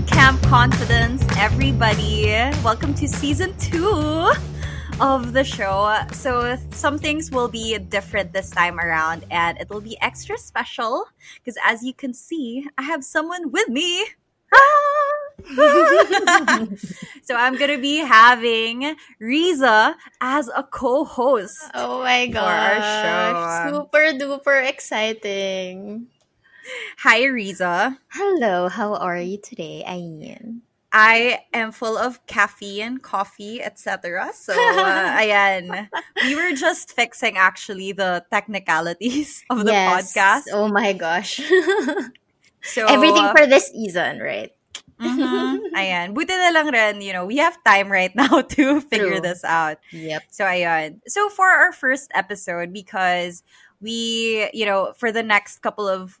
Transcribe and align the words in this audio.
to 0.00 0.06
Camp 0.14 0.40
Confidence, 0.42 1.24
everybody. 1.36 2.26
Welcome 2.64 2.94
to 2.94 3.08
season 3.08 3.56
two 3.58 4.30
of 5.00 5.32
the 5.32 5.44
show. 5.44 5.96
So, 6.12 6.56
some 6.70 6.98
things 6.98 7.30
will 7.30 7.48
be 7.48 7.76
different 7.78 8.32
this 8.32 8.50
time 8.50 8.78
around, 8.78 9.24
and 9.30 9.58
it 9.58 9.68
will 9.68 9.80
be 9.80 10.00
extra 10.00 10.38
special 10.38 11.06
because, 11.36 11.56
as 11.64 11.82
you 11.82 11.92
can 11.92 12.14
see, 12.14 12.66
I 12.78 12.82
have 12.82 13.04
someone 13.04 13.50
with 13.50 13.68
me. 13.68 14.06
so 17.22 17.34
I'm 17.34 17.56
gonna 17.56 17.78
be 17.78 17.96
having 17.98 18.96
Rizza 19.20 19.94
as 20.20 20.48
a 20.48 20.62
co-host. 20.62 21.58
Oh 21.74 22.02
my 22.02 22.26
gosh! 22.26 23.70
Super 23.70 24.12
duper 24.16 24.68
exciting. 24.68 26.08
Hi, 26.98 27.22
Rizza. 27.22 27.98
Hello, 28.08 28.68
how 28.68 28.94
are 28.94 29.18
you 29.18 29.38
today, 29.38 29.84
Ayn? 29.86 30.60
I 30.92 31.40
am 31.52 31.70
full 31.70 31.96
of 31.96 32.24
caffeine, 32.26 32.98
coffee, 32.98 33.62
etc. 33.62 34.32
So, 34.34 34.52
uh, 34.52 35.18
ayan. 35.22 35.88
We 36.22 36.34
were 36.34 36.52
just 36.56 36.92
fixing 36.92 37.36
actually 37.36 37.92
the 37.92 38.24
technicalities 38.30 39.44
of 39.50 39.64
the 39.64 39.72
yes. 39.72 40.12
podcast. 40.14 40.42
Oh 40.52 40.68
my 40.68 40.92
gosh. 40.92 41.40
so 42.62 42.86
everything 42.86 43.28
for 43.36 43.46
this 43.46 43.68
season, 43.68 44.18
right? 44.18 44.50
mm-hmm. 45.00 45.74
Ayan. 45.74 46.14
Buti 46.14 46.34
na 46.34 46.50
lang 46.50 46.68
rin, 46.68 47.00
you 47.00 47.12
know, 47.12 47.24
we 47.24 47.38
have 47.38 47.56
time 47.64 47.90
right 47.90 48.14
now 48.14 48.42
to 48.42 48.80
figure 48.80 49.18
True. 49.18 49.20
this 49.20 49.44
out. 49.44 49.78
Yep. 49.92 50.22
So, 50.30 50.44
ayan. 50.44 51.00
So, 51.06 51.28
for 51.30 51.48
our 51.48 51.72
first 51.72 52.10
episode, 52.14 52.72
because 52.72 53.42
we, 53.80 54.50
you 54.52 54.66
know, 54.66 54.92
for 54.98 55.12
the 55.12 55.22
next 55.22 55.62
couple 55.62 55.88
of 55.88 56.18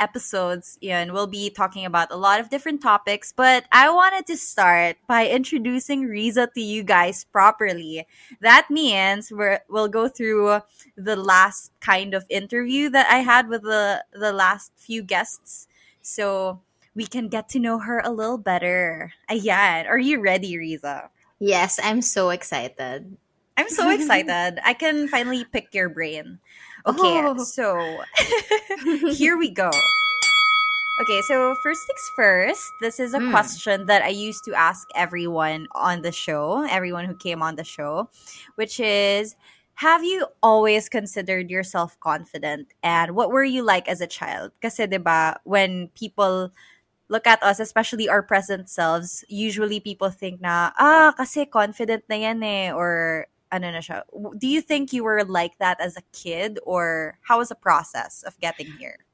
episodes, 0.00 0.78
Ian, 0.82 1.12
we'll 1.12 1.26
be 1.26 1.50
talking 1.50 1.84
about 1.84 2.10
a 2.10 2.16
lot 2.16 2.40
of 2.40 2.50
different 2.50 2.82
topics, 2.82 3.32
but 3.32 3.64
I 3.72 3.90
wanted 3.90 4.26
to 4.26 4.36
start 4.36 4.96
by 5.06 5.28
introducing 5.28 6.06
Rizza 6.08 6.52
to 6.52 6.60
you 6.60 6.82
guys 6.82 7.24
properly. 7.24 8.06
That 8.40 8.68
means 8.70 9.30
we're, 9.30 9.60
we'll 9.68 9.88
go 9.88 10.08
through 10.08 10.60
the 10.96 11.16
last 11.16 11.72
kind 11.80 12.14
of 12.14 12.24
interview 12.28 12.88
that 12.90 13.06
I 13.10 13.18
had 13.18 13.48
with 13.48 13.62
the, 13.62 14.04
the 14.12 14.32
last 14.32 14.72
few 14.76 15.02
guests. 15.02 15.68
So 16.02 16.60
we 16.94 17.06
can 17.06 17.28
get 17.28 17.48
to 17.50 17.60
know 17.60 17.78
her 17.78 18.00
a 18.04 18.10
little 18.10 18.38
better. 18.38 19.12
Uh, 19.28 19.34
Ayan. 19.34 19.86
Are 19.86 19.98
you 19.98 20.20
ready, 20.20 20.56
Rizza? 20.56 21.10
Yes, 21.38 21.78
I'm 21.82 22.02
so 22.02 22.30
excited. 22.30 23.16
I'm 23.56 23.68
so 23.68 23.90
excited. 23.94 24.58
I 24.64 24.74
can 24.74 25.08
finally 25.08 25.44
pick 25.44 25.74
your 25.74 25.88
brain. 25.88 26.40
Okay, 26.86 27.22
oh. 27.24 27.38
so 27.44 27.98
here 29.12 29.36
we 29.36 29.50
go. 29.50 29.70
Okay, 31.00 31.20
so 31.22 31.54
first 31.62 31.86
things 31.86 32.10
first, 32.16 32.72
this 32.80 32.98
is 32.98 33.14
a 33.14 33.18
mm. 33.18 33.30
question 33.30 33.86
that 33.86 34.02
I 34.02 34.08
used 34.08 34.44
to 34.46 34.54
ask 34.54 34.88
everyone 34.96 35.68
on 35.72 36.02
the 36.02 36.10
show, 36.10 36.66
everyone 36.68 37.04
who 37.04 37.14
came 37.14 37.40
on 37.40 37.54
the 37.54 37.62
show, 37.62 38.10
which 38.56 38.80
is 38.80 39.36
have 39.78 40.02
you 40.02 40.26
always 40.42 40.88
considered 40.88 41.50
yourself 41.50 41.94
confident 42.00 42.74
and 42.82 43.14
what 43.14 43.30
were 43.30 43.44
you 43.44 43.62
like 43.62 43.86
as 43.86 44.00
a 44.00 44.10
child? 44.10 44.50
Kasi 44.58 44.90
'di 44.90 44.98
ba, 44.98 45.38
when 45.46 45.86
people 45.94 46.50
look 47.08 47.26
at 47.30 47.38
us, 47.46 47.60
especially 47.62 48.08
our 48.08 48.22
present 48.22 48.68
selves, 48.68 49.24
usually 49.30 49.78
people 49.78 50.10
think 50.10 50.42
na, 50.42 50.74
ah, 50.82 51.14
kasi 51.16 51.46
confident 51.46 52.02
na 52.10 52.16
yan 52.18 52.42
eh, 52.42 52.74
or 52.74 53.26
na 53.52 53.80
siya. 53.80 54.02
Do 54.36 54.46
you 54.46 54.60
think 54.60 54.92
you 54.92 55.04
were 55.04 55.24
like 55.24 55.58
that 55.58 55.80
as 55.80 55.96
a 55.96 56.02
kid 56.12 56.58
or 56.64 57.18
how 57.22 57.38
was 57.38 57.48
the 57.48 57.54
process 57.56 58.22
of 58.22 58.38
getting 58.40 58.70
here? 58.78 59.07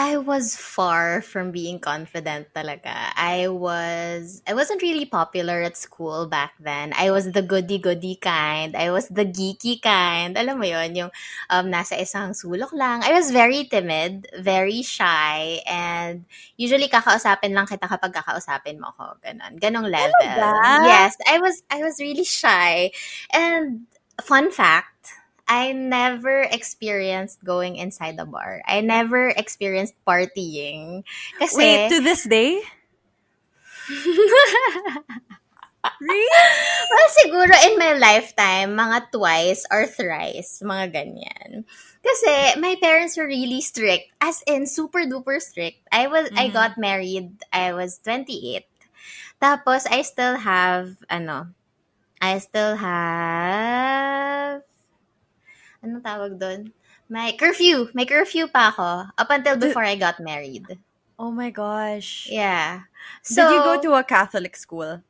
I 0.00 0.16
was 0.16 0.56
far 0.56 1.20
from 1.20 1.52
being 1.52 1.76
confident 1.76 2.48
talaga. 2.56 3.12
I 3.12 3.52
was 3.52 4.40
I 4.48 4.56
wasn't 4.56 4.80
really 4.80 5.04
popular 5.04 5.60
at 5.60 5.76
school 5.76 6.24
back 6.24 6.56
then. 6.56 6.96
I 6.96 7.12
was 7.12 7.36
the 7.36 7.44
goody-goody 7.44 8.16
kind. 8.16 8.72
I 8.72 8.88
was 8.96 9.12
the 9.12 9.28
geeky 9.28 9.76
kind. 9.76 10.40
Alam 10.40 10.56
mo 10.56 10.64
'yon, 10.64 10.96
yung 10.96 11.12
um, 11.52 11.68
nasa 11.68 12.00
isang 12.00 12.32
sulok 12.32 12.72
lang. 12.72 13.04
I 13.04 13.12
was 13.12 13.28
very 13.28 13.68
timid, 13.68 14.24
very 14.40 14.80
shy, 14.80 15.60
and 15.68 16.24
usually 16.56 16.88
kakausapin 16.88 17.52
lang 17.52 17.68
kita 17.68 17.84
kapag 17.84 18.16
kakausapin 18.16 18.80
mo 18.80 18.96
ako. 18.96 19.20
Ganon. 19.20 19.60
Ganong 19.60 19.84
level. 19.84 20.16
Yes, 20.88 21.12
I 21.28 21.44
was 21.44 21.60
I 21.68 21.84
was 21.84 22.00
really 22.00 22.24
shy. 22.24 22.88
And 23.36 23.84
fun 24.24 24.48
fact, 24.48 25.19
I 25.50 25.74
never 25.74 26.46
experienced 26.46 27.42
going 27.42 27.74
inside 27.74 28.14
the 28.16 28.24
bar. 28.24 28.62
I 28.62 28.86
never 28.86 29.34
experienced 29.34 29.98
partying. 30.06 31.02
Kasi, 31.42 31.58
Wait, 31.58 31.90
to 31.90 31.98
this 31.98 32.22
day? 32.22 32.62
really? 35.98 36.30
well, 36.86 37.10
siguro 37.18 37.50
in 37.66 37.74
my 37.82 37.98
lifetime, 37.98 38.78
mga 38.78 39.10
twice 39.10 39.66
or 39.74 39.90
thrice, 39.90 40.62
mga 40.62 40.94
ganyan. 40.94 41.66
Kasi 41.98 42.54
my 42.62 42.78
parents 42.78 43.18
were 43.18 43.26
really 43.26 43.60
strict, 43.60 44.06
as 44.22 44.46
in 44.46 44.70
super 44.70 45.02
duper 45.02 45.42
strict. 45.42 45.82
I 45.90 46.06
was 46.06 46.30
mm-hmm. 46.30 46.38
I 46.38 46.48
got 46.54 46.78
married, 46.78 47.42
I 47.52 47.74
was 47.74 47.98
28. 48.06 48.62
Tapos 49.42 49.90
I 49.90 50.06
still 50.06 50.38
have 50.38 50.94
ano, 51.10 51.50
I 52.22 52.38
still 52.38 52.76
have 52.78 54.62
anong 55.80 56.04
tawag 56.04 56.36
doon? 56.40 56.72
May 57.10 57.34
curfew. 57.34 57.90
May 57.92 58.06
curfew 58.06 58.46
pa 58.46 58.70
ako 58.70 59.10
up 59.18 59.30
until 59.34 59.58
before 59.58 59.82
I 59.82 59.98
got 59.98 60.22
married. 60.22 60.78
Oh 61.20 61.34
my 61.34 61.50
gosh. 61.50 62.30
Yeah. 62.30 62.88
So, 63.20 63.44
did 63.44 63.52
you 63.52 63.60
go 63.60 63.76
to 63.82 64.00
a 64.00 64.04
Catholic 64.06 64.56
school? 64.56 65.02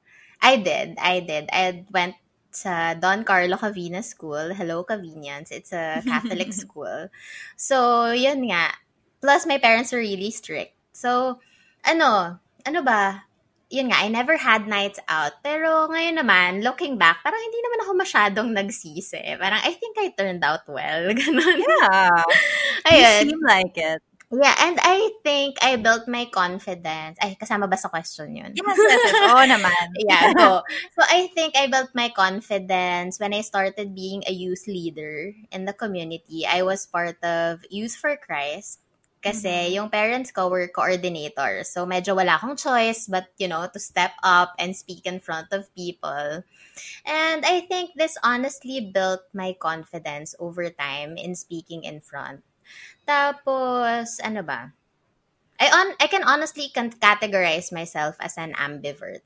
I 0.42 0.56
did. 0.56 0.96
I 0.98 1.20
did. 1.20 1.46
I 1.52 1.84
went 1.92 2.16
sa 2.50 2.94
Don 2.98 3.22
Carlo 3.22 3.54
Cavina 3.54 4.02
School. 4.02 4.50
Hello, 4.56 4.82
Cavinians. 4.82 5.54
It's 5.54 5.70
a 5.70 6.02
Catholic 6.02 6.50
school. 6.66 7.12
So, 7.54 8.10
yun 8.10 8.42
nga. 8.50 8.74
Plus, 9.20 9.46
my 9.46 9.62
parents 9.62 9.92
were 9.92 10.02
really 10.02 10.32
strict. 10.32 10.74
So, 10.90 11.38
ano, 11.86 12.40
ano 12.66 12.80
ba? 12.82 13.29
Yun 13.70 13.94
nga, 13.94 14.02
I 14.02 14.10
never 14.10 14.36
had 14.36 14.66
nights 14.66 14.98
out. 15.06 15.38
Pero 15.46 15.86
ngayon 15.88 16.18
naman, 16.18 16.66
looking 16.66 16.98
back, 16.98 17.22
parang 17.22 17.38
hindi 17.38 17.58
naman 17.62 17.80
ako 17.86 17.92
masyadong 17.94 18.48
nagsisi. 18.50 19.22
Parang, 19.38 19.62
I 19.62 19.72
think 19.78 19.94
I 19.96 20.10
turned 20.18 20.42
out 20.42 20.66
well. 20.66 21.08
Ganun. 21.18 21.58
Yeah. 21.62 22.26
Ayun. 22.90 23.30
You 23.30 23.30
seem 23.30 23.42
like 23.46 23.78
it. 23.78 24.02
Yeah, 24.30 24.54
and 24.62 24.78
I 24.78 25.10
think 25.26 25.58
I 25.58 25.74
built 25.74 26.06
my 26.06 26.30
confidence. 26.30 27.18
Ay, 27.18 27.34
kasama 27.34 27.66
ba 27.66 27.74
sa 27.74 27.90
question 27.90 28.30
yun? 28.30 28.54
Yes, 28.54 28.78
yes, 28.78 29.10
yes. 29.10 29.26
Oo 29.26 29.42
naman. 29.42 29.86
yeah, 30.06 30.30
so, 30.38 30.62
so 30.94 31.02
I 31.02 31.26
think 31.34 31.58
I 31.58 31.66
built 31.66 31.90
my 31.98 32.14
confidence 32.14 33.18
when 33.18 33.34
I 33.34 33.42
started 33.42 33.90
being 33.90 34.22
a 34.30 34.34
youth 34.34 34.70
leader 34.70 35.34
in 35.50 35.66
the 35.66 35.74
community. 35.74 36.46
I 36.46 36.62
was 36.62 36.86
part 36.86 37.18
of 37.26 37.66
Youth 37.74 37.98
for 37.98 38.14
Christ. 38.14 38.78
Kasi 39.20 39.52
mm-hmm. 39.52 39.74
yung 39.76 39.88
parents 39.92 40.32
ko 40.32 40.48
were 40.48 40.64
coordinators. 40.72 41.68
So 41.68 41.84
medyo 41.84 42.16
wala 42.16 42.40
akong 42.40 42.56
choice 42.56 43.04
but, 43.04 43.28
you 43.36 43.48
know, 43.48 43.68
to 43.68 43.78
step 43.78 44.16
up 44.24 44.56
and 44.56 44.72
speak 44.72 45.04
in 45.04 45.20
front 45.20 45.52
of 45.52 45.68
people. 45.76 46.40
And 47.04 47.44
I 47.44 47.68
think 47.68 47.92
this 48.00 48.16
honestly 48.24 48.80
built 48.80 49.20
my 49.36 49.52
confidence 49.60 50.32
over 50.40 50.68
time 50.72 51.20
in 51.20 51.36
speaking 51.36 51.84
in 51.84 52.00
front. 52.00 52.40
Tapos, 53.04 54.16
ano 54.24 54.40
ba? 54.40 54.72
I 55.60 55.68
on 55.68 55.92
I 56.00 56.08
can 56.08 56.24
honestly 56.24 56.72
can 56.72 56.88
categorize 56.88 57.68
myself 57.68 58.16
as 58.16 58.40
an 58.40 58.56
ambivert. 58.56 59.20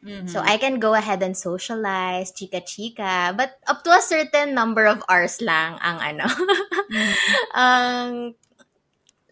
Mm-hmm. 0.00 0.32
So 0.32 0.40
I 0.40 0.56
can 0.56 0.80
go 0.80 0.96
ahead 0.96 1.20
and 1.22 1.36
socialize, 1.36 2.32
chika-chika, 2.32 3.36
but 3.36 3.60
up 3.68 3.84
to 3.84 3.92
a 3.92 4.00
certain 4.00 4.56
number 4.56 4.88
of 4.88 5.04
hours 5.06 5.44
lang 5.44 5.76
ang 5.84 6.00
ano. 6.00 6.24
mm-hmm. 6.88 7.12
ang 7.52 8.34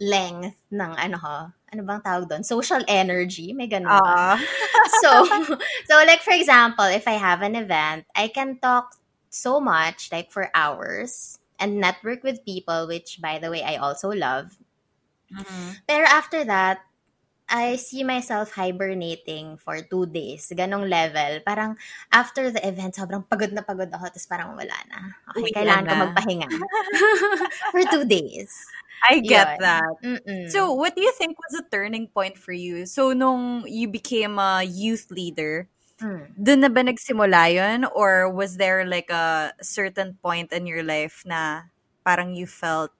length 0.00 0.56
ng 0.70 0.92
ano 0.96 1.16
ho, 1.18 1.38
ano 1.72 1.80
bang 1.84 2.02
tawag 2.02 2.26
doon? 2.28 2.42
Social 2.42 2.82
energy, 2.88 3.52
may 3.52 3.68
ganun 3.68 3.92
uh. 3.92 4.38
so, 5.02 5.26
so 5.86 5.94
like 6.06 6.22
for 6.22 6.32
example, 6.32 6.86
if 6.86 7.06
I 7.06 7.20
have 7.20 7.42
an 7.42 7.56
event, 7.56 8.06
I 8.14 8.28
can 8.28 8.58
talk 8.58 8.96
so 9.28 9.60
much, 9.60 10.08
like 10.10 10.32
for 10.32 10.48
hours, 10.54 11.38
and 11.58 11.82
network 11.82 12.22
with 12.22 12.44
people, 12.46 12.86
which 12.86 13.20
by 13.20 13.38
the 13.38 13.50
way, 13.50 13.62
I 13.62 13.76
also 13.76 14.10
love. 14.10 14.56
Mm-hmm. 15.28 15.84
Pero 15.86 16.06
after 16.06 16.44
that, 16.44 16.80
I 17.48 17.80
see 17.80 18.04
myself 18.04 18.52
hibernating 18.52 19.56
for 19.56 19.80
two 19.80 20.04
days. 20.04 20.52
Ganong 20.52 20.84
level. 20.84 21.40
Parang 21.48 21.80
after 22.12 22.52
the 22.52 22.60
event, 22.60 23.00
sobrang 23.00 23.24
pagod 23.24 23.56
na 23.56 23.64
pagod 23.64 23.88
ako. 23.88 24.12
Tapos 24.12 24.28
parang 24.28 24.52
wala 24.52 24.76
na. 24.92 25.16
Okay, 25.32 25.48
Uy, 25.48 25.52
kailangan 25.56 25.84
na. 25.84 25.88
ko 25.88 25.94
magpahinga. 26.04 26.48
for 27.72 27.82
two 27.88 28.04
days. 28.04 28.52
I 29.04 29.20
get 29.20 29.48
Yun. 29.48 29.58
that. 29.60 29.94
Mm-mm. 30.02 30.50
So, 30.50 30.72
what 30.72 30.96
do 30.96 31.02
you 31.02 31.12
think 31.12 31.36
was 31.38 31.60
a 31.60 31.66
turning 31.68 32.08
point 32.08 32.38
for 32.38 32.52
you? 32.52 32.86
So, 32.86 33.12
nung 33.12 33.66
you 33.66 33.88
became 33.88 34.38
a 34.38 34.62
youth 34.64 35.10
leader, 35.10 35.68
mm. 36.00 36.32
dun 36.34 36.60
na 36.60 36.68
ba 36.68 36.82
nagsimula 36.82 37.52
yun? 37.52 37.84
Or 37.94 38.30
was 38.30 38.56
there 38.56 38.84
like 38.86 39.10
a 39.10 39.52
certain 39.62 40.18
point 40.22 40.52
in 40.52 40.66
your 40.66 40.82
life 40.82 41.22
na 41.26 41.68
parang 42.06 42.34
you 42.34 42.46
felt 42.46 42.94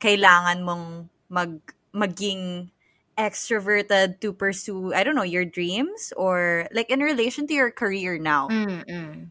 kailangan 0.00 0.64
mong 0.64 1.08
mag 1.28 1.60
maging 1.94 2.72
extroverted 3.20 4.18
to 4.24 4.32
pursue 4.32 4.94
I 4.94 5.04
don't 5.04 5.14
know 5.14 5.28
your 5.28 5.44
dreams 5.44 6.12
or 6.16 6.66
like 6.72 6.88
in 6.88 7.04
relation 7.04 7.46
to 7.48 7.54
your 7.54 7.70
career 7.70 8.16
now? 8.16 8.48
Mm-mm. 8.48 9.30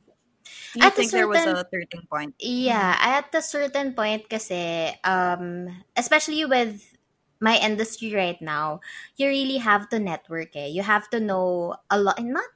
Do 0.73 0.81
you 0.81 0.89
At 0.89 0.97
a 0.99 1.03
think 1.03 1.11
there 1.11 1.27
was 1.27 1.45
a 1.45 1.63
turning 1.71 2.07
point? 2.09 2.35
yeah, 2.39 2.95
at 2.99 3.33
a 3.35 3.41
certain 3.41 3.93
point 3.93 4.29
kasi 4.29 4.93
um 5.03 5.67
especially 5.97 6.45
with 6.45 6.95
my 7.41 7.57
industry 7.59 8.13
right 8.15 8.39
now, 8.41 8.79
you 9.17 9.27
really 9.27 9.57
have 9.59 9.89
to 9.89 9.99
network 9.99 10.55
eh. 10.55 10.67
You 10.71 10.83
have 10.83 11.09
to 11.11 11.19
know 11.19 11.75
a 11.89 11.99
lot 11.99 12.19
and 12.19 12.33
not 12.33 12.49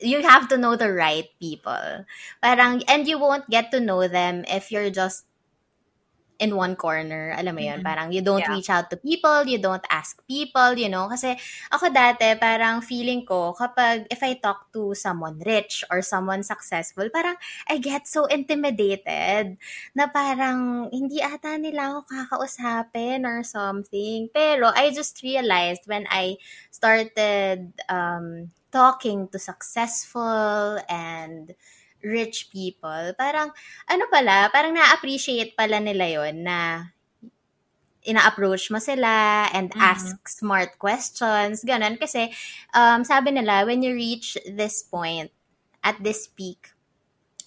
you 0.00 0.22
have 0.24 0.48
to 0.48 0.58
know 0.58 0.76
the 0.76 0.92
right 0.92 1.28
people. 1.40 2.04
Parang 2.42 2.82
and 2.88 3.06
you 3.08 3.18
won't 3.18 3.48
get 3.50 3.70
to 3.72 3.80
know 3.80 4.08
them 4.08 4.44
if 4.48 4.70
you're 4.72 4.90
just 4.92 5.26
in 6.40 6.56
one 6.56 6.74
corner. 6.74 7.36
Alam 7.36 7.54
mo 7.54 7.62
yun? 7.62 7.78
Mhm. 7.78 7.84
Parang 7.84 8.08
you 8.10 8.24
don't 8.24 8.42
Yeah. 8.42 8.48
reach 8.48 8.72
out 8.72 8.88
to 8.88 8.96
people, 8.96 9.44
you 9.44 9.60
don't 9.60 9.84
ask 9.92 10.18
people, 10.24 10.72
you 10.74 10.88
know? 10.88 11.06
Kasi 11.12 11.36
ako 11.68 11.92
dati, 11.92 12.32
parang 12.40 12.80
feeling 12.80 13.28
ko, 13.28 13.52
kapag 13.52 14.08
if 14.08 14.24
I 14.24 14.40
talk 14.40 14.72
to 14.72 14.96
someone 14.96 15.36
rich 15.44 15.84
or 15.92 16.00
someone 16.00 16.40
successful, 16.40 17.04
parang 17.12 17.36
I 17.68 17.76
get 17.78 18.08
so 18.08 18.24
intimidated 18.26 19.60
na 19.92 20.08
parang 20.08 20.88
hindi 20.88 21.20
ata 21.20 21.60
nila 21.60 21.92
ako 22.00 22.00
kakausapin 22.08 23.28
or 23.28 23.44
something. 23.44 24.32
Pero 24.32 24.72
I 24.72 24.90
just 24.96 25.20
realized 25.20 25.84
when 25.84 26.08
I 26.08 26.40
started 26.72 27.76
um, 27.92 28.48
talking 28.72 29.28
to 29.28 29.38
successful 29.38 30.78
and 30.88 31.52
rich 32.02 32.48
people, 32.50 33.12
parang 33.16 33.52
ano 33.88 34.04
pala, 34.10 34.48
parang 34.52 34.72
na-appreciate 34.76 35.56
pala 35.56 35.78
nila 35.80 36.06
yon 36.08 36.44
na 36.44 36.58
ina-approach 38.00 38.72
mo 38.72 38.80
sila 38.80 39.46
and 39.52 39.72
Mhm. 39.76 39.80
ask 39.84 40.16
smart 40.28 40.80
questions, 40.80 41.60
ganun. 41.64 42.00
Kasi 42.00 42.32
um, 42.72 43.04
sabi 43.04 43.30
nila, 43.36 43.68
when 43.68 43.84
you 43.84 43.92
reach 43.92 44.40
this 44.48 44.80
point, 44.82 45.28
at 45.80 45.96
this 46.04 46.28
peak, 46.28 46.72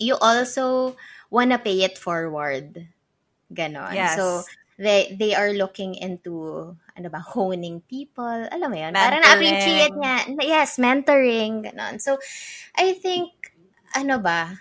you 0.02 0.18
also 0.18 0.98
wanna 1.30 1.58
pay 1.62 1.82
it 1.86 1.98
forward. 1.98 2.90
Ganon. 3.54 3.94
Yes. 3.94 4.18
So, 4.18 4.44
they 4.78 5.14
they 5.22 5.36
are 5.38 5.54
looking 5.54 5.94
into 5.94 6.74
ano 6.98 7.08
ba 7.10 7.22
honing 7.22 7.86
people 7.86 8.26
alam 8.50 8.74
mo 8.74 8.78
yun 8.78 8.90
parang 8.98 9.22
Mentoring. 9.22 9.54
na-appreciate 9.54 9.94
niya 9.94 10.16
yes 10.42 10.82
mentoring 10.82 11.62
ganon 11.62 12.02
so 12.02 12.18
I 12.74 12.98
think 12.98 13.53
ano 13.94 14.20
ba 14.20 14.52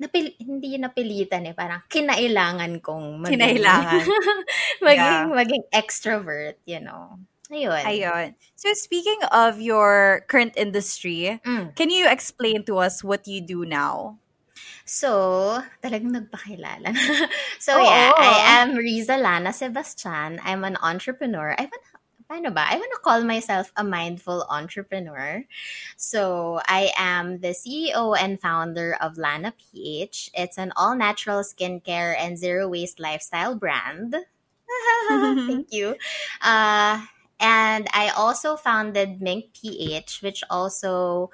napil, 0.00 0.32
hindi 0.40 0.80
napilitan 0.80 1.44
eh 1.44 1.52
parang 1.52 1.84
kinailangan 1.92 2.80
kong 2.80 3.20
maging 3.20 3.36
Kinailangan. 3.36 4.04
maging 4.86 5.18
Yeah. 5.28 5.28
maging 5.28 5.64
extrovert 5.76 6.56
you 6.64 6.80
know 6.80 7.20
ayun 7.52 7.82
Ayun. 7.84 8.28
So 8.56 8.72
speaking 8.78 9.20
of 9.28 9.60
your 9.60 10.22
current 10.30 10.54
industry, 10.56 11.42
Mm. 11.44 11.74
can 11.76 11.90
you 11.90 12.06
explain 12.08 12.62
to 12.70 12.78
us 12.80 13.02
what 13.04 13.26
you 13.28 13.42
do 13.44 13.66
now? 13.68 14.16
So, 14.86 15.62
talagang 15.82 16.10
nagpakilala. 16.10 16.90
so, 17.62 17.78
Oo. 17.78 17.86
yeah, 17.86 18.10
I 18.18 18.62
am 18.62 18.74
Riza 18.74 19.14
Lana 19.18 19.54
Sebastian. 19.54 20.42
I'm 20.42 20.66
an 20.66 20.74
entrepreneur. 20.82 21.54
I 21.54 21.70
wanna, 21.70 21.89
paano 22.30 22.54
ba? 22.54 22.62
I 22.70 22.78
wanna 22.78 23.02
call 23.02 23.26
myself 23.26 23.74
a 23.74 23.82
mindful 23.82 24.46
entrepreneur. 24.46 25.42
So, 25.98 26.62
I 26.70 26.94
am 26.96 27.42
the 27.42 27.50
CEO 27.50 28.14
and 28.14 28.38
founder 28.38 28.94
of 29.02 29.18
Lana 29.18 29.52
PH. 29.58 30.30
It's 30.34 30.56
an 30.56 30.72
all-natural 30.78 31.42
skincare 31.42 32.14
and 32.14 32.38
zero-waste 32.38 33.00
lifestyle 33.02 33.58
brand. 33.58 34.14
Thank 35.10 35.74
you. 35.74 35.98
Uh, 36.40 37.02
and 37.40 37.88
I 37.90 38.12
also 38.14 38.54
founded 38.54 39.20
Mink 39.20 39.50
PH, 39.52 40.22
which 40.22 40.44
also 40.48 41.30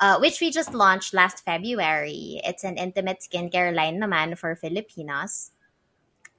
uh, 0.00 0.16
which 0.18 0.40
we 0.40 0.50
just 0.50 0.72
launched 0.72 1.12
last 1.12 1.44
February. 1.44 2.40
It's 2.46 2.62
an 2.62 2.78
intimate 2.78 3.18
skincare 3.18 3.74
line 3.74 3.98
naman 3.98 4.38
for 4.38 4.54
Filipinos. 4.54 5.50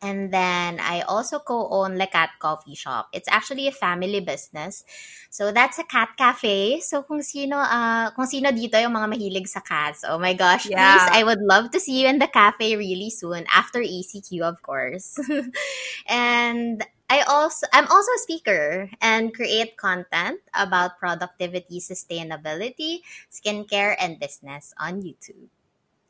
And 0.01 0.31
then 0.31 0.79
I 0.79 1.01
also 1.01 1.39
co-own 1.39 1.97
Le 1.97 2.07
Cat 2.07 2.31
Coffee 2.39 2.75
Shop. 2.75 3.09
It's 3.11 3.27
actually 3.27 3.67
a 3.67 3.75
family 3.75 4.21
business. 4.21 4.85
So 5.29 5.51
that's 5.51 5.77
a 5.77 5.83
cat 5.83 6.15
cafe. 6.17 6.79
So 6.79 7.03
kung 7.03 7.21
sino 7.21 7.59
uh, 7.59 8.11
kung 8.15 8.23
sino 8.25 8.49
dito 8.55 8.79
yung 8.79 8.95
mga 8.95 9.11
mahilig 9.11 9.47
sa 9.51 9.59
cats. 9.59 10.07
Oh 10.07 10.15
my 10.17 10.31
gosh, 10.33 10.71
Yeah. 10.71 10.79
please 10.79 11.07
I 11.11 11.27
would 11.27 11.43
love 11.43 11.71
to 11.75 11.79
see 11.83 11.99
you 12.03 12.07
in 12.07 12.19
the 12.19 12.31
cafe 12.31 12.79
really 12.79 13.11
soon 13.11 13.43
after 13.51 13.83
ECQ 13.83 14.39
of 14.39 14.63
course. 14.63 15.19
and 16.07 16.79
I 17.11 17.27
also 17.27 17.67
I'm 17.75 17.87
also 17.91 18.11
a 18.15 18.23
speaker 18.23 18.87
and 19.03 19.35
create 19.35 19.75
content 19.75 20.39
about 20.55 20.95
productivity, 20.95 21.83
sustainability, 21.83 23.03
skincare 23.27 23.99
and 23.99 24.15
business 24.15 24.71
on 24.79 25.03
YouTube. 25.03 25.51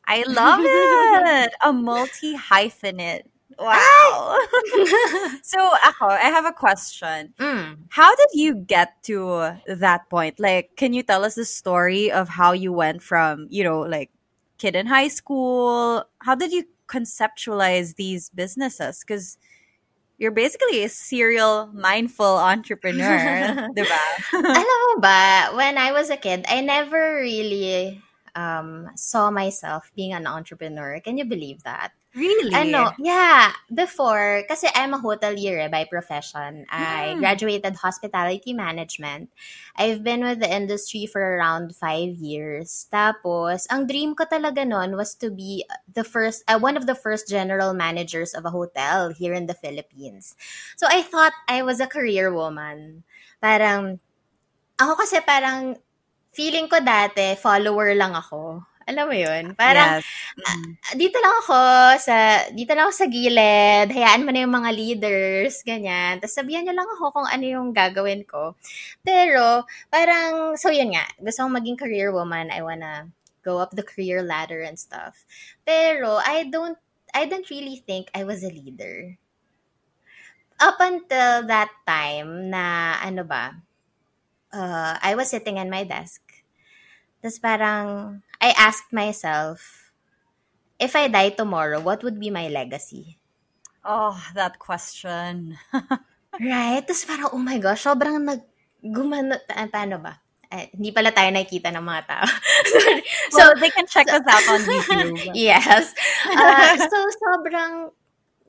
I 0.06 0.24
love 0.26 0.62
it. 0.62 1.52
A 1.64 1.72
multi 1.72 2.36
hyphenate. 2.36 3.30
Wow. 3.58 4.38
so, 5.42 5.58
ako, 5.84 6.06
I 6.06 6.30
have 6.30 6.46
a 6.46 6.52
question. 6.52 7.34
Mm. 7.38 7.76
How 7.88 8.14
did 8.14 8.28
you 8.32 8.54
get 8.54 9.02
to 9.04 9.52
that 9.66 10.08
point? 10.08 10.38
Like, 10.38 10.76
can 10.76 10.92
you 10.92 11.02
tell 11.02 11.24
us 11.24 11.34
the 11.34 11.44
story 11.44 12.10
of 12.10 12.28
how 12.28 12.52
you 12.52 12.72
went 12.72 13.02
from, 13.02 13.46
you 13.50 13.64
know, 13.64 13.80
like 13.80 14.10
kid 14.58 14.76
in 14.76 14.86
high 14.86 15.08
school? 15.08 16.04
How 16.20 16.34
did 16.34 16.52
you 16.52 16.64
conceptualize 16.86 17.96
these 17.96 18.30
businesses? 18.30 19.04
Because 19.06 19.36
you're 20.18 20.30
basically 20.30 20.84
a 20.84 20.88
serial 20.88 21.70
mindful 21.72 22.36
entrepreneur, 22.36 23.68
diba? 23.76 24.02
Alam 24.36 24.78
mo 24.84 25.00
ba, 25.00 25.50
when 25.56 25.78
I 25.78 25.92
was 25.92 26.10
a 26.10 26.16
kid, 26.16 26.44
I 26.48 26.60
never 26.60 27.20
really 27.24 28.00
um, 28.36 28.90
saw 28.94 29.30
myself 29.30 29.90
being 29.96 30.12
an 30.12 30.26
entrepreneur. 30.26 31.00
Can 31.00 31.16
you 31.16 31.24
believe 31.24 31.62
that? 31.64 31.92
Really? 32.14 32.54
Ano, 32.54 32.90
yeah, 32.98 33.54
before, 33.70 34.42
kasi 34.50 34.66
I'm 34.74 34.94
a 34.94 34.98
hotelier 34.98 35.62
eh, 35.62 35.70
by 35.70 35.86
profession. 35.86 36.66
I 36.66 37.14
Hmm. 37.14 37.20
graduated 37.20 37.76
hospitality 37.78 38.52
management. 38.52 39.30
I've 39.78 40.02
been 40.02 40.24
with 40.26 40.40
the 40.42 40.50
industry 40.50 41.06
for 41.06 41.22
around 41.22 41.76
five 41.76 42.18
years. 42.18 42.90
Tapos, 42.90 43.70
ang 43.70 43.86
dream 43.86 44.18
ko 44.18 44.26
talaga 44.26 44.66
noon 44.66 44.98
was 44.98 45.14
to 45.22 45.30
be 45.30 45.62
the 45.94 46.02
first, 46.02 46.42
uh, 46.50 46.58
one 46.58 46.76
of 46.76 46.86
the 46.90 46.98
first 46.98 47.28
general 47.30 47.72
managers 47.72 48.34
of 48.34 48.44
a 48.44 48.50
hotel 48.50 49.14
here 49.14 49.32
in 49.32 49.46
the 49.46 49.54
Philippines. 49.54 50.34
So, 50.74 50.90
I 50.90 51.02
thought 51.06 51.32
I 51.46 51.62
was 51.62 51.78
a 51.78 51.86
career 51.86 52.34
woman. 52.34 53.06
Parang, 53.38 54.00
ako 54.80 55.06
kasi 55.06 55.20
parang, 55.22 55.78
feeling 56.34 56.66
ko 56.70 56.78
dati, 56.82 57.34
follower 57.38 57.94
lang 57.94 58.14
ako. 58.14 58.62
Alam 58.88 59.04
mo 59.12 59.16
yun? 59.16 59.52
Parang, 59.54 60.00
yes. 60.00 60.06
Mm. 60.40 60.70
dito 60.96 61.16
lang 61.20 61.34
ako 61.44 61.58
sa 62.00 62.16
dito 62.54 62.72
lang 62.72 62.88
ako 62.88 62.94
sa 62.96 63.08
gilid, 63.12 63.88
hayaan 63.92 64.24
mo 64.24 64.30
na 64.32 64.42
yung 64.46 64.56
mga 64.56 64.70
leaders, 64.72 65.60
ganyan. 65.66 66.16
Tapos 66.18 66.36
sabihan 66.36 66.64
niyo 66.64 66.72
lang 66.72 66.88
ako 66.88 67.12
kung 67.12 67.28
ano 67.28 67.44
yung 67.44 67.68
gagawin 67.76 68.24
ko. 68.24 68.56
Pero 69.04 69.68
parang 69.92 70.56
so 70.56 70.72
yun 70.72 70.96
nga, 70.96 71.04
gusto 71.20 71.44
kong 71.44 71.56
maging 71.60 71.78
career 71.78 72.08
woman. 72.10 72.48
I 72.48 72.64
wanna 72.64 73.12
go 73.44 73.60
up 73.60 73.72
the 73.76 73.84
career 73.84 74.24
ladder 74.24 74.64
and 74.64 74.80
stuff. 74.80 75.28
Pero 75.64 76.20
I 76.24 76.48
don't 76.48 76.80
I 77.12 77.26
don't 77.26 77.48
really 77.50 77.82
think 77.82 78.08
I 78.14 78.24
was 78.24 78.40
a 78.46 78.52
leader. 78.52 79.18
Up 80.60 80.76
until 80.80 81.48
that 81.48 81.72
time 81.88 82.52
na 82.52 82.96
ano 83.00 83.24
ba, 83.24 83.56
uh, 84.52 84.94
I 85.00 85.14
was 85.16 85.30
sitting 85.30 85.56
in 85.56 85.72
my 85.72 85.84
desk. 85.84 86.20
Tapos 87.20 87.38
parang, 87.40 88.20
I 88.40 88.56
asked 88.56 88.92
myself, 88.92 89.92
if 90.80 90.96
I 90.96 91.08
die 91.08 91.30
tomorrow, 91.30 91.78
what 91.78 92.02
would 92.02 92.18
be 92.18 92.32
my 92.32 92.48
legacy? 92.48 93.20
Oh, 93.84 94.16
that 94.34 94.58
question. 94.58 95.56
Right? 96.40 96.86
Tapos 96.86 97.04
parang, 97.04 97.28
oh 97.34 97.42
my 97.42 97.58
gosh, 97.58 97.84
sobrang 97.84 98.22
nag, 98.22 98.46
gumano, 98.80 99.34
pa- 99.50 99.66
paano 99.66 99.98
ba? 99.98 100.14
Eh, 100.46 100.70
hindi 100.78 100.94
pala 100.94 101.10
tayo 101.10 101.26
nakikita 101.30 101.74
ng 101.74 101.82
mga 101.82 102.02
tao. 102.06 102.26
So, 103.34 103.54
they 103.58 103.70
can 103.70 103.86
check 103.86 104.06
us 104.10 104.22
out 104.26 104.46
on 104.50 104.62
YouTube. 104.62 105.14
yes. 105.34 105.94
Uh, 106.26 106.74
so, 106.78 106.98
sobrang 107.18 107.90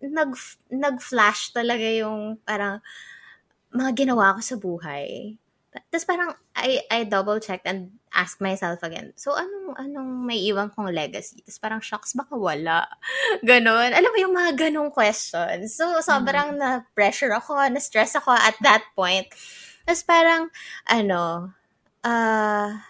nag, 0.02 0.32
nag-flash 0.70 1.54
talaga 1.54 1.86
yung 1.86 2.38
parang 2.46 2.82
mga 3.74 4.06
ginawa 4.06 4.38
ko 4.38 4.42
sa 4.42 4.56
buhay. 4.58 5.38
Tapos 5.90 6.06
parang 6.06 6.34
I, 6.58 6.84
I 6.92 7.06
double-checked 7.06 7.66
and 7.70 7.94
asked 8.12 8.44
myself 8.44 8.84
again, 8.84 9.16
so 9.16 9.32
anong, 9.34 9.76
anong 9.80 10.10
may 10.28 10.38
iwan 10.52 10.68
kong 10.70 10.92
legacy? 10.92 11.40
Tapos 11.48 11.60
parang, 11.60 11.80
shocks, 11.80 12.12
baka 12.12 12.36
wala. 12.36 12.88
Ganon. 13.48 13.96
Alam 13.96 14.12
mo 14.12 14.18
yung 14.20 14.36
mga 14.36 14.52
ganong 14.68 14.92
questions. 14.92 15.76
So, 15.76 16.04
sobrang 16.04 16.60
na-pressure 16.60 17.32
ako, 17.32 17.56
na-stress 17.72 18.16
ako 18.20 18.36
at 18.36 18.56
that 18.62 18.84
point. 18.96 19.32
Tapos 19.88 20.04
parang, 20.04 20.52
ano, 20.86 21.56
ah, 22.04 22.84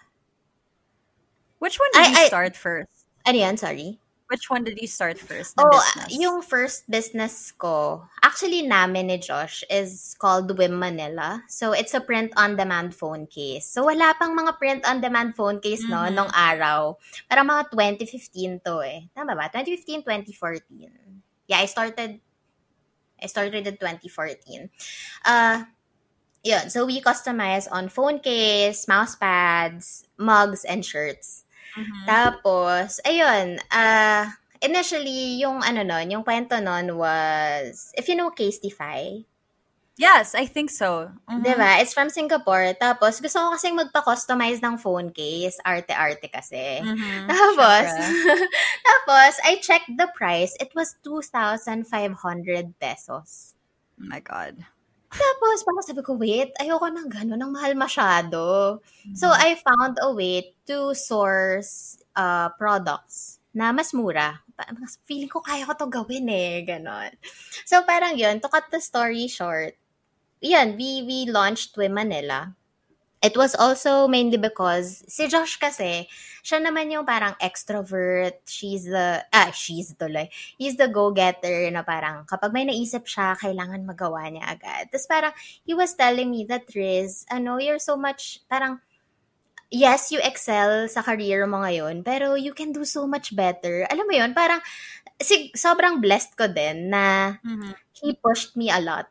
Which 1.62 1.78
one 1.78 1.94
did 1.94 2.02
I- 2.02 2.10
you 2.10 2.18
I- 2.26 2.30
start 2.34 2.58
first? 2.58 2.90
ano 3.22 3.38
yan, 3.38 3.54
sorry? 3.58 4.02
Which 4.32 4.48
one 4.48 4.64
did 4.64 4.80
you 4.80 4.88
start 4.88 5.20
first? 5.20 5.60
The 5.60 5.68
oh, 5.68 5.76
business? 5.76 6.16
yung 6.16 6.40
first 6.42 6.88
business 6.88 7.52
ko, 7.52 8.08
actually 8.24 8.64
namin 8.64 9.12
ni 9.12 9.20
Josh, 9.20 9.68
is 9.68 10.16
called 10.16 10.48
Wim 10.56 10.80
Manila. 10.80 11.44
So, 11.52 11.76
it's 11.76 11.94
a 11.94 12.00
print-on-demand 12.00 12.96
phone 12.96 13.28
case. 13.28 13.68
So, 13.68 13.92
wala 13.92 14.16
pang 14.16 14.32
mga 14.32 14.56
print-on-demand 14.56 15.36
phone 15.36 15.60
case, 15.60 15.84
no, 15.84 16.08
mm-hmm. 16.08 16.16
nung 16.16 16.32
araw. 16.32 16.96
Parang 17.28 17.52
mga 17.52 17.76
2015 17.76 18.64
to 18.64 18.80
eh. 18.88 19.12
Tama 19.12 19.36
ba? 19.36 19.52
2015, 19.52 20.08
2014. 20.08 21.52
Yeah, 21.52 21.60
I 21.60 21.68
started, 21.68 22.24
I 23.20 23.28
started 23.28 23.68
in 23.68 23.76
2014. 23.76 24.72
Uh, 25.28 25.68
yun. 26.40 26.72
So, 26.72 26.88
we 26.88 27.04
customize 27.04 27.68
on 27.68 27.92
phone 27.92 28.24
case, 28.24 28.88
mouse 28.88 29.20
pads, 29.20 30.08
mugs, 30.16 30.64
and 30.64 30.88
shirts. 30.88 31.44
Mm-hmm. 31.78 32.04
Tapos, 32.08 33.00
ayun, 33.08 33.60
uh, 33.72 34.26
initially, 34.62 35.42
yung 35.42 35.64
ano 35.64 35.82
nun, 35.84 36.12
yung 36.12 36.24
kwento 36.24 36.60
nun 36.60 36.98
was, 36.98 37.92
if 37.98 38.08
you 38.08 38.16
know 38.16 38.32
Casetify, 38.32 39.24
Yes, 40.02 40.34
I 40.34 40.50
think 40.50 40.74
so. 40.74 41.14
Mm-hmm. 41.30 41.46
Diba? 41.46 41.78
It's 41.78 41.94
from 41.94 42.10
Singapore. 42.10 42.74
Tapos, 42.74 43.22
gusto 43.22 43.38
ko 43.38 43.54
kasing 43.54 43.78
magpa-customize 43.78 44.58
ng 44.58 44.82
phone 44.82 45.14
case. 45.14 45.62
Arte-arte 45.62 46.26
kasi. 46.26 46.82
Mm-hmm. 46.82 47.30
Tapos, 47.30 47.86
tapos, 48.90 49.32
I 49.46 49.62
checked 49.62 49.94
the 49.94 50.10
price. 50.18 50.58
It 50.58 50.74
was 50.74 50.98
2,500 51.06 51.86
pesos. 52.82 53.54
Oh 54.02 54.10
my 54.10 54.26
God. 54.26 54.66
Tapos, 55.12 55.68
parang 55.68 55.84
sabi 55.84 56.02
ko, 56.02 56.16
wait, 56.16 56.56
ayoko 56.56 56.88
ng 56.88 57.12
gano'n, 57.12 57.36
ng 57.36 57.52
mahal 57.52 57.76
masyado. 57.76 58.42
Mm-hmm. 58.80 59.16
So, 59.16 59.28
I 59.28 59.60
found 59.60 60.00
a 60.00 60.10
way 60.16 60.56
to 60.72 60.96
source 60.96 62.00
uh, 62.16 62.48
products 62.56 63.44
na 63.52 63.76
mas 63.76 63.92
mura. 63.92 64.40
Feeling 65.04 65.28
ko 65.28 65.44
kaya 65.44 65.68
ko 65.68 65.76
to 65.76 65.92
gawin 65.92 66.32
eh, 66.32 66.64
gano'n. 66.64 67.12
So, 67.68 67.84
parang 67.84 68.16
yun, 68.16 68.40
to 68.40 68.48
cut 68.48 68.72
the 68.72 68.80
story 68.80 69.28
short, 69.28 69.76
yan, 70.40 70.80
we, 70.80 71.04
we 71.04 71.28
launched 71.28 71.76
Twin 71.76 71.92
Manila 71.92 72.56
it 73.22 73.38
was 73.38 73.54
also 73.54 74.10
mainly 74.10 74.42
because 74.42 75.06
si 75.06 75.30
Josh 75.30 75.62
kasi, 75.62 76.10
siya 76.42 76.58
naman 76.58 76.90
yung 76.90 77.06
parang 77.06 77.38
extrovert. 77.38 78.42
She's 78.50 78.90
the, 78.90 79.22
ah, 79.30 79.54
she's 79.54 79.94
tuloy. 79.94 80.26
He's 80.58 80.74
the 80.74 80.90
go-getter 80.90 81.70
na 81.70 81.86
parang 81.86 82.26
kapag 82.26 82.50
may 82.50 82.66
naisip 82.66 83.06
siya, 83.06 83.38
kailangan 83.38 83.86
magawa 83.86 84.26
niya 84.26 84.58
agad. 84.58 84.90
Tapos 84.90 85.06
parang, 85.06 85.34
he 85.62 85.78
was 85.78 85.94
telling 85.94 86.34
me 86.34 86.50
that, 86.50 86.66
Riz, 86.74 87.30
ano, 87.30 87.62
you're 87.62 87.82
so 87.82 87.94
much, 87.94 88.42
parang, 88.50 88.82
yes, 89.70 90.10
you 90.10 90.18
excel 90.26 90.90
sa 90.90 91.06
career 91.06 91.46
mo 91.46 91.62
ngayon, 91.62 92.02
pero 92.02 92.34
you 92.34 92.58
can 92.58 92.74
do 92.74 92.82
so 92.82 93.06
much 93.06 93.38
better. 93.38 93.86
Alam 93.94 94.10
mo 94.10 94.14
yun, 94.18 94.34
parang, 94.34 94.66
si, 95.22 95.54
sobrang 95.54 96.02
blessed 96.02 96.34
ko 96.34 96.50
din 96.50 96.90
na 96.90 97.38
mm-hmm. 97.46 97.78
he 98.02 98.18
pushed 98.18 98.58
me 98.58 98.74
a 98.74 98.82
lot. 98.82 99.06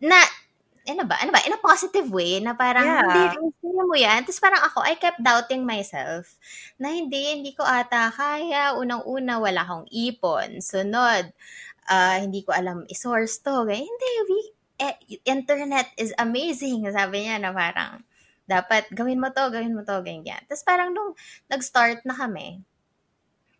Na, 0.00 0.16
ano 0.88 1.02
ba, 1.04 1.20
ano 1.20 1.30
ba, 1.34 1.40
in 1.44 1.56
a 1.56 1.60
positive 1.60 2.08
way, 2.08 2.40
na 2.40 2.56
parang, 2.56 2.84
yeah. 2.84 3.36
hindi, 3.36 3.52
kaya 3.60 3.82
mo 3.84 3.96
yan. 3.96 4.20
Tapos 4.24 4.40
parang 4.40 4.62
ako, 4.64 4.78
I 4.84 4.96
kept 4.96 5.20
doubting 5.20 5.68
myself, 5.68 6.36
na 6.80 6.88
hindi, 6.88 7.36
hindi 7.36 7.52
ko 7.52 7.64
ata 7.64 8.08
kaya, 8.12 8.76
unang-una, 8.76 9.36
wala 9.36 9.60
akong 9.60 9.86
ipon. 9.92 10.64
Sunod, 10.64 11.32
uh, 11.90 12.16
hindi 12.20 12.40
ko 12.40 12.56
alam 12.56 12.88
i-source 12.88 13.44
to. 13.44 13.68
Kaya, 13.68 13.80
hindi, 13.80 14.08
we, 14.28 14.40
eh, 14.80 14.96
internet 15.28 15.92
is 16.00 16.16
amazing. 16.16 16.88
Sabi 16.88 17.28
niya 17.28 17.36
na 17.36 17.52
parang, 17.52 18.00
dapat 18.50 18.90
gawin 18.90 19.22
mo 19.22 19.30
to, 19.30 19.46
gawin 19.52 19.76
mo 19.76 19.86
to, 19.86 20.02
ganyan. 20.02 20.42
Tapos 20.50 20.66
parang 20.66 20.90
nung 20.90 21.14
nag-start 21.46 22.02
na 22.02 22.16
kami, 22.16 22.58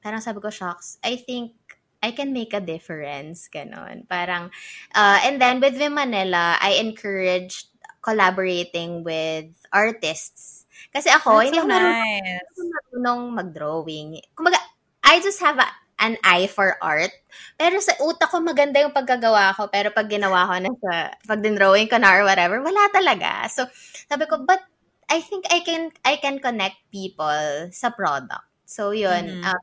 parang 0.03 0.19
sabi 0.19 0.43
ko, 0.43 0.51
shocks, 0.51 0.99
I 1.05 1.21
think 1.21 1.55
I 2.01 2.17
can 2.17 2.33
make 2.33 2.57
a 2.57 2.65
difference, 2.65 3.49
ganon. 3.53 4.09
Parang, 4.09 4.49
uh, 4.97 5.19
and 5.25 5.37
then 5.41 5.61
with 5.61 5.77
Vim 5.77 5.95
Manila, 5.95 6.57
I 6.57 6.81
encouraged 6.81 7.69
collaborating 8.01 9.05
with 9.05 9.53
artists. 9.69 10.65
Kasi 10.89 11.13
ako, 11.13 11.39
That's 11.39 11.53
hindi 11.53 11.61
so 11.61 11.69
ako 11.69 11.77
nice. 11.77 12.41
marunong 12.57 13.23
mag-drawing. 13.37 14.09
Kumbaga, 14.33 14.59
I 15.05 15.21
just 15.21 15.45
have 15.45 15.61
a, 15.61 15.69
an 16.01 16.17
eye 16.25 16.49
for 16.49 16.81
art. 16.81 17.13
Pero 17.61 17.77
sa 17.85 17.93
utak 18.01 18.33
ko, 18.33 18.41
maganda 18.41 18.81
yung 18.81 18.97
pagkagawa 18.97 19.53
ko. 19.53 19.69
Pero 19.69 19.93
pag 19.93 20.09
ginawa 20.09 20.49
ko 20.49 20.55
na 20.57 20.73
sa, 20.81 20.93
pag 21.29 21.45
din-drawing 21.45 21.93
ko 21.93 22.01
na 22.01 22.17
or 22.17 22.25
whatever, 22.25 22.65
wala 22.65 22.89
talaga. 22.97 23.45
So, 23.53 23.69
sabi 24.09 24.25
ko, 24.25 24.41
but 24.49 24.65
I 25.13 25.21
think 25.21 25.45
I 25.53 25.61
can, 25.61 25.93
I 26.01 26.17
can 26.17 26.41
connect 26.41 26.81
people 26.89 27.69
sa 27.77 27.93
product. 27.93 28.49
So, 28.65 28.97
yun. 28.97 29.45
Mm-hmm. 29.45 29.45
Uh, 29.45 29.61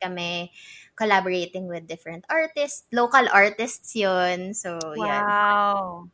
kami 0.00 0.48
collaborating 1.00 1.66
with 1.66 1.88
different 1.88 2.28
artists. 2.28 2.84
Local 2.92 3.24
artists 3.32 3.96
yun. 3.96 4.52
So, 4.52 4.76
wow. 4.84 5.08
yan. 5.08 5.24
Wow. 5.24 6.08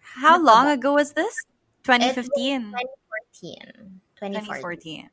How 0.00 0.40
long 0.40 0.72
ago 0.72 0.94
was 0.96 1.12
this? 1.12 1.36
2015? 1.84 2.72
2014. 2.72 4.00
2014. 4.16 4.32
2014. 4.40 5.10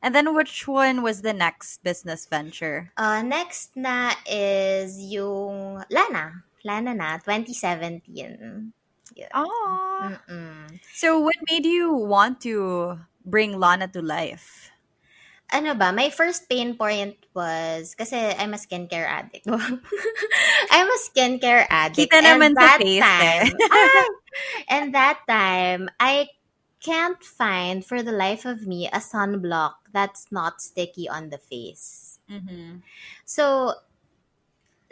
And 0.00 0.14
then 0.14 0.34
which 0.34 0.68
one 0.68 1.02
was 1.02 1.22
the 1.22 1.34
next 1.34 1.82
business 1.82 2.26
venture? 2.26 2.92
Uh, 2.96 3.22
next 3.22 3.74
na 3.74 4.14
is 4.30 5.02
yung 5.02 5.82
Lana. 5.90 6.46
Lana 6.62 6.94
na, 6.94 7.18
2017. 7.18 8.72
Yeah. 9.16 9.26
Oh. 9.34 10.14
So 10.94 11.18
what 11.18 11.34
made 11.50 11.66
you 11.66 11.92
want 11.92 12.40
to 12.46 13.00
bring 13.26 13.58
Lana 13.58 13.88
to 13.88 14.02
life? 14.02 14.70
Ano 15.48 15.74
ba, 15.74 15.92
my 15.92 16.10
first 16.10 16.48
pain 16.48 16.76
point 16.76 17.16
was, 17.32 17.94
kasi 17.96 18.16
I'm 18.16 18.52
a 18.52 18.60
skincare 18.60 19.08
addict. 19.08 19.48
I'm 20.74 20.88
a 20.88 21.00
skincare 21.08 21.64
addict. 21.68 22.12
Kita 22.12 22.20
naman 22.20 22.52
and 22.52 22.60
sa 22.60 22.76
face 22.76 23.00
time, 23.00 23.48
I, 23.72 24.08
and 24.68 24.84
that 24.94 25.24
time, 25.28 25.88
I 26.00 26.28
can't 26.84 27.22
find 27.24 27.84
for 27.84 28.02
the 28.02 28.12
life 28.12 28.44
of 28.44 28.66
me 28.66 28.86
a 28.88 29.00
sunblock 29.00 29.88
that's 29.92 30.30
not 30.30 30.60
sticky 30.60 31.08
on 31.08 31.30
the 31.30 31.38
face. 31.38 32.20
Mm-hmm. 32.30 32.84
So, 33.24 33.74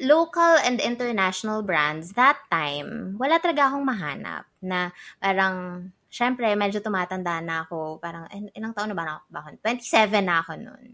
local 0.00 0.56
and 0.64 0.80
international 0.80 1.62
brands, 1.62 2.12
that 2.16 2.40
time, 2.50 3.16
wala 3.20 3.40
talaga 3.40 3.72
akong 3.72 3.86
mahanap 3.86 4.44
na 4.64 4.90
parang 5.20 5.92
syempre, 6.10 6.48
medyo 6.56 6.80
tumatanda 6.80 7.38
na 7.42 7.64
ako. 7.66 7.98
Parang, 8.00 8.26
ilang 8.54 8.72
taon 8.72 8.92
na 8.92 8.96
ba 8.96 9.04
na 9.04 9.12
ako? 9.20 9.58
27 9.62 10.22
na 10.22 10.42
ako 10.42 10.52
noon. 10.58 10.86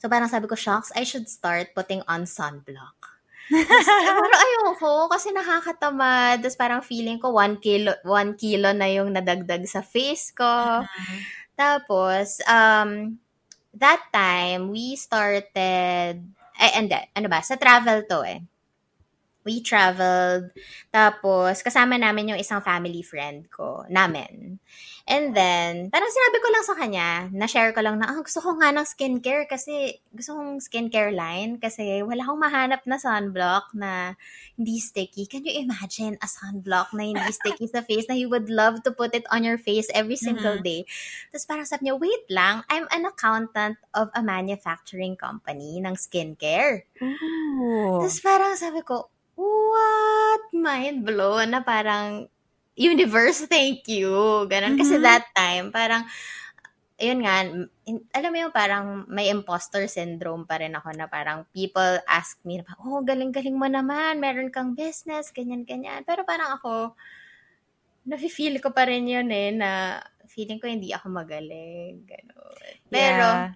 So, 0.00 0.06
parang 0.06 0.30
sabi 0.30 0.46
ko, 0.46 0.54
shocks, 0.54 0.94
I 0.94 1.04
should 1.04 1.28
start 1.28 1.74
putting 1.74 2.00
on 2.06 2.24
sunblock. 2.24 3.18
Pero 4.20 4.34
ayoko 4.36 5.08
kasi 5.08 5.32
nakakatamad. 5.32 6.44
Tapos 6.44 6.58
parang 6.60 6.84
feeling 6.84 7.16
ko 7.16 7.32
1 7.32 7.64
kilo, 7.64 7.96
1 8.04 8.36
kilo 8.36 8.76
na 8.76 8.88
yung 8.92 9.08
nadagdag 9.08 9.64
sa 9.64 9.80
face 9.80 10.36
ko. 10.36 10.84
Uh-huh. 10.84 11.18
Tapos, 11.56 12.44
um, 12.44 13.16
that 13.72 14.04
time, 14.12 14.68
we 14.68 14.94
started, 14.94 16.20
ay, 16.60 16.70
and, 16.76 16.92
ano 16.92 17.26
ba, 17.26 17.40
sa 17.40 17.56
travel 17.56 18.04
to 18.04 18.20
eh 18.22 18.44
we 19.48 19.64
traveled. 19.64 20.52
Tapos, 20.92 21.64
kasama 21.64 21.96
namin 21.96 22.36
yung 22.36 22.40
isang 22.40 22.60
family 22.60 23.00
friend 23.00 23.48
ko, 23.48 23.88
namin. 23.88 24.60
And 25.08 25.32
then, 25.32 25.88
parang 25.88 26.12
sinabi 26.12 26.36
ko 26.36 26.48
lang 26.52 26.64
sa 26.68 26.76
kanya, 26.76 27.08
na-share 27.32 27.72
ko 27.72 27.80
lang 27.80 27.96
na, 27.96 28.12
ah, 28.12 28.20
gusto 28.20 28.44
ko 28.44 28.60
nga 28.60 28.68
ng 28.68 28.84
skincare 28.84 29.48
kasi, 29.48 30.04
gusto 30.12 30.36
kong 30.36 30.60
skincare 30.60 31.16
line 31.16 31.56
kasi 31.56 32.04
wala 32.04 32.20
akong 32.20 32.44
mahanap 32.44 32.84
na 32.84 33.00
sunblock 33.00 33.72
na 33.72 34.12
hindi 34.60 34.76
sticky. 34.76 35.24
Can 35.24 35.48
you 35.48 35.64
imagine 35.64 36.20
a 36.20 36.28
sunblock 36.28 36.92
na 36.92 37.08
hindi 37.08 37.32
sticky 37.32 37.72
sa 37.72 37.80
face 37.80 38.04
na 38.04 38.20
you 38.20 38.28
would 38.28 38.52
love 38.52 38.84
to 38.84 38.92
put 38.92 39.16
it 39.16 39.24
on 39.32 39.48
your 39.48 39.56
face 39.56 39.88
every 39.96 40.20
single 40.20 40.60
mm-hmm. 40.60 40.84
day? 40.84 40.84
Tapos 41.32 41.48
parang 41.48 41.64
sabi 41.64 41.88
niya, 41.88 41.96
wait 41.96 42.28
lang, 42.28 42.68
I'm 42.68 42.84
an 42.92 43.08
accountant 43.08 43.80
of 43.96 44.12
a 44.12 44.20
manufacturing 44.20 45.16
company 45.16 45.80
ng 45.80 45.96
skincare. 45.96 46.84
Ooh. 47.00 48.04
Tapos 48.04 48.20
parang 48.20 48.52
sabi 48.60 48.84
ko, 48.84 49.08
what? 49.38 50.42
Mind 50.50 51.06
blown 51.06 51.54
na 51.54 51.62
parang, 51.62 52.26
universe, 52.78 53.46
thank 53.46 53.86
you. 53.90 54.46
Ganon. 54.46 54.74
Mm-hmm. 54.74 54.80
Kasi 54.82 54.94
that 55.02 55.26
time, 55.34 55.70
parang, 55.74 56.06
ayun 56.98 57.22
nga, 57.22 57.46
alam 58.14 58.30
mo 58.30 58.38
yung 58.38 58.54
parang 58.54 59.06
may 59.06 59.30
imposter 59.30 59.86
syndrome 59.86 60.42
pa 60.46 60.58
rin 60.58 60.74
ako 60.74 60.90
na 60.98 61.06
parang 61.06 61.46
people 61.54 62.02
ask 62.10 62.38
me, 62.42 62.62
oh, 62.82 63.02
galing-galing 63.06 63.54
mo 63.54 63.70
naman, 63.70 64.18
meron 64.18 64.50
kang 64.50 64.74
business, 64.74 65.30
ganyan-ganyan. 65.30 66.02
Pero 66.02 66.26
parang 66.26 66.58
ako, 66.58 66.98
nafe-feel 68.06 68.58
ko 68.58 68.74
pa 68.74 68.86
rin 68.86 69.06
yun 69.06 69.30
eh, 69.30 69.54
na 69.54 70.02
feeling 70.26 70.58
ko 70.58 70.66
hindi 70.66 70.90
ako 70.90 71.06
magaling. 71.10 72.02
Ganon. 72.06 72.78
Pero, 72.90 73.26
yeah. 73.26 73.54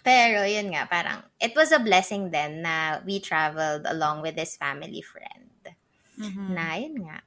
Pero 0.00 0.44
yun 0.48 0.72
nga, 0.72 0.88
parang 0.88 1.24
it 1.40 1.52
was 1.56 1.72
a 1.72 1.82
blessing 1.82 2.30
then 2.32 2.62
na 2.64 3.00
we 3.04 3.20
traveled 3.20 3.84
along 3.84 4.20
with 4.20 4.36
this 4.36 4.56
family 4.56 5.04
friend. 5.04 5.74
Mm-hmm. 6.20 6.48
Na 6.52 6.76
yun 6.76 6.96
nga. 7.04 7.24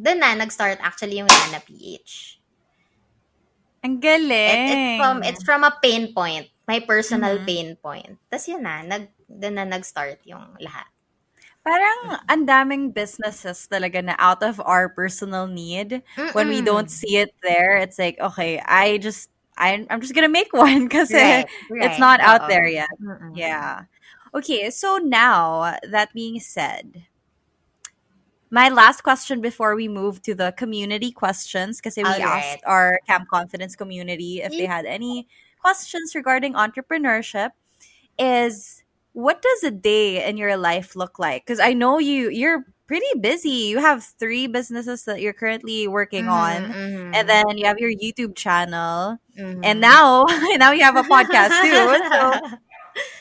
Doon 0.00 0.18
na 0.20 0.32
nag-start 0.36 0.80
actually 0.80 1.20
yung 1.20 1.28
Lana 1.28 1.60
PH. 1.60 2.40
Ang 3.84 4.00
galing. 4.00 4.60
It, 4.68 4.72
it's 4.72 4.96
from 5.00 5.16
it's 5.24 5.44
from 5.44 5.62
a 5.64 5.72
pain 5.80 6.12
point. 6.12 6.48
my 6.70 6.78
personal 6.78 7.42
mm-hmm. 7.42 7.50
pain 7.50 7.68
point. 7.82 8.14
Tapos 8.30 8.46
yun 8.46 8.62
na, 8.62 8.86
nag, 8.86 9.10
doon 9.26 9.58
na 9.58 9.66
nag-start 9.66 10.22
yung 10.22 10.54
lahat. 10.62 10.86
Parang 11.66 12.22
ang 12.30 12.46
daming 12.46 12.94
businesses 12.94 13.66
talaga 13.66 13.98
na 13.98 14.14
out 14.22 14.40
of 14.46 14.62
our 14.62 14.86
personal 14.86 15.50
need. 15.50 16.06
Mm-mm. 16.14 16.30
When 16.30 16.46
we 16.46 16.62
don't 16.62 16.86
see 16.88 17.18
it 17.18 17.34
there, 17.42 17.82
it's 17.82 17.98
like, 17.98 18.22
okay, 18.22 18.62
I 18.62 19.02
just, 19.02 19.29
I, 19.60 19.86
I'm 19.90 20.00
just 20.00 20.14
gonna 20.14 20.28
make 20.28 20.52
one 20.66 20.84
because 20.84 21.12
right, 21.12 21.46
right. 21.70 21.90
it's 21.90 22.00
not 22.00 22.20
Uh-oh. 22.20 22.26
out 22.26 22.48
there 22.48 22.64
uh-uh. 22.64 22.70
yet. 22.70 22.88
Mm-mm. 23.00 23.36
Yeah. 23.36 23.84
Okay, 24.34 24.70
so 24.70 24.98
now, 24.98 25.76
that 25.90 26.12
being 26.14 26.38
said, 26.38 27.04
my 28.50 28.68
last 28.68 29.02
question 29.02 29.40
before 29.40 29.74
we 29.74 29.88
move 29.88 30.22
to 30.22 30.34
the 30.34 30.52
community 30.56 31.10
questions, 31.10 31.78
because 31.78 31.96
we 31.96 32.04
right. 32.04 32.20
asked 32.20 32.64
our 32.64 33.00
Camp 33.06 33.28
Confidence 33.28 33.76
community 33.76 34.40
if 34.42 34.52
they 34.52 34.66
had 34.66 34.86
any 34.86 35.28
questions 35.60 36.14
regarding 36.14 36.54
entrepreneurship, 36.54 37.50
is 38.18 38.82
what 39.12 39.42
does 39.42 39.64
a 39.64 39.70
day 39.70 40.28
in 40.28 40.36
your 40.36 40.56
life 40.56 40.94
look 40.94 41.18
like? 41.18 41.44
Because 41.44 41.60
I 41.60 41.72
know 41.72 41.98
you 41.98 42.30
you're 42.30 42.64
pretty 42.90 43.14
busy. 43.22 43.70
You 43.70 43.78
have 43.78 44.02
three 44.18 44.50
businesses 44.50 45.06
that 45.06 45.22
you're 45.22 45.32
currently 45.32 45.86
working 45.86 46.26
mm-hmm, 46.26 46.42
on, 46.42 46.74
mm-hmm. 46.74 47.14
and 47.14 47.30
then 47.30 47.54
you 47.54 47.70
have 47.70 47.78
your 47.78 47.94
YouTube 47.94 48.34
channel, 48.34 49.22
mm-hmm. 49.38 49.62
and 49.62 49.78
now 49.78 50.26
now 50.58 50.74
you 50.74 50.82
have 50.82 50.98
a 50.98 51.06
podcast 51.06 51.54
too. 51.62 51.86
So 52.10 52.58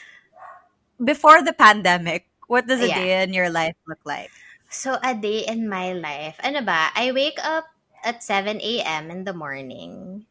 before 1.14 1.46
the 1.46 1.54
pandemic, 1.54 2.26
what 2.50 2.66
does 2.66 2.82
a 2.82 2.90
yeah. 2.90 2.98
day 2.98 3.22
in 3.22 3.30
your 3.30 3.54
life 3.54 3.78
look 3.86 4.02
like? 4.10 4.34
So 4.74 4.98
a 5.06 5.14
day 5.14 5.46
in 5.46 5.70
my 5.70 5.94
life, 5.94 6.42
ano 6.42 6.66
ba? 6.66 6.90
I 6.98 7.14
wake 7.14 7.38
up 7.38 7.70
at 8.02 8.26
7 8.26 8.58
a.m. 8.58 9.14
in 9.14 9.22
the 9.22 9.38
morning. 9.38 10.26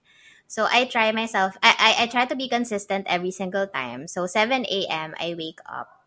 So 0.51 0.67
I 0.67 0.87
try 0.87 1.13
myself, 1.13 1.55
I, 1.63 1.75
I, 1.79 1.91
I 2.03 2.07
try 2.07 2.25
to 2.25 2.35
be 2.35 2.49
consistent 2.49 3.07
every 3.07 3.31
single 3.31 3.67
time. 3.67 4.07
So 4.07 4.27
7 4.27 4.65
a.m. 4.65 5.15
I 5.21 5.35
wake 5.37 5.61
up. 5.67 5.98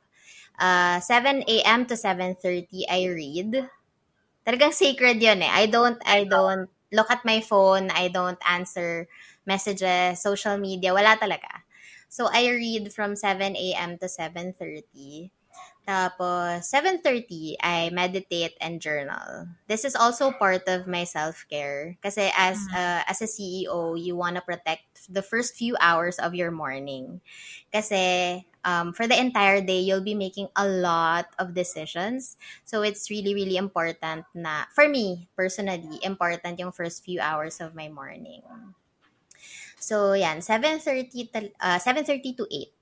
Uh, 0.61 1.01
7 1.01 1.41
a.m. 1.49 1.89
to 1.89 1.97
7.30 1.97 2.85
I 2.85 3.09
read. 3.09 3.65
Talagang 4.45 4.77
sacred 4.77 5.17
yun 5.17 5.41
eh. 5.41 5.49
I 5.49 5.65
don't, 5.65 5.97
I 6.05 6.29
don't 6.29 6.69
look 6.93 7.09
at 7.09 7.25
my 7.25 7.41
phone. 7.41 7.89
I 7.89 8.13
don't 8.13 8.37
answer 8.45 9.09
messages, 9.45 10.21
social 10.21 10.61
media. 10.61 10.93
Wala 10.93 11.17
talaga. 11.17 11.65
So 12.09 12.29
I 12.29 12.45
read 12.53 12.93
from 12.93 13.15
7 13.17 13.57
a.m. 13.57 13.97
to 13.97 14.05
7.30. 14.05 15.33
Tapos, 15.81 16.69
7.30, 16.69 17.57
I 17.57 17.89
meditate 17.89 18.53
and 18.61 18.77
journal. 18.77 19.49
This 19.65 19.81
is 19.81 19.95
also 19.95 20.29
part 20.29 20.69
of 20.69 20.85
my 20.85 21.03
self-care. 21.03 21.97
Kasi 22.03 22.29
as, 22.37 22.61
uh, 22.69 23.01
as 23.09 23.21
a 23.21 23.27
CEO, 23.27 23.97
you 23.97 24.15
want 24.15 24.35
to 24.35 24.45
protect 24.45 25.09
the 25.09 25.25
first 25.25 25.55
few 25.57 25.73
hours 25.81 26.19
of 26.19 26.35
your 26.35 26.51
morning. 26.51 27.19
Kasi 27.73 28.45
um, 28.63 28.93
for 28.93 29.07
the 29.07 29.19
entire 29.19 29.61
day, 29.61 29.79
you'll 29.79 30.03
be 30.03 30.15
making 30.15 30.47
a 30.55 30.67
lot 30.67 31.27
of 31.39 31.53
decisions. 31.53 32.37
So 32.65 32.81
it's 32.81 33.09
really, 33.09 33.33
really 33.33 33.57
important 33.57 34.25
na, 34.33 34.65
for 34.73 34.87
me, 34.87 35.27
personally, 35.35 35.99
important 36.03 36.59
yung 36.59 36.71
first 36.71 37.03
few 37.03 37.19
hours 37.19 37.61
of 37.61 37.75
my 37.75 37.89
morning. 37.89 38.41
So, 39.81 40.13
yan, 40.13 40.45
7.30 40.45 41.33
to, 41.33 41.49
uh, 41.57 41.79
7.30 41.79 42.37
to 42.37 42.45
8 42.49 42.80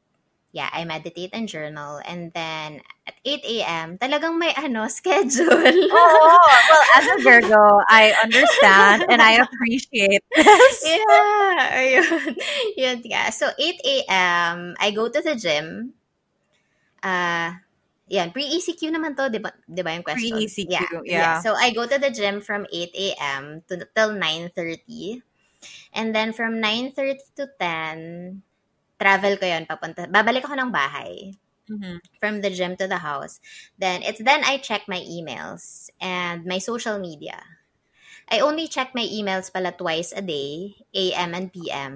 yeah, 0.51 0.69
I 0.73 0.83
meditate 0.85 1.29
and 1.33 1.47
journal. 1.47 2.01
And 2.05 2.33
then 2.33 2.81
at 3.05 3.15
8 3.25 3.45
a.m., 3.45 3.97
talagang 3.97 4.37
may 4.37 4.53
ano, 4.57 4.87
schedule. 4.91 5.49
oh, 5.49 6.39
well, 6.69 6.85
as 6.97 7.05
a 7.05 7.17
Virgo, 7.23 7.81
I 7.89 8.13
understand 8.23 9.05
and 9.09 9.21
I 9.21 9.43
appreciate 9.45 10.23
this. 10.35 10.77
Yeah, 10.89 11.75
ayun. 11.75 12.35
Yun, 12.77 12.97
yeah. 13.05 13.29
So 13.29 13.49
8 13.57 13.81
a.m., 13.85 14.75
I 14.79 14.91
go 14.91 15.09
to 15.09 15.21
the 15.21 15.35
gym. 15.35 15.93
Uh, 17.03 17.53
yan, 18.09 18.33
pre-ECQ 18.33 18.89
naman 18.89 19.13
to, 19.15 19.29
di 19.29 19.37
ba, 19.37 19.53
di 19.69 19.81
ba 19.85 19.93
yung 19.93 20.03
question? 20.03 20.33
Pre-ECQ, 20.33 20.65
yeah, 20.69 20.81
yeah. 20.81 21.01
yeah. 21.05 21.35
So 21.45 21.53
I 21.53 21.69
go 21.71 21.85
to 21.85 21.97
the 22.01 22.09
gym 22.09 22.41
from 22.41 22.65
8 22.73 22.89
a.m. 22.97 23.61
to 23.69 23.85
till 23.93 24.17
9.30. 24.17 25.21
And 25.93 26.15
then 26.15 26.33
from 26.33 26.57
9.30 26.57 27.17
to 27.37 27.45
10, 27.59 28.41
travel 28.99 29.39
ko 29.39 29.47
yon 29.47 29.63
papunta. 29.63 30.05
Babalik 30.11 30.43
ako 30.45 30.59
ng 30.59 30.71
bahay. 30.75 31.33
Mm-hmm. 31.69 31.97
From 32.19 32.41
the 32.41 32.49
gym 32.49 32.75
to 32.81 32.89
the 32.89 32.99
house. 32.99 33.39
Then, 33.77 34.01
it's 34.01 34.19
then 34.19 34.41
I 34.43 34.57
check 34.57 34.89
my 34.89 34.99
emails 35.05 35.93
and 36.01 36.43
my 36.43 36.57
social 36.57 36.97
media. 36.97 37.39
I 38.29 38.41
only 38.41 38.67
check 38.69 38.93
my 38.93 39.05
emails 39.05 39.53
pala 39.53 39.73
twice 39.73 40.13
a 40.13 40.21
day, 40.21 40.81
AM 40.93 41.33
and 41.33 41.53
PM. 41.53 41.93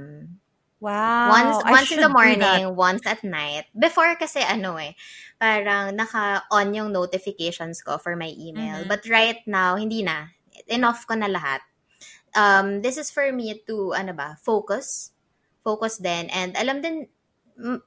Wow. 0.78 1.30
Once 1.32 1.58
once 1.64 1.90
in 1.96 2.02
the 2.04 2.12
morning, 2.12 2.76
once 2.76 3.08
at 3.08 3.24
night. 3.24 3.72
Before 3.72 4.14
kasi 4.20 4.44
ano 4.44 4.76
eh, 4.76 5.00
parang 5.40 5.96
naka-on 5.96 6.76
yung 6.76 6.90
notifications 6.92 7.80
ko 7.80 7.98
for 7.98 8.20
my 8.20 8.34
email. 8.36 8.84
Mm-hmm. 8.84 8.92
But 8.92 9.08
right 9.08 9.40
now, 9.48 9.80
hindi 9.80 10.04
na. 10.04 10.34
Enough 10.68 11.08
ko 11.08 11.16
na 11.16 11.32
lahat. 11.32 11.64
Um, 12.36 12.82
this 12.82 12.98
is 12.98 13.14
for 13.14 13.30
me 13.32 13.62
to, 13.70 13.94
ano 13.94 14.12
ba, 14.12 14.36
focus 14.42 15.13
focus 15.64 16.04
din. 16.04 16.28
And 16.30 16.54
alam 16.60 16.84
din 16.84 17.08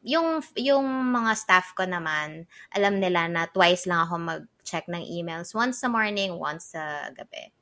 yung 0.03 0.43
yung 0.55 0.87
mga 1.11 1.33
staff 1.35 1.75
ko 1.75 1.85
naman 1.85 2.47
alam 2.71 3.03
nila 3.03 3.27
na 3.27 3.51
twice 3.51 3.91
lang 3.91 4.07
ako 4.07 4.15
mag-check 4.19 4.87
ng 4.89 5.03
emails. 5.05 5.53
Once 5.53 5.83
sa 5.83 5.89
morning 5.91 6.35
once 6.41 6.75
sa 6.75 7.13
gabi. 7.13 7.53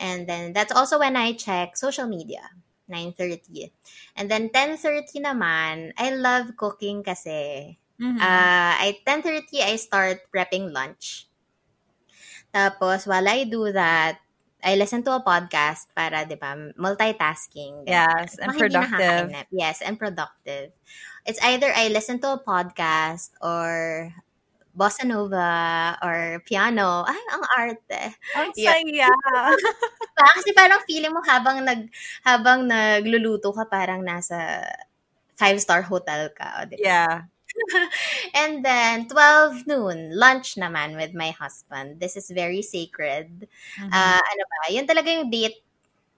And 0.00 0.24
then 0.26 0.56
that's 0.56 0.72
also 0.72 0.98
when 0.98 1.14
I 1.14 1.36
check 1.36 1.76
social 1.76 2.08
media 2.08 2.42
9:30 2.90 3.70
and 4.18 4.26
then 4.26 4.50
10:30 4.50 5.22
naman 5.22 5.92
I 5.98 6.14
love 6.16 6.54
cooking 6.58 7.04
kasi. 7.04 7.76
Mm-hmm. 8.02 8.18
uh, 8.18 8.74
at 8.82 8.98
10:30 9.06 9.62
I 9.62 9.78
start 9.78 10.26
prepping 10.32 10.74
lunch. 10.74 11.30
Tapos 12.50 13.06
while 13.06 13.26
I 13.26 13.46
do 13.46 13.70
that 13.70 14.21
I 14.62 14.78
listen 14.78 15.02
to 15.04 15.12
a 15.18 15.22
podcast 15.22 15.90
para, 15.90 16.22
di 16.22 16.38
ba, 16.38 16.54
multitasking. 16.78 17.82
Yes, 17.84 18.38
and 18.38 18.54
productive. 18.54 19.34
Yes, 19.50 19.82
and 19.82 19.98
productive. 19.98 20.70
It's 21.26 21.42
either 21.42 21.70
I 21.74 21.90
listen 21.90 22.22
to 22.22 22.38
a 22.38 22.40
podcast 22.42 23.34
or 23.42 24.10
bossa 24.70 25.04
nova 25.04 25.98
or 25.98 26.40
piano. 26.46 27.02
Ay, 27.04 27.20
ang 27.34 27.44
arte. 27.58 28.02
Ang 28.38 28.50
saya. 28.54 29.10
Kasi 30.18 30.50
parang 30.54 30.80
feeling 30.86 31.12
mo 31.12 31.20
habang 31.26 31.66
nag 31.66 31.90
habang 32.22 32.64
nagluluto 32.66 33.50
ka 33.50 33.66
parang 33.66 34.06
nasa 34.06 34.62
five-star 35.36 35.82
hotel 35.82 36.30
ka. 36.38 36.70
Diba? 36.70 36.86
Yeah. 36.86 37.31
and 38.34 38.64
then 38.64 39.08
12 39.08 39.66
noon, 39.66 40.16
lunch 40.16 40.56
naman 40.56 40.96
with 40.96 41.14
my 41.14 41.30
husband. 41.30 42.00
This 42.00 42.16
is 42.16 42.30
very 42.30 42.62
sacred. 42.62 43.48
Mm-hmm. 43.78 43.92
Uh, 43.92 44.20
ano 44.20 44.42
ba? 44.48 44.72
Yun 44.72 44.86
talaga 44.86 45.08
yung 45.12 45.30
date 45.30 45.60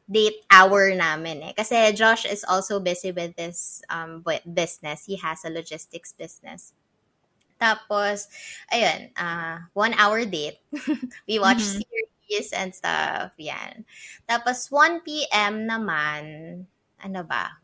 date 0.05 0.45
hour 0.53 0.93
namin 0.93 1.43
eh. 1.51 1.53
Kasi 1.57 1.93
Josh 1.97 2.29
is 2.29 2.45
also 2.45 2.79
busy 2.79 3.11
with 3.13 3.37
this 3.37 3.81
um 3.89 4.21
business. 4.45 5.09
He 5.09 5.17
has 5.17 5.45
a 5.45 5.51
logistics 5.51 6.13
business. 6.13 6.77
Tapos, 7.61 8.29
ayun, 8.69 9.15
uh, 9.17 9.65
one 9.73 9.95
hour 9.97 10.27
date. 10.27 10.61
we 11.29 11.39
watch 11.39 11.63
mm-hmm. 11.63 11.81
series 12.29 12.53
and 12.53 12.75
stuff. 12.75 13.33
Yan. 13.39 13.87
Tapos, 14.29 14.69
1 14.69 15.01
p.m. 15.07 15.65
naman, 15.65 16.23
ano 17.01 17.21
ba? 17.25 17.64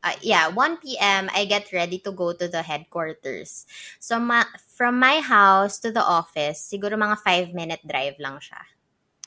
Uh, 0.00 0.16
yeah, 0.24 0.48
1 0.48 0.80
p.m. 0.80 1.28
I 1.32 1.44
get 1.44 1.72
ready 1.72 2.00
to 2.08 2.12
go 2.12 2.32
to 2.32 2.48
the 2.48 2.62
headquarters. 2.64 3.66
So 4.00 4.18
ma- 4.18 4.48
from 4.64 4.98
my 4.98 5.20
house 5.20 5.78
to 5.84 5.92
the 5.92 6.00
office, 6.00 6.64
siguro 6.64 6.96
mga 6.96 7.20
5 7.20 7.52
minute 7.52 7.84
drive 7.84 8.16
lang 8.16 8.40
siya. 8.40 8.64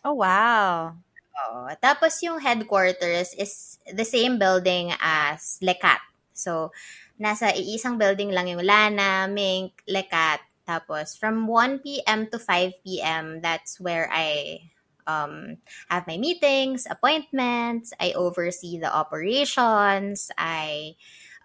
Oh, 0.01 0.17
wow. 0.17 0.97
Oh, 1.33 1.69
tapos 1.81 2.21
yung 2.21 2.41
headquarters 2.41 3.33
is 3.37 3.77
the 3.89 4.05
same 4.05 4.37
building 4.37 4.93
as 5.01 5.57
Le 5.61 5.73
Cat 5.73 6.01
So, 6.33 6.73
nasa 7.21 7.53
iisang 7.53 8.01
building 8.01 8.33
lang 8.33 8.49
yung 8.49 8.65
Lana, 8.65 9.29
Mink, 9.29 9.85
Le 9.85 10.01
Cat 10.09 10.41
Tapos, 10.63 11.19
from 11.19 11.47
1 11.47 11.83
p.m. 11.83 12.27
to 12.31 12.39
5 12.39 12.71
p.m., 12.87 13.43
that's 13.43 13.79
where 13.83 14.07
I 14.07 14.71
um, 15.07 15.57
have 15.89 16.07
my 16.07 16.17
meetings, 16.17 16.87
appointments, 16.89 17.93
I 17.99 18.13
oversee 18.13 18.79
the 18.79 18.93
operations, 18.93 20.31
I 20.37 20.95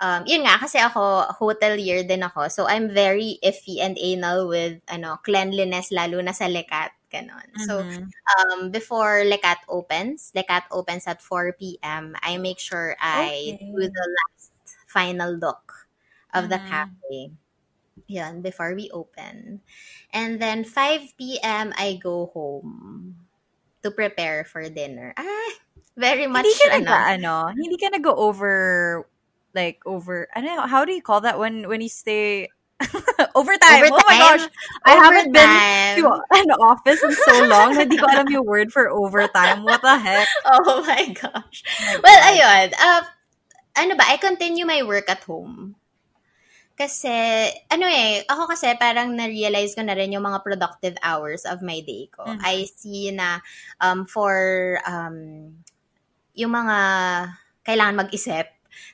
um, 0.00 0.22
yun 0.26 0.46
nga, 0.46 0.58
kasi 0.58 0.78
ako, 0.78 1.26
hotelier 1.38 2.06
din 2.06 2.22
ako. 2.22 2.48
So, 2.48 2.66
I'm 2.66 2.90
very 2.90 3.38
iffy 3.42 3.82
and 3.82 3.98
anal 3.98 4.48
with, 4.48 4.78
ano, 4.88 5.18
cleanliness, 5.22 5.90
lalo 5.90 6.22
na 6.22 6.32
sa 6.32 6.46
Le 6.46 6.62
Cat. 6.64 6.94
Ganon. 7.08 7.48
Mm-hmm. 7.56 7.64
So, 7.64 7.80
um, 7.80 8.68
before 8.70 9.24
Le 9.24 9.38
Cat 9.40 9.64
opens, 9.68 10.30
Le 10.36 10.44
Cat 10.44 10.68
opens 10.70 11.08
at 11.08 11.24
4 11.24 11.56
p.m., 11.56 12.12
I 12.20 12.36
make 12.36 12.60
sure 12.60 12.96
I 13.00 13.56
okay. 13.56 13.72
do 13.72 13.80
the 13.88 14.06
last 14.12 14.52
final 14.86 15.32
look 15.32 15.88
of 16.34 16.46
mm-hmm. 16.46 16.52
the 16.52 16.60
cafe. 16.68 17.18
Yan, 18.08 18.40
before 18.40 18.76
we 18.76 18.92
open. 18.92 19.60
And 20.12 20.40
then, 20.40 20.64
5 20.64 21.16
p.m., 21.16 21.72
I 21.76 21.96
go 21.96 22.30
home 22.32 23.27
to 23.82 23.90
prepare 23.90 24.44
for 24.44 24.62
dinner. 24.68 25.14
Ah, 25.16 25.50
very 25.96 26.26
much 26.26 26.46
hindi 26.46 26.54
ka 26.58 26.66
ano. 26.78 26.90
Nag, 26.90 27.04
ano, 27.18 27.34
hindi 27.54 27.76
ka 27.76 27.88
nag-go 27.90 28.14
over 28.14 28.54
like 29.54 29.80
over 29.86 30.28
I 30.34 30.40
don't 30.40 30.56
know 30.56 30.70
how 30.70 30.84
do 30.84 30.92
you 30.92 31.02
call 31.02 31.22
that 31.22 31.38
when 31.38 31.68
when 31.68 31.80
you 31.80 31.88
stay 31.90 32.48
overtime. 32.78 33.28
overtime. 33.34 33.90
Oh 33.90 34.06
my 34.06 34.18
gosh. 34.18 34.46
I 34.86 34.94
haven't 34.94 35.32
been 35.32 35.50
to 35.98 36.06
an 36.30 36.50
office 36.62 37.02
in 37.02 37.12
so 37.12 37.46
long 37.46 37.74
na 37.74 37.84
di 37.84 37.98
ko 37.98 38.06
alam 38.06 38.30
yung 38.30 38.46
word 38.46 38.70
for 38.70 38.90
overtime. 38.90 39.66
What 39.66 39.82
the 39.82 39.98
heck? 39.98 40.28
Oh 40.46 40.82
my 40.86 41.10
gosh. 41.10 41.58
Oh 41.66 41.98
my 41.98 42.00
well, 42.02 42.20
God. 42.22 42.28
ayun. 42.30 42.66
Uh, 42.78 43.02
ano 43.78 43.92
ba, 43.94 44.04
I 44.06 44.16
continue 44.18 44.66
my 44.66 44.82
work 44.82 45.10
at 45.10 45.22
home. 45.26 45.77
Kasi, 46.78 47.10
ano 47.74 47.90
eh, 47.90 48.22
ako 48.30 48.54
kasi 48.54 48.70
parang 48.78 49.10
na-realize 49.10 49.74
ko 49.74 49.82
na 49.82 49.98
rin 49.98 50.14
yung 50.14 50.22
mga 50.22 50.46
productive 50.46 50.94
hours 51.02 51.42
of 51.42 51.58
my 51.58 51.82
day 51.82 52.06
ko. 52.14 52.22
Mm-hmm. 52.22 52.46
I 52.46 52.70
see 52.70 53.10
na 53.10 53.42
um, 53.82 54.06
for 54.06 54.78
um, 54.86 55.50
yung 56.38 56.54
mga 56.54 56.78
kailangan 57.66 58.06
mag-isip, 58.06 58.46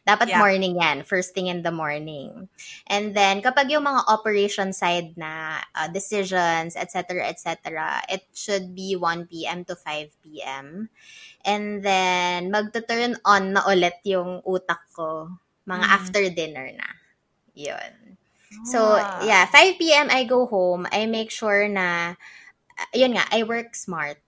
dapat 0.08 0.32
yeah. 0.32 0.40
morning 0.40 0.80
yan, 0.80 1.04
first 1.04 1.36
thing 1.36 1.52
in 1.52 1.60
the 1.60 1.70
morning. 1.70 2.48
And 2.88 3.12
then, 3.12 3.44
kapag 3.44 3.68
yung 3.68 3.84
mga 3.84 4.08
operation 4.08 4.72
side 4.72 5.12
na 5.20 5.60
uh, 5.76 5.88
decisions, 5.92 6.80
etc., 6.80 7.28
etc., 7.28 8.00
it 8.08 8.24
should 8.32 8.72
be 8.72 8.96
1 8.96 9.28
p.m. 9.28 9.68
to 9.68 9.76
5 9.76 10.08
p.m. 10.24 10.88
And 11.44 11.84
then, 11.84 12.48
magto-turn 12.48 13.20
on 13.28 13.52
na 13.52 13.62
ulit 13.68 14.00
yung 14.08 14.40
utak 14.48 14.88
ko 14.96 15.28
mga 15.68 15.84
mm. 15.84 15.96
after 16.00 16.22
dinner 16.32 16.68
na. 16.72 17.03
Yun. 17.54 18.18
So, 18.64 18.98
yeah, 19.18 19.46
5 19.46 19.92
p.m. 19.92 20.08
I 20.10 20.24
go 20.24 20.46
home. 20.46 20.86
I 20.90 21.06
make 21.06 21.30
sure 21.30 21.68
na, 21.68 22.14
uh, 22.78 22.90
yun 22.94 23.14
nga, 23.14 23.24
I 23.30 23.42
work 23.44 23.74
smart. 23.74 24.18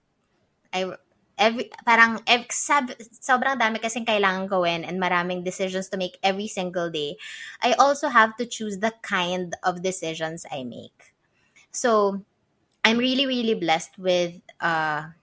I, 0.73 0.93
every, 1.37 1.71
parang, 1.85 2.21
ev, 2.27 2.45
sab, 2.51 2.91
sobrang 3.21 3.59
dami 3.59 3.81
kasing 3.81 4.05
kailangan 4.07 4.47
gawin 4.49 4.85
and 4.85 5.01
maraming 5.01 5.43
decisions 5.43 5.89
to 5.89 5.97
make 5.97 6.17
every 6.23 6.47
single 6.47 6.89
day. 6.91 7.17
I 7.63 7.73
also 7.73 8.09
have 8.09 8.37
to 8.37 8.45
choose 8.45 8.79
the 8.79 8.93
kind 9.01 9.55
of 9.63 9.83
decisions 9.83 10.45
I 10.51 10.63
make. 10.63 11.13
So, 11.71 12.23
I'm 12.85 12.97
really, 12.97 13.25
really 13.27 13.55
blessed 13.55 13.97
with, 13.99 14.39
uh, 14.61 15.16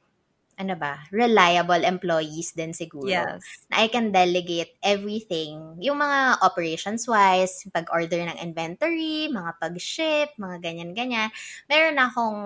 ano 0.55 0.75
ba, 0.79 1.03
reliable 1.11 1.83
employees 1.83 2.55
din 2.55 2.71
siguro. 2.71 3.11
Yes. 3.11 3.43
Na 3.71 3.83
I 3.83 3.89
can 3.91 4.15
delegate 4.15 4.79
everything. 4.81 5.79
Yung 5.83 5.99
mga 5.99 6.43
operations-wise, 6.43 7.67
pag-order 7.75 8.23
ng 8.23 8.39
inventory, 8.39 9.27
mga 9.31 9.59
pag-ship, 9.59 10.31
mga 10.39 10.63
ganyan-ganyan. 10.63 11.31
Meron 11.67 11.99
akong 11.99 12.41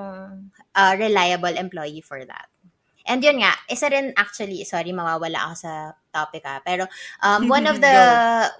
uh, 0.72 0.94
reliable 0.96 1.56
employee 1.56 2.00
for 2.04 2.24
that. 2.24 2.48
And 3.08 3.24
yun 3.24 3.40
nga, 3.40 3.56
isa 3.72 3.88
rin 3.88 4.12
actually, 4.20 4.64
sorry, 4.68 4.92
mawawala 4.92 5.48
ako 5.48 5.54
sa 5.56 5.72
topic 6.12 6.44
ah, 6.44 6.60
pero 6.60 6.84
um, 7.24 7.48
one 7.48 7.64
of 7.64 7.80
the 7.84 7.96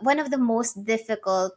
one 0.01 0.17
of 0.17 0.33
the 0.33 0.41
most 0.41 0.85
difficult 0.89 1.53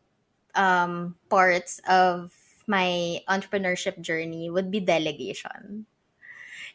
um, 0.56 1.16
parts 1.32 1.80
of 1.88 2.36
my 2.68 3.20
entrepreneurship 3.32 4.00
journey 4.04 4.52
would 4.52 4.70
be 4.72 4.84
delegation. 4.84 5.88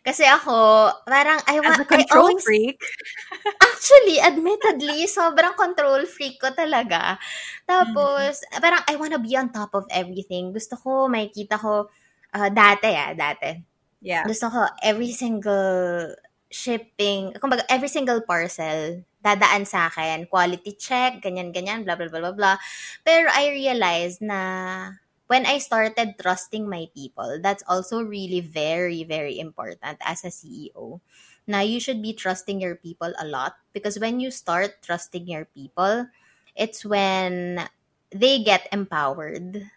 Kasi 0.06 0.22
ako, 0.22 0.86
parang 1.02 1.42
I 1.50 1.58
want... 1.58 1.82
As 1.82 1.82
a 1.82 1.88
control 1.90 2.30
always, 2.30 2.46
freak? 2.46 2.78
actually, 3.74 4.22
admittedly, 4.22 5.02
sobrang 5.10 5.58
control 5.58 6.06
freak 6.06 6.38
ko 6.38 6.54
talaga. 6.54 7.18
Tapos, 7.66 8.38
mm-hmm. 8.38 8.62
parang 8.62 8.86
I 8.86 8.94
wanna 8.94 9.18
be 9.18 9.34
on 9.34 9.50
top 9.50 9.74
of 9.74 9.82
everything. 9.90 10.54
Gusto 10.54 10.78
ko, 10.78 11.10
makikita 11.10 11.58
ko, 11.58 11.90
uh, 12.38 12.50
dati 12.54 12.94
ah, 12.94 13.18
dati. 13.18 13.58
Yeah. 13.98 14.22
Gusto 14.22 14.46
ko, 14.46 14.70
every 14.78 15.10
single 15.10 16.14
shipping, 16.54 17.34
kumbaga, 17.42 17.66
every 17.66 17.90
single 17.90 18.22
parcel, 18.22 19.02
dadaan 19.26 19.66
sa 19.66 19.90
akin, 19.90 20.30
quality 20.30 20.78
check, 20.78 21.18
ganyan-ganyan, 21.18 21.82
blah, 21.82 21.98
blah, 21.98 22.06
blah, 22.06 22.30
blah, 22.30 22.36
blah. 22.36 22.56
Pero 23.02 23.26
I 23.26 23.50
realized 23.50 24.22
na 24.22 25.02
when 25.26 25.46
I 25.46 25.58
started 25.58 26.14
trusting 26.20 26.68
my 26.68 26.88
people, 26.94 27.38
that's 27.42 27.62
also 27.66 28.02
really 28.02 28.40
very, 28.40 29.04
very 29.04 29.38
important 29.38 29.98
as 30.00 30.24
a 30.24 30.30
CEO. 30.30 31.00
Now, 31.46 31.60
you 31.60 31.78
should 31.78 32.02
be 32.02 32.12
trusting 32.12 32.60
your 32.60 32.74
people 32.74 33.12
a 33.18 33.26
lot 33.26 33.56
because 33.72 33.98
when 33.98 34.18
you 34.18 34.30
start 34.30 34.82
trusting 34.82 35.26
your 35.28 35.46
people, 35.46 36.08
it's 36.54 36.84
when 36.84 37.68
they 38.10 38.42
get 38.42 38.68
empowered. 38.72 39.70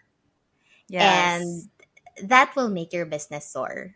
Yes. 0.88 1.41
And 1.41 1.45
that 2.29 2.55
will 2.55 2.69
make 2.69 2.93
your 2.93 3.05
business 3.05 3.45
soar. 3.45 3.95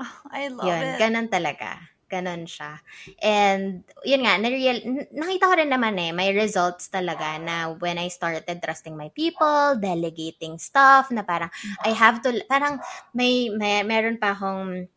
Oh, 0.00 0.16
I 0.32 0.48
love 0.48 0.64
Yun, 0.64 0.80
it. 0.80 1.00
Ganun 1.00 1.28
talaga. 1.28 1.76
Ganon 2.10 2.42
siya. 2.42 2.82
And, 3.22 3.86
yun 4.02 4.26
nga, 4.26 4.34
na-real, 4.34 5.06
nakita 5.14 5.46
ko 5.46 5.54
rin 5.54 5.70
naman 5.70 5.94
eh, 5.94 6.10
may 6.10 6.34
results 6.34 6.90
talaga 6.90 7.38
na 7.38 7.70
when 7.78 8.02
I 8.02 8.10
started 8.10 8.58
trusting 8.58 8.98
my 8.98 9.14
people, 9.14 9.78
delegating 9.78 10.58
stuff, 10.58 11.14
na 11.14 11.22
parang, 11.22 11.54
I 11.86 11.94
have 11.94 12.18
to, 12.26 12.34
parang, 12.50 12.82
may, 13.14 13.54
may 13.54 13.86
meron 13.86 14.18
pa 14.18 14.34
akong, 14.34 14.90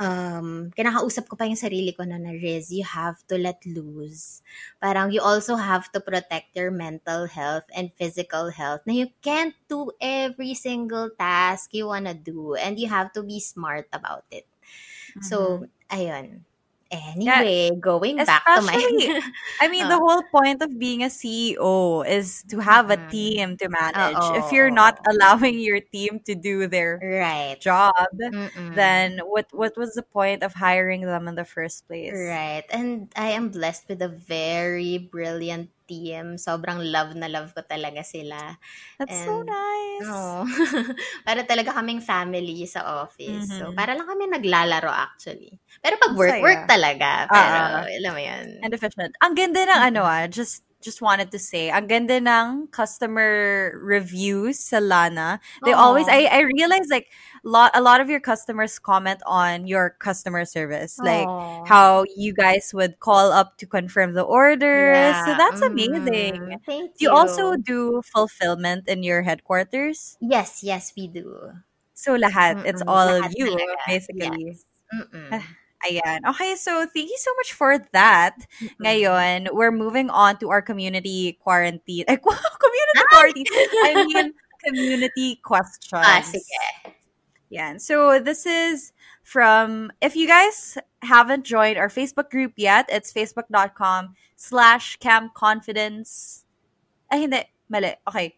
um, 0.00 0.72
kinakausap 0.72 1.28
ko 1.28 1.36
pa 1.36 1.44
yung 1.44 1.60
sarili 1.60 1.92
ko 1.92 2.08
na 2.08 2.16
na, 2.16 2.32
Riz, 2.32 2.72
you 2.72 2.88
have 2.88 3.20
to 3.28 3.36
let 3.36 3.60
loose. 3.68 4.40
Parang, 4.80 5.12
you 5.12 5.20
also 5.20 5.60
have 5.60 5.92
to 5.92 6.00
protect 6.00 6.56
your 6.56 6.72
mental 6.72 7.28
health 7.28 7.68
and 7.76 7.92
physical 8.00 8.48
health 8.48 8.80
na 8.88 8.96
you 8.96 9.12
can't 9.20 9.54
do 9.68 9.92
every 10.00 10.56
single 10.56 11.12
task 11.20 11.76
you 11.76 11.92
wanna 11.92 12.16
do 12.16 12.56
and 12.56 12.80
you 12.80 12.88
have 12.88 13.12
to 13.12 13.20
be 13.20 13.36
smart 13.36 13.84
about 13.92 14.24
it. 14.32 14.48
Mm-hmm. 15.12 15.28
So, 15.28 15.68
ayun. 15.92 16.48
Anyway, 16.94 17.70
yeah, 17.72 17.78
going 17.78 18.16
back 18.16 18.44
to 18.44 18.62
my 18.62 18.74
I 19.60 19.68
mean, 19.68 19.88
the 19.88 19.98
whole 19.98 20.22
point 20.30 20.62
of 20.62 20.78
being 20.78 21.02
a 21.02 21.10
CEO 21.10 22.06
is 22.06 22.44
to 22.48 22.58
have 22.60 22.86
mm-hmm. 22.86 23.06
a 23.06 23.10
team 23.10 23.56
to 23.58 23.68
manage. 23.68 24.16
Uh-oh. 24.16 24.38
If 24.38 24.52
you're 24.52 24.70
not 24.70 24.98
allowing 25.08 25.58
your 25.58 25.80
team 25.80 26.20
to 26.24 26.34
do 26.34 26.66
their 26.66 27.00
right 27.02 27.60
job, 27.60 27.94
Mm-mm. 28.14 28.74
then 28.74 29.20
what 29.26 29.46
what 29.52 29.76
was 29.76 29.94
the 29.94 30.02
point 30.02 30.42
of 30.42 30.54
hiring 30.54 31.02
them 31.02 31.28
in 31.28 31.34
the 31.34 31.44
first 31.44 31.86
place? 31.86 32.14
Right. 32.14 32.64
And 32.70 33.12
I 33.16 33.34
am 33.34 33.50
blessed 33.50 33.88
with 33.88 34.02
a 34.02 34.08
very 34.08 34.98
brilliant 34.98 35.73
team. 35.86 36.36
Sobrang 36.36 36.80
love 36.80 37.16
na 37.16 37.30
love 37.30 37.54
ko 37.54 37.62
talaga 37.64 38.02
sila. 38.02 38.36
That's 38.98 39.14
And, 39.14 39.26
so 39.28 39.34
nice. 39.44 40.08
Oh, 40.10 40.42
para 41.28 41.46
talaga 41.46 41.72
kaming 41.76 42.02
family 42.02 42.66
sa 42.66 43.04
office. 43.06 43.48
Mm-hmm. 43.48 43.58
So, 43.60 43.72
para 43.72 43.94
lang 43.94 44.08
kami 44.08 44.28
naglalaro 44.28 44.90
actually. 44.90 45.56
Pero 45.80 45.96
pag 45.96 46.12
work, 46.18 46.36
Saya. 46.36 46.44
work 46.44 46.62
talaga. 46.66 47.10
Pero, 47.30 47.56
uh, 47.56 47.86
alam 47.86 48.12
mo 48.12 48.20
yan. 48.20 48.44
And 48.60 48.72
efficient. 48.74 49.14
Ang 49.22 49.32
ganda 49.38 49.62
ng 49.62 49.70
mm-hmm. 49.70 49.88
ano 49.94 50.02
ah, 50.04 50.26
just 50.26 50.66
just 50.84 51.00
wanted 51.00 51.32
to 51.32 51.40
say, 51.40 51.72
ang 51.72 51.88
ganda 51.88 52.20
ng 52.20 52.68
customer 52.68 53.72
reviews 53.80 54.60
sa 54.60 54.78
Lana. 54.78 55.40
They 55.64 55.72
Aww. 55.72 55.80
always, 55.80 56.06
I, 56.06 56.28
I 56.28 56.40
realize 56.44 56.92
like, 56.92 57.08
lot, 57.42 57.72
a 57.72 57.80
lot 57.80 58.04
of 58.04 58.12
your 58.12 58.20
customers 58.20 58.78
comment 58.78 59.24
on 59.24 59.66
your 59.66 59.96
customer 59.98 60.44
service. 60.44 61.00
Aww. 61.00 61.08
Like, 61.08 61.28
how 61.66 62.04
you 62.14 62.36
guys 62.36 62.70
would 62.76 63.00
call 63.00 63.32
up 63.32 63.56
to 63.58 63.66
confirm 63.66 64.12
the 64.12 64.22
orders. 64.22 65.16
Yeah. 65.16 65.24
So 65.24 65.32
that's 65.34 65.62
amazing. 65.72 66.60
Mm, 66.60 66.64
thank 66.68 67.00
you. 67.00 67.08
Do 67.08 67.08
you 67.08 67.10
also 67.10 67.56
do 67.56 68.02
fulfillment 68.04 68.86
in 68.86 69.02
your 69.02 69.22
headquarters? 69.22 70.20
Yes, 70.20 70.62
yes, 70.62 70.92
we 70.94 71.08
do. 71.08 71.56
So 71.94 72.18
lahat, 72.20 72.60
Mm-mm, 72.60 72.68
it's 72.68 72.82
all 72.86 73.08
lahat 73.08 73.32
you, 73.34 73.56
talaga. 73.56 73.88
basically. 73.88 74.60
Yes. 75.32 75.42
Ayan. 75.84 76.24
Okay, 76.24 76.56
so 76.56 76.86
thank 76.86 77.10
you 77.10 77.20
so 77.20 77.30
much 77.36 77.52
for 77.52 77.78
that. 77.92 78.36
Mm-hmm. 78.60 78.82
Ngayon, 78.84 79.38
we're 79.52 79.74
moving 79.74 80.08
on 80.08 80.38
to 80.38 80.48
our 80.48 80.62
community 80.62 81.38
quarantine. 81.44 82.04
Ay, 82.08 82.16
community 82.20 83.00
ah! 83.00 83.08
quarantine. 83.10 83.46
I 83.84 84.04
mean, 84.08 84.32
community 84.64 85.40
questions. 85.44 85.92
Ah, 85.92 86.24
sige. 86.24 86.94
Yeah. 87.50 87.76
So 87.76 88.18
this 88.18 88.46
is 88.46 88.92
from, 89.22 89.92
if 90.00 90.16
you 90.16 90.26
guys 90.26 90.78
haven't 91.02 91.44
joined 91.44 91.78
our 91.78 91.88
Facebook 91.88 92.30
group 92.30 92.52
yet, 92.56 92.88
it's 92.88 93.12
facebook.com 93.12 94.14
slash 94.36 94.98
campconfidence. 94.98 96.44
Ay, 97.12 97.28
hindi. 97.28 97.44
Mali. 97.68 97.94
Okay. 98.08 98.34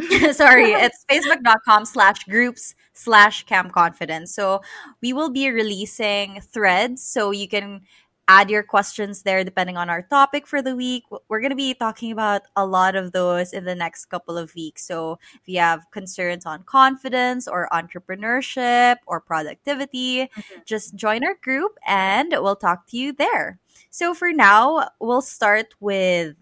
Sorry, 0.32 0.72
it's 0.72 1.04
facebook.com 1.10 1.84
slash 1.84 2.24
groups 2.24 2.74
slash 2.92 3.44
camp 3.44 3.72
confidence. 3.72 4.34
So 4.34 4.62
we 5.00 5.12
will 5.12 5.30
be 5.30 5.50
releasing 5.50 6.40
threads 6.40 7.02
so 7.02 7.30
you 7.30 7.48
can 7.48 7.82
add 8.28 8.48
your 8.48 8.62
questions 8.62 9.22
there 9.22 9.42
depending 9.42 9.76
on 9.76 9.90
our 9.90 10.02
topic 10.02 10.46
for 10.46 10.62
the 10.62 10.76
week. 10.76 11.02
We're 11.28 11.40
going 11.40 11.50
to 11.50 11.56
be 11.56 11.74
talking 11.74 12.12
about 12.12 12.42
a 12.54 12.64
lot 12.64 12.94
of 12.94 13.10
those 13.10 13.52
in 13.52 13.64
the 13.64 13.74
next 13.74 14.04
couple 14.04 14.38
of 14.38 14.54
weeks. 14.54 14.86
So 14.86 15.18
if 15.34 15.40
you 15.46 15.58
have 15.58 15.90
concerns 15.90 16.46
on 16.46 16.62
confidence 16.62 17.48
or 17.48 17.68
entrepreneurship 17.72 18.98
or 19.06 19.20
productivity, 19.20 20.28
mm-hmm. 20.28 20.60
just 20.64 20.94
join 20.94 21.24
our 21.24 21.34
group 21.42 21.76
and 21.84 22.30
we'll 22.30 22.54
talk 22.54 22.86
to 22.88 22.96
you 22.96 23.12
there. 23.12 23.58
So 23.90 24.14
for 24.14 24.32
now, 24.32 24.90
we'll 25.00 25.22
start 25.22 25.74
with 25.80 26.36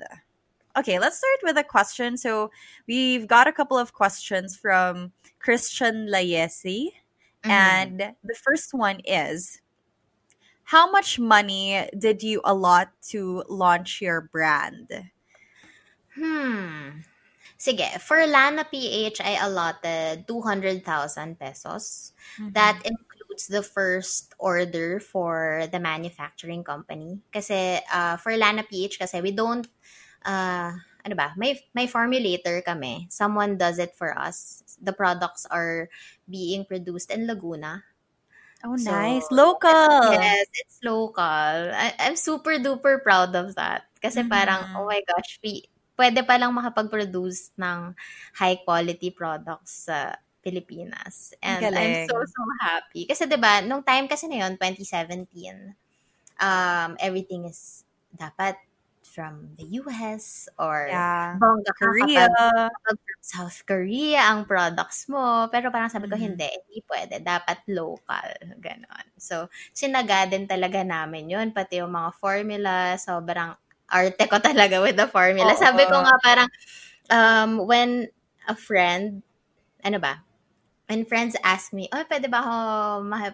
Okay, 0.77 0.99
let's 0.99 1.19
start 1.19 1.41
with 1.43 1.57
a 1.57 1.65
question. 1.65 2.17
So 2.17 2.51
we've 2.87 3.27
got 3.27 3.49
a 3.49 3.53
couple 3.53 3.79
of 3.79 3.93
questions 3.93 4.57
from 4.57 5.13
Christian 5.39 6.09
Layesi. 6.09 6.93
Mm-hmm. 7.43 7.51
And 7.51 8.15
the 8.23 8.35
first 8.35 8.75
one 8.75 9.01
is 9.05 9.61
How 10.69 10.91
much 10.91 11.19
money 11.19 11.89
did 11.97 12.23
you 12.23 12.43
allot 12.45 12.93
to 13.09 13.43
launch 13.49 14.03
your 14.03 14.29
brand? 14.29 14.93
Hmm. 16.15 17.01
Sige, 17.59 17.89
for 18.01 18.21
Lana 18.27 18.65
PH, 18.69 19.21
I 19.21 19.41
allotted 19.43 20.29
200,000 20.29 21.39
pesos. 21.41 22.13
Mm-hmm. 22.39 22.53
That 22.53 22.79
includes 22.85 23.49
the 23.49 23.63
first 23.63 24.35
order 24.39 25.01
for 25.01 25.67
the 25.73 25.81
manufacturing 25.81 26.63
company. 26.63 27.19
Kasi 27.33 27.81
uh, 27.91 28.17
for 28.19 28.37
Lana 28.37 28.63
PH, 28.63 28.99
kasi 28.99 29.21
we 29.21 29.33
don't, 29.33 29.67
uh, 30.25 30.73
ano 31.05 31.15
ba, 31.15 31.33
may, 31.37 31.59
may 31.75 31.87
formulator 31.87 32.65
kami. 32.65 33.07
Someone 33.11 33.57
does 33.57 33.79
it 33.79 33.95
for 33.95 34.17
us. 34.19 34.63
The 34.83 34.93
products 34.93 35.47
are 35.51 35.89
being 36.29 36.65
produced 36.65 37.11
in 37.11 37.27
Laguna. 37.27 37.83
Oh, 38.65 38.77
so, 38.77 38.91
nice. 38.91 39.27
Local. 39.31 40.13
Yes, 40.13 40.47
it's 40.55 40.79
local. 40.83 41.23
I, 41.23 41.95
I'm 41.99 42.17
super 42.17 42.59
duper 42.59 43.03
proud 43.03 43.35
of 43.35 43.55
that. 43.55 43.87
Kasi 44.03 44.21
mm-hmm. 44.21 44.35
parang, 44.35 44.63
oh 44.77 44.87
my 44.87 45.01
gosh, 45.07 45.39
we, 45.43 45.65
pwede 45.99 46.23
pa 46.27 46.39
lang 46.39 46.55
makapag-produce 46.55 47.55
ng 47.59 47.95
high 48.39 48.59
quality 48.63 49.11
products 49.11 49.91
sa 49.91 50.15
Pilipinas. 50.43 51.35
And 51.43 51.61
Galing. 51.61 52.07
I'm 52.07 52.09
so, 52.09 52.23
so 52.23 52.43
happy. 52.63 53.05
Kasi 53.05 53.27
'di 53.27 53.37
ba 53.37 53.61
nung 53.61 53.83
time 53.83 54.07
kasi 54.07 54.31
na 54.31 54.47
yun, 54.47 54.55
2017, 54.55 55.27
um, 56.39 56.91
everything 57.03 57.51
is 57.51 57.83
dapat 58.15 58.55
from 59.09 59.57
the 59.57 59.81
US 59.81 60.47
or 60.61 60.87
yeah. 60.93 61.41
bongga 61.41 61.73
Korea. 61.81 62.29
Kapag, 62.29 62.69
from 62.85 63.23
South 63.25 63.59
Korea 63.65 64.29
ang 64.29 64.45
products 64.45 65.09
mo. 65.09 65.49
Pero 65.49 65.73
parang 65.73 65.89
sabi 65.89 66.07
ko, 66.07 66.15
mm. 66.15 66.23
hindi, 66.23 66.49
hindi 66.49 66.79
pwede. 66.85 67.25
Dapat 67.25 67.65
local. 67.73 68.29
Ganon. 68.61 69.07
So, 69.17 69.49
sinaga 69.73 70.29
din 70.29 70.45
talaga 70.45 70.85
namin 70.85 71.33
yun. 71.33 71.57
Pati 71.57 71.81
yung 71.81 71.97
mga 71.97 72.13
formula, 72.21 72.95
sobrang 73.01 73.57
arte 73.89 74.29
ko 74.29 74.37
talaga 74.39 74.85
with 74.85 75.01
the 75.01 75.09
formula. 75.09 75.57
Oo. 75.57 75.61
Sabi 75.61 75.89
ko 75.89 75.97
nga 76.05 76.17
parang, 76.21 76.49
um, 77.09 77.51
when 77.65 78.07
a 78.45 78.55
friend, 78.55 79.25
ano 79.81 79.97
ba, 79.97 80.21
when 80.89 81.05
friends 81.05 81.37
ask 81.45 81.77
me, 81.77 81.87
oh, 81.93 82.01
pwede 82.09 82.33
ba 82.33 82.41
ako 82.41 82.53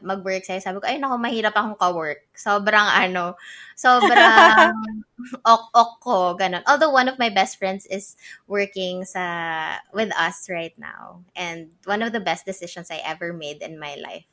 mag-work 0.03 0.43
sa'yo? 0.43 0.59
Sabi 0.59 0.83
ko, 0.83 0.87
ay, 0.90 0.99
naku, 0.99 1.17
mahirap 1.23 1.55
akong 1.55 1.79
ka-work. 1.79 2.27
Sobrang, 2.35 2.83
ano, 2.83 3.38
sobrang 3.79 4.75
ok-ok 5.47 5.93
ko, 6.03 6.35
ganun. 6.35 6.67
Although, 6.67 6.90
one 6.90 7.07
of 7.07 7.14
my 7.17 7.31
best 7.31 7.62
friends 7.62 7.87
is 7.87 8.19
working 8.51 9.07
sa, 9.07 9.79
with 9.95 10.11
us 10.19 10.51
right 10.51 10.75
now. 10.83 11.23
And 11.38 11.71
one 11.87 12.03
of 12.03 12.11
the 12.11 12.21
best 12.21 12.43
decisions 12.43 12.90
I 12.90 12.99
ever 13.07 13.33
made 13.33 13.62
in 13.62 13.79
my 13.79 13.95
life 14.03 14.27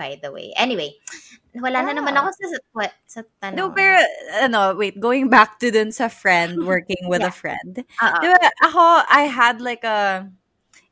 by 0.00 0.16
the 0.24 0.32
way. 0.32 0.48
Anyway, 0.56 0.96
wala 1.60 1.84
na 1.84 1.92
naman 1.92 2.16
ah. 2.16 2.24
ako 2.24 2.28
sa, 2.32 2.46
what, 2.72 2.92
sa 3.04 3.20
tanong. 3.36 3.56
No, 3.60 3.68
pero, 3.68 4.00
ano, 4.40 4.72
wait, 4.72 4.96
going 4.96 5.28
back 5.28 5.60
to 5.60 5.68
dun 5.68 5.92
sa 5.92 6.08
friend, 6.08 6.64
working 6.64 7.04
with 7.04 7.20
yeah. 7.20 7.28
a 7.28 7.34
friend. 7.36 7.84
Uh-oh. 8.00 8.20
Diba, 8.24 8.48
ako, 8.64 9.04
I 9.12 9.28
had 9.28 9.60
like 9.60 9.84
a, 9.84 10.24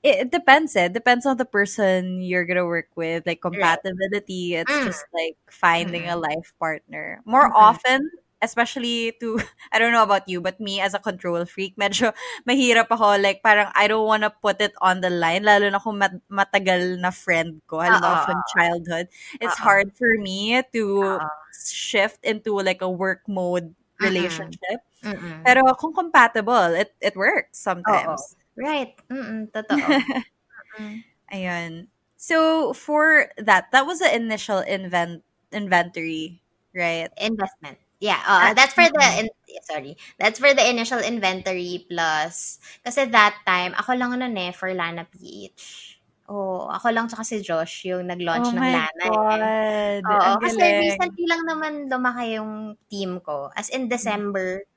it, 0.02 0.26
it 0.26 0.30
depends 0.30 0.76
eh. 0.76 0.88
Depends 0.88 1.26
on 1.26 1.37
the 1.37 1.44
person 1.44 2.22
you're 2.22 2.44
gonna 2.44 2.66
work 2.66 2.88
with. 2.96 3.26
Like 3.26 3.40
compatibility. 3.40 4.54
It's 4.56 4.70
mm. 4.70 4.84
just 4.84 5.04
like 5.12 5.37
finding 5.50 6.02
mm. 6.02 6.12
a 6.12 6.16
life 6.16 6.52
partner. 6.58 7.22
More 7.24 7.48
mm-hmm. 7.48 7.56
often, 7.56 8.11
especially 8.42 9.12
to 9.20 9.40
I 9.72 9.78
don't 9.78 9.92
know 9.92 10.02
about 10.02 10.28
you, 10.28 10.40
but 10.40 10.61
me 10.61 10.80
as 10.80 10.94
a 10.94 11.02
control 11.02 11.44
freak, 11.44 11.74
medyo 11.80 12.14
mahirap 12.46 12.88
ako. 12.90 13.18
Like 13.18 13.42
parang 13.42 13.72
I 13.74 13.88
don't 13.88 14.06
wanna 14.06 14.30
put 14.30 14.61
it 14.61 14.72
on 14.80 15.00
the 15.00 15.11
line, 15.11 15.42
lalo 15.42 15.68
na 15.70 15.82
kung 15.82 15.98
mat- 15.98 16.22
matagal 16.30 17.00
na 17.00 17.11
friend 17.11 17.61
ko, 17.66 17.82
halimbawa 17.82 18.26
from 18.26 18.40
childhood. 18.54 19.08
It's 19.42 19.58
Uh-oh. 19.58 19.66
hard 19.66 19.88
for 19.98 20.14
me 20.18 20.62
to 20.72 20.82
Uh-oh. 21.02 21.28
shift 21.52 22.22
into 22.22 22.54
like 22.62 22.82
a 22.82 22.90
work 22.90 23.26
mode 23.26 23.74
relationship. 23.98 24.78
Mm-mm. 25.02 25.42
Pero 25.42 25.74
kung 25.74 25.90
compatible, 25.90 26.74
it 26.78 26.94
it 27.02 27.18
works 27.18 27.58
sometimes. 27.58 28.38
Right. 28.59 28.99
Mm-mm, 29.07 29.55
totoo. 29.55 29.79
Mm-mm. 30.75 31.07
Ayun. 31.31 31.87
So 32.18 32.73
for 32.75 33.31
that, 33.38 33.71
that 33.71 33.87
was 33.87 34.03
the 34.03 34.11
initial 34.11 34.59
invent 34.59 35.23
inventory, 35.55 36.42
right? 36.75 37.09
Investment. 37.14 37.79
Yeah, 37.99 38.23
uh, 38.27 38.55
that's 38.55 38.75
for 38.75 38.87
the 38.87 39.07
in, 39.18 39.27
sorry. 39.66 39.99
That's 40.18 40.38
for 40.38 40.55
the 40.55 40.62
initial 40.62 41.03
inventory 41.03 41.87
plus 41.90 42.62
kasi 42.87 43.11
that 43.11 43.42
time 43.42 43.75
ako 43.75 43.99
lang 43.99 44.14
noon 44.18 44.38
eh 44.38 44.51
for 44.55 44.71
Lana 44.71 45.07
PH. 45.07 45.99
Oh, 46.29 46.68
ako 46.68 46.92
lang 46.94 47.09
tsaka 47.09 47.25
si 47.25 47.40
Josh 47.40 47.88
yung 47.88 48.07
nag-launch 48.07 48.53
oh 48.53 48.55
ng 48.55 48.68
Lana. 48.71 49.03
Eh. 49.03 49.11
God. 49.11 49.40
Eh. 49.42 49.99
Oo, 50.05 50.31
kasi 50.38 50.62
recently 50.62 51.25
lang 51.27 51.42
naman 51.49 51.88
lumaki 51.90 52.38
yung 52.38 52.77
team 52.87 53.18
ko. 53.18 53.51
As 53.55 53.71
in 53.71 53.90
December, 53.90 54.62
mm-hmm 54.62 54.67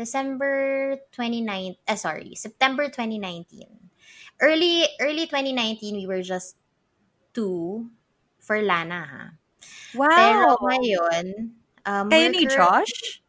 December 0.00 0.96
29, 1.12 1.76
uh, 1.84 2.00
sorry, 2.00 2.32
September 2.32 2.88
2019. 2.88 3.68
Early 4.40 4.88
early 4.96 5.28
2019 5.28 6.00
we 6.00 6.08
were 6.08 6.24
just 6.24 6.56
two 7.36 7.92
for 8.40 8.64
Lana 8.64 9.04
ha. 9.04 9.24
Wow. 9.92 10.08
Pero 10.08 10.48
ngayon, 10.64 11.26
um, 11.84 12.08
Kayo 12.08 12.32
ni 12.32 12.48
Josh? 12.48 13.20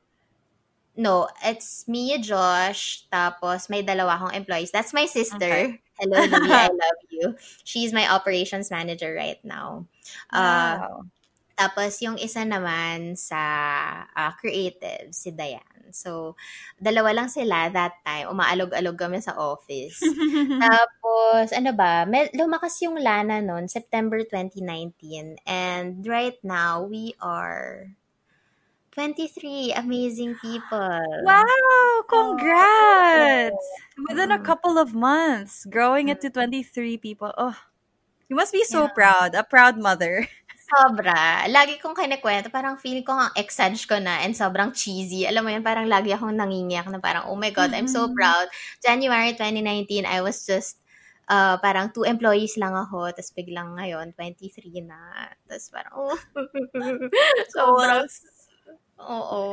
No, 0.95 1.27
it's 1.43 1.87
me, 1.87 2.15
a 2.15 2.19
Josh, 2.19 3.07
tapos 3.11 3.67
may 3.67 3.83
dalawa 3.83 4.15
akong 4.19 4.35
employees. 4.35 4.71
That's 4.71 4.95
my 4.95 5.07
sister. 5.07 5.75
Okay. 5.75 5.81
Hello, 5.99 6.19
Louie, 6.19 6.51
I 6.51 6.67
love 6.83 7.01
you. 7.09 7.35
She's 7.63 7.91
my 7.91 8.07
operations 8.07 8.71
manager 8.71 9.11
right 9.11 9.39
now. 9.43 9.87
Uh, 10.31 10.79
wow. 10.79 11.05
Tapos 11.57 12.01
yung 12.01 12.17
isa 12.17 12.41
naman 12.41 13.13
sa 13.17 13.41
uh, 14.09 14.31
creative, 14.39 15.13
si 15.13 15.29
Diane. 15.31 15.80
So, 15.93 16.35
dalawa 16.81 17.13
lang 17.13 17.29
sila 17.29 17.69
that 17.71 17.99
time. 18.03 18.31
Umaalog-alog 18.31 18.97
kami 18.97 19.19
sa 19.21 19.37
office. 19.37 19.99
Tapos, 20.65 21.53
ano 21.55 21.71
ba, 21.71 22.03
may, 22.09 22.31
lumakas 22.33 22.79
yung 22.81 22.99
Lana 22.99 23.39
noon, 23.39 23.67
September 23.67 24.23
2019. 24.23 25.39
And 25.45 26.01
right 26.07 26.39
now, 26.43 26.83
we 26.83 27.13
are 27.21 27.93
23 28.91 29.71
amazing 29.73 30.35
people. 30.41 31.23
Wow! 31.23 31.45
Oh, 31.47 32.03
Congrats! 32.07 33.55
Oh, 33.55 34.05
Within 34.09 34.31
a 34.31 34.39
couple 34.39 34.77
of 34.77 34.93
months, 34.93 35.63
growing 35.69 36.09
it 36.09 36.19
to 36.21 36.29
23 36.29 36.97
people. 36.97 37.31
Oh, 37.37 37.55
you 38.27 38.35
must 38.35 38.51
be 38.51 38.63
so 38.63 38.83
yeah. 38.83 38.95
proud. 38.95 39.35
A 39.35 39.43
proud 39.43 39.77
mother. 39.77 40.27
Sobra. 40.71 41.43
Lagi 41.51 41.75
kong 41.83 41.91
kinikwento, 41.91 42.47
parang 42.47 42.79
feeling 42.79 43.03
ko 43.03 43.11
ang 43.11 43.35
exage 43.35 43.83
ko 43.83 43.99
na 43.99 44.23
and 44.23 44.31
sobrang 44.31 44.71
cheesy. 44.71 45.27
Alam 45.27 45.43
mo 45.43 45.51
yun, 45.51 45.67
parang 45.67 45.83
lagi 45.91 46.15
akong 46.15 46.31
nangingiyak 46.31 46.87
na 46.87 47.03
parang, 47.03 47.27
oh 47.27 47.35
my 47.35 47.51
God, 47.51 47.75
I'm 47.75 47.91
so 47.91 48.07
mm-hmm. 48.07 48.15
proud. 48.15 48.47
January 48.79 49.35
2019, 49.35 50.07
I 50.07 50.23
was 50.23 50.47
just 50.47 50.79
uh, 51.27 51.59
parang 51.59 51.91
two 51.91 52.07
employees 52.07 52.55
lang 52.55 52.71
ako, 52.71 53.11
tapos 53.11 53.35
biglang 53.35 53.75
ngayon, 53.75 54.15
23 54.15 54.87
na. 54.87 55.27
Tapos 55.43 55.67
parang, 55.75 55.93
oh, 55.99 56.19
sobrang, 57.53 58.07
oo, 58.95 59.43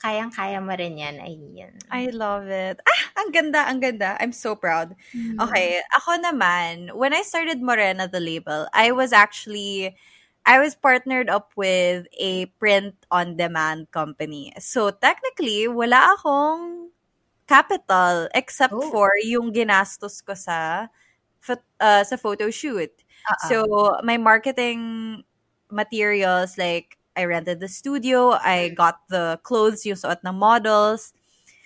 kayang-kaya 0.00 0.56
mo 0.64 0.72
rin 0.72 0.96
yan. 0.96 1.20
Ayun. 1.20 1.76
I 1.92 2.08
love 2.16 2.48
it. 2.48 2.80
Ah, 2.80 3.20
ang 3.20 3.28
ganda, 3.28 3.68
ang 3.68 3.84
ganda. 3.84 4.16
I'm 4.24 4.32
so 4.32 4.56
proud. 4.56 4.96
Mm. 5.12 5.36
Okay, 5.36 5.84
ako 6.00 6.16
naman, 6.16 6.96
when 6.96 7.12
I 7.12 7.20
started 7.20 7.60
Morena, 7.60 8.08
the 8.08 8.24
label, 8.24 8.72
I 8.72 8.96
was 8.96 9.12
actually 9.12 9.92
I 10.46 10.62
was 10.62 10.78
partnered 10.78 11.28
up 11.28 11.50
with 11.58 12.06
a 12.16 12.46
print 12.62 12.94
on 13.10 13.36
demand 13.36 13.90
company. 13.90 14.54
So 14.62 14.94
technically, 14.94 15.66
wala 15.66 16.14
akong 16.14 16.94
capital 17.50 18.30
except 18.30 18.74
oh. 18.74 18.90
for 18.94 19.10
yung 19.26 19.50
ginastos 19.50 20.22
ko 20.22 20.38
sa 20.38 20.86
uh, 21.82 22.02
sa 22.06 22.16
photo 22.16 22.50
shoot. 22.50 22.94
Uh-uh. 23.26 23.48
So 23.50 23.58
my 24.06 24.16
marketing 24.18 25.22
materials 25.70 26.54
like 26.54 26.96
I 27.16 27.24
rented 27.24 27.58
the 27.58 27.68
studio, 27.68 28.38
I 28.38 28.70
got 28.70 29.02
the 29.08 29.40
clothes 29.42 29.82
yung 29.82 29.98
suot 29.98 30.22
ng 30.22 30.38
models. 30.38 31.10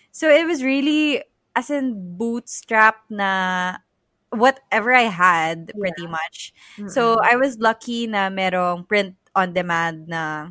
So 0.08 0.32
it 0.32 0.46
was 0.48 0.64
really 0.64 1.20
as 1.52 1.68
in 1.68 2.16
bootstrap 2.16 3.04
na 3.10 3.82
whatever 4.30 4.94
I 4.94 5.10
had 5.10 5.72
pretty 5.78 6.06
much. 6.06 6.54
Mm-hmm. 6.78 6.88
So 6.88 7.18
I 7.22 7.36
was 7.36 7.58
lucky 7.58 8.06
na 8.06 8.30
merong 8.30 8.86
print 8.88 9.16
on 9.34 9.52
demand 9.52 10.08
na 10.08 10.50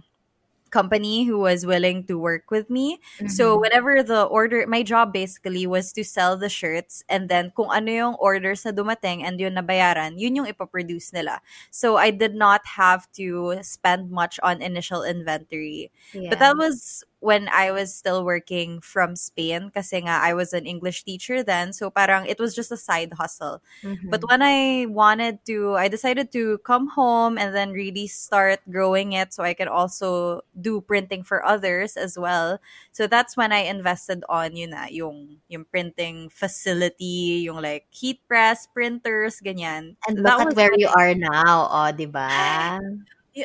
company 0.69 1.25
who 1.25 1.39
was 1.39 1.65
willing 1.65 2.05
to 2.05 2.17
work 2.17 2.51
with 2.51 2.69
me. 2.69 2.99
Mm-hmm. 3.17 3.27
So 3.27 3.59
whenever 3.59 4.03
the 4.03 4.23
order, 4.23 4.65
my 4.67 4.83
job 4.83 5.13
basically 5.13 5.65
was 5.65 5.91
to 5.93 6.03
sell 6.03 6.37
the 6.37 6.49
shirts 6.49 7.03
and 7.09 7.27
then 7.27 7.51
kung 7.55 7.73
ano 7.73 7.91
yung 7.91 8.15
orders 8.15 8.65
na 8.65 8.71
dumating 8.71 9.25
and 9.25 9.39
yun 9.39 9.55
nabayaran, 9.55 10.19
yun 10.19 10.35
yung 10.35 10.45
ipoproduce 10.45 11.11
nila. 11.11 11.41
So 11.71 11.97
I 11.97 12.11
did 12.11 12.35
not 12.35 12.61
have 12.65 13.11
to 13.13 13.57
spend 13.61 14.11
much 14.11 14.39
on 14.43 14.61
initial 14.61 15.03
inventory. 15.03 15.91
Yeah. 16.13 16.29
But 16.29 16.39
that 16.39 16.57
was 16.57 17.03
when 17.19 17.49
I 17.51 17.71
was 17.71 17.93
still 17.93 18.23
working 18.23 18.79
from 18.79 19.15
Spain 19.15 19.71
kasi 19.75 20.07
nga 20.07 20.23
I 20.23 20.33
was 20.33 20.53
an 20.55 20.65
English 20.65 21.03
teacher 21.03 21.43
then 21.43 21.73
so 21.73 21.91
parang 21.91 22.25
it 22.25 22.39
was 22.39 22.55
just 22.55 22.71
a 22.71 22.79
side 22.79 23.11
hustle. 23.11 23.61
Mm-hmm. 23.83 24.09
But 24.09 24.23
when 24.29 24.41
I 24.41 24.87
wanted 24.87 25.43
to 25.51 25.75
I 25.75 25.87
decided 25.87 26.31
to 26.33 26.59
come 26.63 26.87
home 26.87 27.37
and 27.37 27.53
then 27.53 27.71
really 27.71 28.07
start 28.07 28.63
growing 28.71 29.13
it 29.13 29.33
so 29.33 29.43
I 29.43 29.53
could 29.53 29.67
also 29.67 30.41
do 30.55 30.79
printing 30.79 31.23
for 31.23 31.43
others 31.43 31.97
as 31.97 32.17
well. 32.17 32.59
So 32.91 33.07
that's 33.07 33.35
when 33.35 33.51
I 33.51 33.67
invested 33.67 34.23
on 34.29 34.55
yun 34.55 34.71
na 34.71 34.87
yung 34.87 35.43
yung 35.51 35.67
printing 35.67 36.31
facility, 36.31 37.43
yung 37.43 37.59
like 37.59 37.91
heat 37.91 38.23
press 38.31 38.67
printers 38.71 39.43
ganyan. 39.43 39.99
And 40.07 40.23
look 40.23 40.39
at 40.39 40.55
where 40.55 40.71
you 40.79 40.87
are 40.87 41.11
now, 41.11 41.67
oh, 41.67 41.91
'di 41.91 42.07
ba? 42.07 42.79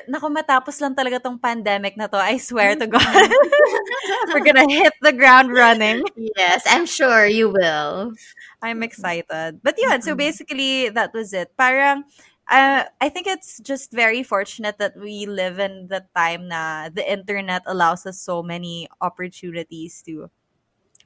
Naku, 0.09 0.29
matapos 0.31 0.81
lang 0.81 0.95
talaga 0.95 1.23
tong 1.23 1.39
pandemic 1.39 1.97
na 1.97 2.07
to. 2.07 2.17
I 2.17 2.39
swear 2.39 2.75
to 2.77 2.87
God. 2.87 3.03
We're 4.33 4.45
gonna 4.45 4.69
hit 4.69 4.93
the 5.03 5.13
ground 5.13 5.53
running. 5.53 6.03
Yes, 6.17 6.65
I'm 6.67 6.87
sure 6.87 7.27
you 7.27 7.51
will. 7.51 8.15
I'm 8.63 8.83
excited. 8.83 9.61
But 9.63 9.77
yeah, 9.79 10.01
so 10.01 10.15
basically, 10.15 10.89
that 10.91 11.13
was 11.13 11.33
it. 11.33 11.53
Parang, 11.57 12.05
uh, 12.49 12.85
I 13.01 13.09
think 13.09 13.27
it's 13.27 13.61
just 13.61 13.93
very 13.93 14.23
fortunate 14.23 14.79
that 14.79 14.97
we 14.97 15.27
live 15.27 15.59
in 15.59 15.89
the 15.89 16.05
time 16.17 16.49
na 16.49 16.89
the 16.89 17.05
internet 17.05 17.63
allows 17.67 18.07
us 18.07 18.21
so 18.21 18.43
many 18.43 18.89
opportunities 19.01 20.03
to 20.07 20.31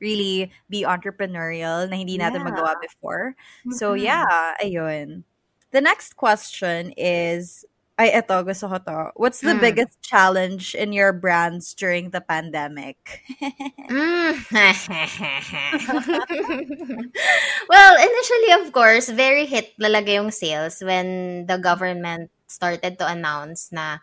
really 0.00 0.50
be 0.70 0.82
entrepreneurial 0.82 1.88
na 1.90 1.96
hindi 1.96 2.18
natin 2.18 2.42
yeah. 2.42 2.48
magawa 2.50 2.74
before. 2.80 3.34
Mm-hmm. 3.66 3.72
So 3.74 3.94
yeah, 3.94 4.54
ayun. 4.62 5.24
The 5.70 5.80
next 5.80 6.16
question 6.16 6.94
is 6.96 7.66
Ay, 7.98 8.14
eto, 8.14 8.46
gusto 8.46 8.70
ko 8.70 8.78
to. 8.78 9.10
What's 9.18 9.42
the 9.42 9.58
mm. 9.58 9.60
biggest 9.60 9.98
challenge 10.06 10.78
in 10.78 10.94
your 10.94 11.10
brands 11.10 11.74
during 11.74 12.14
the 12.14 12.22
pandemic? 12.22 13.26
mm. 13.90 14.38
well, 17.66 17.94
initially, 17.98 18.52
of 18.62 18.70
course, 18.70 19.10
very 19.10 19.50
hit 19.50 19.74
talaga 19.82 20.14
yung 20.14 20.30
sales 20.30 20.78
when 20.78 21.42
the 21.50 21.58
government 21.58 22.30
started 22.46 23.02
to 23.02 23.06
announce 23.10 23.74
na 23.74 23.98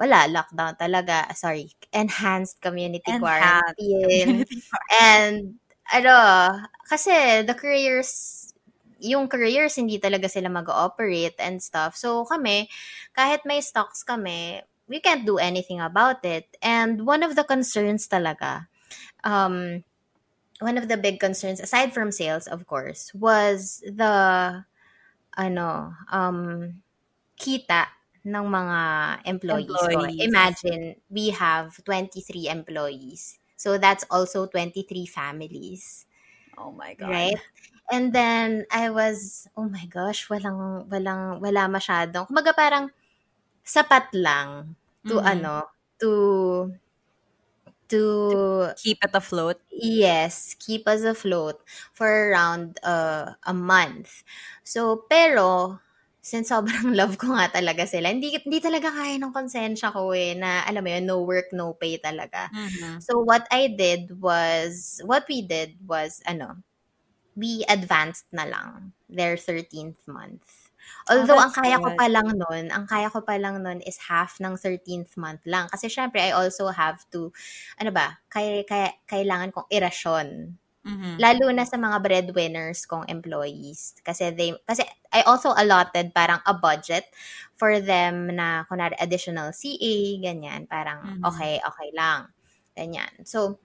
wala, 0.00 0.32
lockdown 0.32 0.72
talaga. 0.80 1.28
Sorry, 1.36 1.76
enhanced 1.92 2.64
community 2.64 3.04
enhanced 3.04 3.20
quarantine. 3.20 3.76
Community 3.76 4.64
and, 4.96 5.60
ano, 5.92 6.16
kasi 6.88 7.44
the 7.44 7.52
careers 7.52 8.45
yung 9.00 9.28
careers, 9.28 9.76
hindi 9.76 9.98
talaga 9.98 10.28
sila 10.30 10.48
mag-operate 10.48 11.36
and 11.40 11.60
stuff. 11.60 11.96
So, 11.96 12.24
kami, 12.24 12.68
kahit 13.16 13.44
may 13.44 13.60
stocks 13.60 14.02
kami, 14.02 14.62
we 14.88 15.00
can't 15.00 15.26
do 15.26 15.38
anything 15.38 15.80
about 15.80 16.24
it. 16.24 16.48
And 16.62 17.04
one 17.04 17.22
of 17.22 17.36
the 17.36 17.44
concerns 17.44 18.08
talaga, 18.08 18.68
um, 19.24 19.84
one 20.60 20.78
of 20.78 20.88
the 20.88 20.96
big 20.96 21.20
concerns, 21.20 21.60
aside 21.60 21.92
from 21.92 22.12
sales, 22.12 22.46
of 22.46 22.66
course, 22.66 23.12
was 23.12 23.82
the, 23.84 24.64
ano, 25.36 25.92
um, 26.10 26.80
kita 27.36 27.92
ng 28.24 28.46
mga 28.48 28.80
employees, 29.28 29.70
employees. 29.70 30.16
ko. 30.16 30.24
Imagine, 30.24 30.82
we 31.10 31.30
have 31.30 31.76
23 31.84 32.48
employees. 32.48 33.38
So, 33.56 33.76
that's 33.76 34.04
also 34.10 34.46
23 34.46 35.06
families. 35.06 36.06
Oh 36.56 36.72
my 36.72 36.94
God. 36.94 37.10
Right? 37.10 37.40
And 37.90 38.10
then, 38.10 38.66
I 38.70 38.90
was, 38.90 39.46
oh 39.56 39.68
my 39.70 39.86
gosh, 39.86 40.26
walang, 40.26 40.90
walang, 40.90 41.38
wala 41.38 41.70
masyadong. 41.70 42.26
Kumaga 42.26 42.50
parang, 42.50 42.90
sapat 43.62 44.10
lang 44.14 44.74
to 45.06 45.18
mm-hmm. 45.18 45.26
ano, 45.26 45.70
to, 45.98 46.10
to, 47.90 48.00
to 48.30 48.42
keep 48.78 48.98
it 49.02 49.14
afloat. 49.14 49.62
Yes, 49.70 50.54
keep 50.58 50.86
us 50.86 51.02
afloat 51.02 51.62
for 51.94 52.06
around 52.06 52.78
uh, 52.82 53.38
a 53.46 53.54
month. 53.54 54.22
So, 54.66 55.06
pero, 55.06 55.78
since 56.26 56.50
sobrang 56.50 56.90
love 56.98 57.18
ko 57.22 57.38
nga 57.38 57.54
talaga 57.54 57.86
sila, 57.86 58.10
hindi, 58.10 58.34
hindi 58.34 58.58
talaga 58.58 58.90
kaya 58.90 59.14
ng 59.14 59.30
konsensya 59.30 59.94
ko 59.94 60.10
eh, 60.10 60.34
na 60.34 60.66
alam 60.66 60.82
mo 60.82 60.90
yun, 60.90 61.06
no 61.06 61.22
work, 61.22 61.54
no 61.54 61.78
pay 61.78 62.02
talaga. 62.02 62.50
Mm-hmm. 62.50 62.98
So, 62.98 63.22
what 63.22 63.46
I 63.54 63.70
did 63.70 64.18
was, 64.18 64.98
what 65.06 65.22
we 65.30 65.46
did 65.46 65.78
was, 65.86 66.18
ano, 66.26 66.58
we 67.36 67.62
advanced 67.68 68.26
na 68.32 68.48
lang 68.48 68.96
their 69.06 69.36
13th 69.36 70.00
month. 70.08 70.66
Although, 71.06 71.38
oh, 71.38 71.44
ang 71.46 71.54
kaya 71.54 71.78
good. 71.78 71.94
ko 71.94 71.98
pa 71.98 72.06
lang 72.10 72.28
nun, 72.34 72.64
ang 72.70 72.86
kaya 72.86 73.10
ko 73.10 73.22
pa 73.22 73.38
lang 73.38 73.62
nun 73.62 73.78
is 73.82 73.98
half 74.10 74.38
ng 74.42 74.58
13th 74.58 75.14
month 75.18 75.42
lang. 75.46 75.70
Kasi 75.70 75.86
syempre, 75.86 76.18
I 76.18 76.34
also 76.34 76.70
have 76.70 77.02
to, 77.14 77.30
ano 77.78 77.90
ba, 77.94 78.18
kay, 78.30 78.66
kay, 78.66 78.90
kailangan 79.06 79.54
kong 79.54 79.68
irasyon. 79.70 80.58
Mm-hmm. 80.86 81.14
Lalo 81.18 81.46
na 81.50 81.66
sa 81.66 81.74
mga 81.74 81.98
breadwinners 81.98 82.86
kong 82.86 83.10
employees. 83.10 83.98
Kasi 84.06 84.30
they, 84.30 84.54
kasi 84.62 84.86
I 85.10 85.26
also 85.26 85.50
allotted 85.50 86.14
parang 86.14 86.38
a 86.46 86.54
budget 86.54 87.10
for 87.58 87.82
them 87.82 88.30
na, 88.34 88.62
kunwari, 88.70 88.94
additional 89.02 89.50
CA, 89.50 89.94
ganyan. 90.22 90.70
Parang, 90.70 91.02
mm-hmm. 91.02 91.22
okay, 91.26 91.58
okay 91.62 91.90
lang. 91.94 92.30
Ganyan. 92.78 93.26
So, 93.26 93.58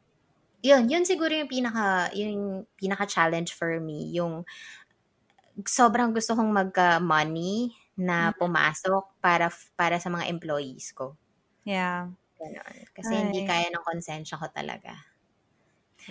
yun, 0.61 0.85
yun 0.89 1.03
siguro 1.03 1.33
yung 1.33 1.49
pinaka, 1.49 2.13
yung 2.13 2.65
pinaka-challenge 2.77 3.53
for 3.53 3.81
me, 3.81 4.13
yung 4.13 4.45
sobrang 5.65 6.13
gusto 6.13 6.37
kong 6.37 6.49
magka-money 6.53 7.73
na 7.97 8.31
mm. 8.31 8.37
pumasok 8.39 9.03
para 9.19 9.51
para 9.75 9.99
sa 9.99 10.09
mga 10.09 10.29
employees 10.31 10.93
ko. 10.95 11.17
Yeah. 11.67 12.09
Ganon. 12.41 12.77
Kasi 12.97 13.13
Ay. 13.13 13.21
hindi 13.27 13.41
kaya 13.45 13.69
ng 13.69 13.85
konsensya 13.85 14.39
ko 14.41 14.49
talaga. 14.49 14.97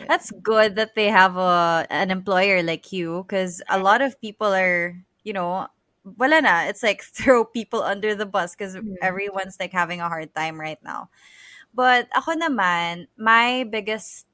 That's 0.07 0.31
good 0.31 0.79
that 0.79 0.95
they 0.95 1.11
have 1.11 1.35
a 1.35 1.83
an 1.91 2.15
employer 2.15 2.63
like 2.63 2.95
you 2.95 3.27
because 3.27 3.59
a 3.67 3.83
lot 3.83 3.99
of 3.99 4.15
people 4.23 4.55
are, 4.55 4.95
you 5.27 5.35
know, 5.35 5.67
wala 6.07 6.39
na. 6.39 6.71
It's 6.71 6.87
like 6.87 7.03
throw 7.19 7.43
people 7.43 7.83
under 7.83 8.15
the 8.15 8.27
bus 8.27 8.55
because 8.55 8.79
mm-hmm. 8.79 9.03
everyone's 9.03 9.59
like 9.59 9.75
having 9.75 9.99
a 9.99 10.07
hard 10.07 10.31
time 10.31 10.63
right 10.63 10.79
now. 10.87 11.11
But 11.75 12.07
ako 12.15 12.39
naman, 12.39 13.11
my 13.19 13.67
biggest 13.67 14.30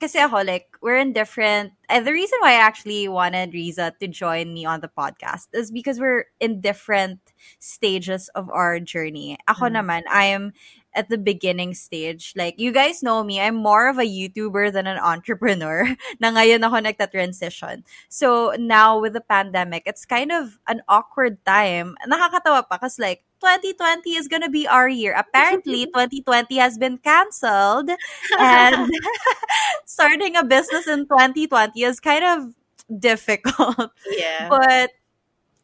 kasi 0.00 0.18
ako, 0.18 0.44
like, 0.44 0.68
we're 0.82 0.96
in 0.96 1.12
different, 1.12 1.72
and 1.88 2.06
the 2.06 2.12
reason 2.12 2.38
why 2.40 2.52
I 2.52 2.64
actually 2.64 3.08
wanted 3.08 3.52
Rizza 3.52 3.96
to 3.98 4.06
join 4.08 4.52
me 4.52 4.64
on 4.64 4.80
the 4.80 4.88
podcast 4.92 5.48
is 5.52 5.70
because 5.70 6.00
we're 6.00 6.26
in 6.40 6.60
different 6.60 7.20
stages 7.58 8.28
of 8.34 8.50
our 8.50 8.80
journey. 8.80 9.36
Ako 9.48 9.68
mm. 9.68 9.76
naman, 9.80 10.02
I 10.10 10.32
am 10.32 10.52
at 10.96 11.12
the 11.12 11.20
beginning 11.20 11.74
stage. 11.74 12.32
Like, 12.34 12.56
you 12.56 12.72
guys 12.72 13.02
know 13.02 13.22
me, 13.22 13.40
I'm 13.40 13.60
more 13.60 13.88
of 13.88 13.98
a 13.98 14.08
YouTuber 14.08 14.72
than 14.72 14.88
an 14.88 14.98
entrepreneur 14.98 15.84
na 16.20 16.32
ngayon 16.32 16.64
ako 16.64 16.76
nagta-transition. 16.80 17.84
So, 18.08 18.56
now 18.58 18.98
with 18.98 19.12
the 19.12 19.20
pandemic, 19.20 19.84
it's 19.84 20.08
kind 20.08 20.32
of 20.32 20.58
an 20.66 20.80
awkward 20.88 21.44
time. 21.44 21.94
Nakakatawa 22.08 22.64
pa 22.64 22.80
kasi 22.80 23.02
like, 23.02 23.25
2020 23.46 24.16
is 24.16 24.26
gonna 24.26 24.50
be 24.50 24.66
our 24.66 24.88
year. 24.88 25.14
Apparently, 25.14 25.86
2020 25.94 26.56
has 26.58 26.78
been 26.78 26.98
canceled. 26.98 27.90
And 28.38 28.90
starting 29.86 30.34
a 30.36 30.44
business 30.44 30.86
in 30.88 31.06
2020 31.06 31.82
is 31.82 32.00
kind 32.00 32.24
of 32.24 32.54
difficult. 32.98 33.92
Yeah. 34.10 34.48
But 34.50 34.90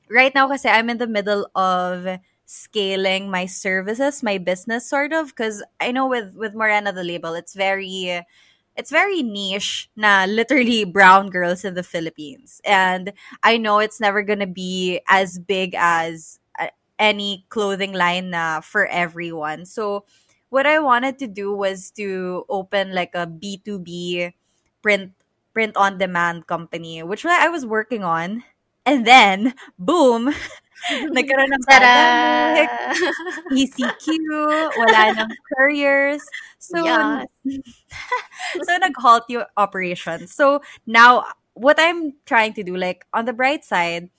right 0.09 0.35
now, 0.35 0.47
kasi 0.47 0.69
I'm 0.69 0.91
in 0.91 0.99
the 0.99 1.11
middle 1.11 1.51
of 1.55 2.07
scaling 2.47 3.31
my 3.31 3.47
services, 3.47 4.23
my 4.23 4.39
business 4.39 4.87
sort 4.87 5.13
of 5.13 5.35
because 5.35 5.63
I 5.81 5.91
know 5.91 6.07
with 6.07 6.37
with 6.37 6.55
Morena 6.55 6.93
the 6.93 7.03
label, 7.03 7.35
it's 7.35 7.55
very 7.55 8.23
it's 8.77 8.91
very 8.91 9.23
niche 9.23 9.91
na 9.97 10.25
literally 10.25 10.85
brown 10.85 11.31
girls 11.31 11.65
in 11.65 11.75
the 11.75 11.83
Philippines. 11.83 12.61
And 12.65 13.13
I 13.43 13.59
know 13.59 13.81
it's 13.81 14.01
never 14.01 14.23
going 14.23 14.41
to 14.41 14.47
be 14.47 15.01
as 15.09 15.39
big 15.39 15.75
as 15.77 16.39
any 17.03 17.45
clothing 17.51 17.91
line 17.93 18.31
na 18.31 18.63
for 18.63 18.87
everyone. 18.87 19.67
So 19.67 20.07
what 20.55 20.71
I 20.71 20.79
wanted 20.79 21.19
to 21.19 21.27
do 21.27 21.51
was 21.51 21.91
to 21.99 22.47
open 22.47 22.95
like 22.95 23.11
a 23.19 23.27
B2B 23.27 24.31
print 24.87 25.11
print 25.51 25.77
on 25.77 25.99
demand 25.99 26.47
company, 26.47 27.03
which 27.03 27.27
I 27.27 27.51
was 27.51 27.67
working 27.67 28.07
on. 28.07 28.45
And 28.87 29.07
then, 29.07 29.55
boom, 29.79 30.35
Nagkaroon 30.91 31.55
ng 31.55 31.65
pandemic, 31.71 32.71
ECQ, 33.55 34.11
wala 34.83 35.15
nang 35.15 35.31
couriers. 35.55 36.27
So, 36.59 36.83
yes. 36.83 37.31
so 38.67 38.71
nag-halt 38.83 39.31
yung 39.31 39.47
operations. 39.55 40.35
So, 40.35 40.59
now, 40.83 41.23
what 41.55 41.79
I'm 41.79 42.19
trying 42.27 42.55
to 42.59 42.67
do, 42.67 42.75
like, 42.75 43.07
on 43.15 43.31
the 43.31 43.33
bright 43.33 43.63
side, 43.63 44.11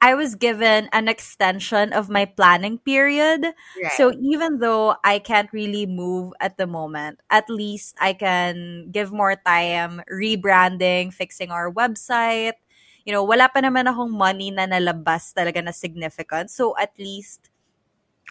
I 0.00 0.14
was 0.14 0.36
given 0.36 0.88
an 0.92 1.08
extension 1.08 1.92
of 1.92 2.08
my 2.08 2.26
planning 2.26 2.78
period. 2.78 3.48
Right. 3.80 3.92
So 3.96 4.12
even 4.12 4.60
though 4.60 4.96
I 5.02 5.18
can't 5.18 5.50
really 5.52 5.86
move 5.86 6.32
at 6.40 6.58
the 6.58 6.66
moment, 6.66 7.20
at 7.30 7.48
least 7.48 7.96
I 8.00 8.12
can 8.12 8.90
give 8.92 9.10
more 9.10 9.36
time 9.36 10.02
rebranding, 10.12 11.12
fixing 11.12 11.50
our 11.50 11.72
website, 11.72 12.60
you 13.06 13.12
know, 13.12 13.24
wala 13.24 13.48
pa 13.48 13.62
naman 13.62 13.88
akong 13.88 14.12
money 14.12 14.50
na 14.50 14.66
nalabas 14.66 15.32
talaga 15.32 15.64
na 15.64 15.72
significant. 15.72 16.50
So 16.50 16.76
at 16.76 16.92
least 16.98 17.48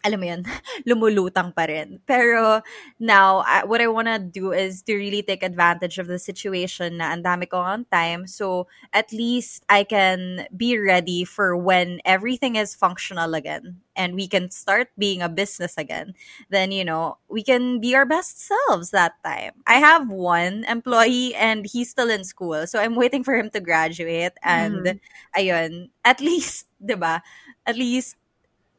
alam 0.05 0.21
mo 0.21 0.27
yun, 0.29 0.45
lumulutang 0.87 1.49
pa 1.49 1.65
rin. 1.65 1.97
Pero 2.05 2.61
now, 3.01 3.41
I, 3.41 3.65
what 3.65 3.81
I 3.81 3.89
want 3.89 4.05
to 4.05 4.21
do 4.21 4.53
is 4.53 4.85
to 4.85 4.93
really 4.93 5.25
take 5.25 5.41
advantage 5.41 5.97
of 5.97 6.05
the 6.05 6.21
situation 6.21 7.01
na 7.01 7.09
ang 7.09 7.25
dami 7.25 7.49
ko 7.49 7.57
on 7.57 7.89
time. 7.89 8.29
So, 8.29 8.69
at 8.93 9.09
least 9.09 9.65
I 9.65 9.81
can 9.81 10.45
be 10.53 10.77
ready 10.77 11.25
for 11.25 11.57
when 11.57 12.05
everything 12.05 12.55
is 12.55 12.77
functional 12.77 13.33
again 13.33 13.81
and 13.97 14.13
we 14.13 14.29
can 14.29 14.51
start 14.53 14.93
being 14.93 15.25
a 15.25 15.29
business 15.31 15.73
again. 15.73 16.13
Then, 16.53 16.69
you 16.71 16.85
know, 16.85 17.17
we 17.27 17.41
can 17.41 17.81
be 17.81 17.97
our 17.97 18.05
best 18.05 18.45
selves 18.45 18.93
that 18.93 19.17
time. 19.25 19.57
I 19.65 19.81
have 19.81 20.11
one 20.11 20.69
employee 20.69 21.33
and 21.33 21.65
he's 21.65 21.89
still 21.89 22.13
in 22.13 22.23
school. 22.23 22.67
So, 22.69 22.77
I'm 22.77 22.93
waiting 22.93 23.25
for 23.25 23.33
him 23.33 23.49
to 23.57 23.59
graduate. 23.59 24.37
And, 24.45 24.85
mm. 24.85 24.99
ayun, 25.33 25.89
at 26.05 26.21
least, 26.21 26.69
di 26.85 26.93
ba? 26.93 27.25
At 27.65 27.81
least 27.81 28.21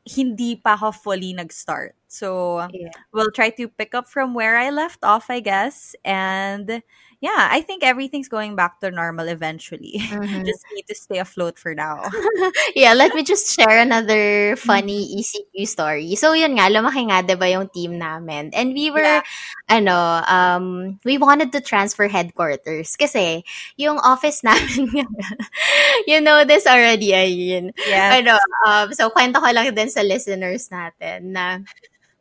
hindi 0.06 0.56
pa 0.56 0.78
ako 0.78 0.92
fully 0.92 1.34
nag-start. 1.34 1.98
So, 2.06 2.62
yeah. 2.70 2.94
we'll 3.12 3.34
try 3.34 3.50
to 3.58 3.68
pick 3.68 3.94
up 3.94 4.08
from 4.08 4.32
where 4.32 4.56
I 4.56 4.70
left 4.70 5.02
off, 5.02 5.26
I 5.28 5.40
guess. 5.40 5.94
And 6.04 6.82
yeah, 7.26 7.50
I 7.50 7.60
think 7.60 7.82
everything's 7.82 8.30
going 8.30 8.54
back 8.54 8.78
to 8.80 8.94
normal 8.94 9.26
eventually. 9.26 9.98
Mm-hmm. 10.16 10.48
just 10.48 10.64
need 10.72 10.88
to 10.88 10.94
stay 10.94 11.18
afloat 11.18 11.58
for 11.58 11.74
now. 11.74 12.00
yeah, 12.76 12.94
let 12.94 13.12
me 13.12 13.22
just 13.22 13.52
share 13.52 13.78
another 13.82 14.56
funny 14.56 15.04
ECQ 15.20 15.68
story. 15.68 16.14
So, 16.16 16.32
yun 16.32 16.56
nga, 16.56 16.72
lumaki 16.72 17.04
nga, 17.10 17.20
ba 17.36 17.48
yung 17.50 17.68
team 17.68 17.98
namin. 17.98 18.50
And 18.56 18.72
we 18.72 18.88
were, 18.88 19.04
yeah. 19.04 19.22
ano, 19.68 20.24
um, 20.24 20.98
we 21.04 21.18
wanted 21.18 21.52
to 21.52 21.60
transfer 21.60 22.08
headquarters. 22.08 22.96
Kasi, 22.96 23.44
yung 23.76 24.00
office 24.00 24.40
namin, 24.40 25.04
you 26.08 26.20
know 26.22 26.48
this 26.48 26.64
already, 26.64 27.12
Ayun. 27.12 27.76
Yeah. 27.84 28.16
Ano, 28.16 28.34
um, 28.64 28.94
so, 28.96 29.10
kwento 29.12 29.36
ko 29.42 29.52
lang 29.52 29.68
din 29.76 29.90
sa 29.92 30.00
listeners 30.00 30.72
natin 30.72 31.36
na 31.36 31.60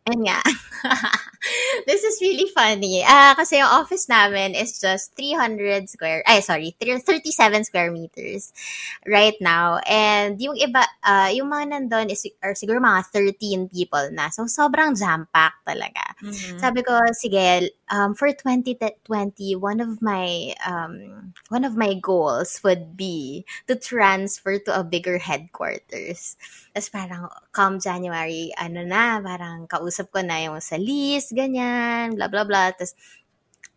And 0.05 0.21
yeah, 0.21 0.45
this 1.89 2.05
is 2.05 2.21
really 2.21 2.45
funny. 2.53 3.01
Uh, 3.01 3.33
kasi 3.33 3.57
yung 3.57 3.73
office 3.73 4.05
namin 4.05 4.53
is 4.53 4.77
just 4.77 5.17
300 5.17 5.89
square, 5.89 6.21
ay 6.29 6.45
sorry, 6.45 6.77
37 6.77 7.65
square 7.65 7.89
meters 7.89 8.53
right 9.09 9.33
now. 9.41 9.81
And 9.89 10.37
yung 10.37 10.61
iba, 10.61 10.85
uh, 11.01 11.33
yung 11.33 11.49
mga 11.49 11.73
nandun 11.73 12.13
is 12.13 12.21
are 12.45 12.53
siguro 12.53 12.77
mga 12.77 13.09
13 13.09 13.65
people 13.73 14.05
na. 14.13 14.29
So, 14.29 14.45
sobrang 14.45 14.93
jam-packed 14.93 15.65
talaga. 15.65 16.05
Mm-hmm. 16.21 16.61
Sabi 16.61 16.85
ko, 16.85 17.01
sige, 17.17 17.73
um, 17.89 18.13
for 18.13 18.29
2020, 18.31 19.55
one 19.55 19.79
of 19.79 20.01
my, 20.01 20.53
um, 20.65 21.33
one 21.49 21.63
of 21.63 21.77
my 21.77 21.93
goals 21.93 22.59
would 22.63 22.97
be 22.97 23.45
to 23.67 23.75
transfer 23.75 24.57
to 24.59 24.79
a 24.79 24.83
bigger 24.83 25.17
headquarters. 25.17 26.37
Tapos 26.73 26.89
parang 26.89 27.29
come 27.51 27.79
January, 27.79 28.51
ano 28.57 28.81
na, 28.83 29.21
parang 29.21 29.67
kausap 29.69 30.09
ko 30.09 30.21
na 30.25 30.41
yung 30.41 30.61
sa 30.61 30.77
list, 30.81 31.37
ganyan, 31.37 32.17
blah, 32.17 32.27
blah, 32.27 32.45
blah. 32.45 32.73
Tapos 32.73 32.97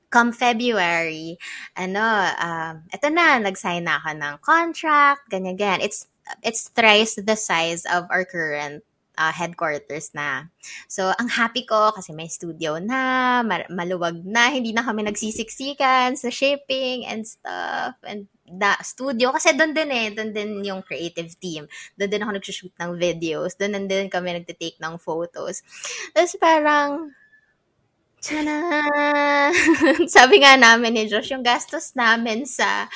come 0.09 0.33
February, 0.33 1.37
ano, 1.77 2.01
um, 2.41 2.75
eto 2.89 3.13
na, 3.13 3.37
nag-sign 3.37 3.85
na 3.85 4.01
ako 4.01 4.11
ng 4.17 4.35
contract, 4.41 5.29
ganyan, 5.29 5.57
ganyan. 5.57 5.85
It's, 5.85 6.09
it's 6.41 6.73
thrice 6.73 7.21
the 7.21 7.37
size 7.37 7.85
of 7.89 8.09
our 8.09 8.25
current 8.25 8.85
uh, 9.19 9.35
headquarters 9.35 10.15
na. 10.15 10.47
So, 10.87 11.11
ang 11.19 11.27
happy 11.27 11.67
ko 11.67 11.91
kasi 11.91 12.15
may 12.15 12.31
studio 12.31 12.79
na, 12.79 13.43
maluwag 13.69 14.23
na, 14.23 14.55
hindi 14.55 14.71
na 14.71 14.87
kami 14.87 15.03
nagsisiksikan 15.03 16.15
sa 16.15 16.31
shipping 16.31 17.03
and 17.05 17.27
stuff. 17.27 17.99
And 18.07 18.31
da 18.49 18.81
studio 18.81 19.29
kasi 19.29 19.53
doon 19.53 19.77
din 19.77 19.91
eh, 19.93 20.09
doon 20.09 20.31
din 20.33 20.51
yung 20.65 20.81
creative 20.81 21.29
team. 21.37 21.69
Doon 22.01 22.09
din 22.09 22.23
ako 22.25 22.33
nag-shoot 22.33 22.75
ng 22.81 22.93
videos. 22.97 23.59
Doon 23.61 23.85
din 23.85 24.09
kami 24.09 24.41
nagte-take 24.41 24.81
ng 24.81 24.97
photos. 24.97 25.61
Tapos 26.17 26.33
parang 26.41 27.13
Tana! 28.19 28.83
Sabi 30.11 30.43
nga 30.43 30.59
namin 30.59 30.91
ni 30.91 31.07
Josh, 31.07 31.31
yung 31.31 31.47
gastos 31.47 31.95
namin 31.95 32.43
sa 32.51 32.91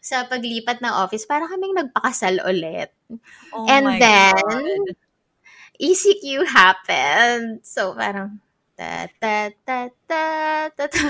sa 0.00 0.24
paglipat 0.24 0.80
ng 0.80 0.94
office, 0.96 1.28
para 1.28 1.44
kaming 1.44 1.76
nagpakasal 1.76 2.40
ulit. 2.48 2.88
Oh 3.52 3.68
And 3.68 4.00
then, 4.00 4.32
God. 4.32 4.96
ECQ 5.82 6.46
happened. 6.46 7.66
So, 7.66 7.92
parang, 7.98 8.38
ta 8.78 9.10
ta 9.18 9.50
ta 9.66 9.90
ta 10.06 10.22
ta 10.70 10.86
ta. 10.86 11.06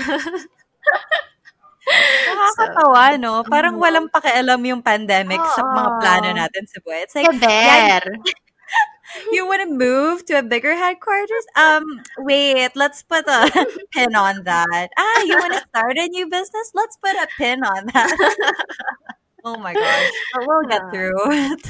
Nakakatawa, 1.83 3.05
so, 3.13 3.21
no? 3.21 3.33
Parang 3.45 3.75
uh-huh. 3.77 3.83
walang 3.85 4.07
pakialam 4.09 4.61
yung 4.65 4.81
pandemic 4.81 5.39
oh, 5.39 5.53
sa 5.53 5.61
mga 5.61 5.89
plano 6.01 6.29
natin 6.33 6.63
sa 6.65 6.79
buhay. 6.81 7.05
It's 7.05 7.15
like, 7.15 7.27
yeah, 7.37 8.01
you 9.31 9.45
want 9.45 9.61
to 9.61 9.69
move 9.69 10.25
to 10.25 10.39
a 10.39 10.43
bigger 10.43 10.75
headquarters? 10.75 11.45
Um, 11.55 11.83
wait, 12.19 12.71
let's 12.75 13.03
put 13.03 13.27
a 13.27 13.51
pin 13.93 14.15
on 14.15 14.43
that. 14.43 14.89
Ah, 14.97 15.23
you 15.23 15.37
want 15.37 15.53
to 15.53 15.61
start 15.69 15.97
a 15.97 16.07
new 16.07 16.27
business? 16.29 16.71
Let's 16.73 16.97
put 16.97 17.15
a 17.15 17.27
pin 17.37 17.63
on 17.63 17.87
that. 17.93 18.15
oh 19.45 19.57
my 19.57 19.73
gosh. 19.73 20.11
But 20.33 20.47
we'll 20.47 20.67
get 20.69 20.81
through 20.91 21.21
it. 21.31 21.61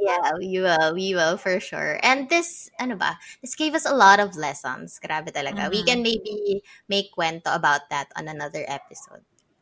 Yeah, 0.00 0.32
we 0.38 0.60
will. 0.60 0.94
We 0.94 1.14
will 1.14 1.36
for 1.36 1.60
sure. 1.60 2.00
And 2.02 2.28
this, 2.28 2.70
ano 2.80 2.96
ba, 2.96 3.18
this 3.42 3.54
gave 3.54 3.74
us 3.74 3.84
a 3.84 3.94
lot 3.94 4.18
of 4.18 4.36
lessons. 4.36 4.98
Grabe 4.98 5.28
talaga. 5.28 5.68
Mm-hmm. 5.68 5.76
We 5.76 5.84
can 5.84 6.02
maybe 6.02 6.62
make 6.88 7.12
kwento 7.12 7.52
about 7.54 7.90
that 7.90 8.08
on 8.16 8.28
another 8.28 8.64
episode. 8.66 9.20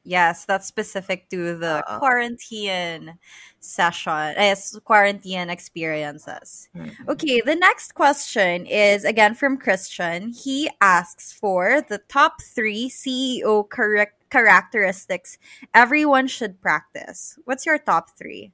Yes, 0.08 0.46
that's 0.46 0.66
specific 0.66 1.28
to 1.28 1.58
the 1.58 1.84
Uh-oh. 1.84 1.98
quarantine 1.98 3.18
session, 3.60 4.32
yes, 4.40 4.72
quarantine 4.84 5.50
experiences. 5.50 6.70
Mm-hmm. 6.74 7.10
Okay, 7.10 7.42
the 7.44 7.56
next 7.56 7.92
question 7.92 8.64
is 8.64 9.04
again 9.04 9.34
from 9.34 9.58
Christian. 9.58 10.32
He 10.32 10.70
asks 10.80 11.34
for 11.34 11.84
the 11.86 11.98
top 12.08 12.40
three 12.40 12.88
CEO 12.88 13.68
char- 13.68 14.14
characteristics 14.30 15.36
everyone 15.74 16.26
should 16.26 16.62
practice. 16.62 17.36
What's 17.44 17.66
your 17.66 17.76
top 17.76 18.16
three? 18.16 18.52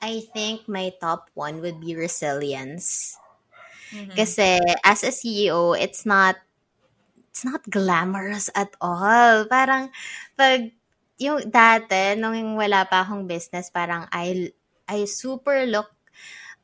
I 0.00 0.24
think 0.32 0.64
my 0.68 0.92
top 1.00 1.28
one 1.36 1.60
would 1.60 1.80
be 1.80 1.94
resilience. 1.94 3.16
Because 3.92 4.36
mm-hmm. 4.36 4.80
as 4.84 5.04
a 5.04 5.12
CEO, 5.12 5.76
it's 5.76 6.06
not 6.06 6.36
it's 7.30 7.44
not 7.44 7.62
glamorous 7.70 8.50
at 8.56 8.74
all. 8.80 9.46
Parang, 9.46 9.92
pag, 10.34 10.72
yung 11.20 11.46
dati, 11.46 12.16
nung 12.18 12.56
wala 12.56 12.88
pa 12.88 13.04
akong 13.06 13.28
business, 13.28 13.70
parang 13.70 14.08
I, 14.10 14.50
I 14.88 15.04
super 15.06 15.64
look 15.68 15.92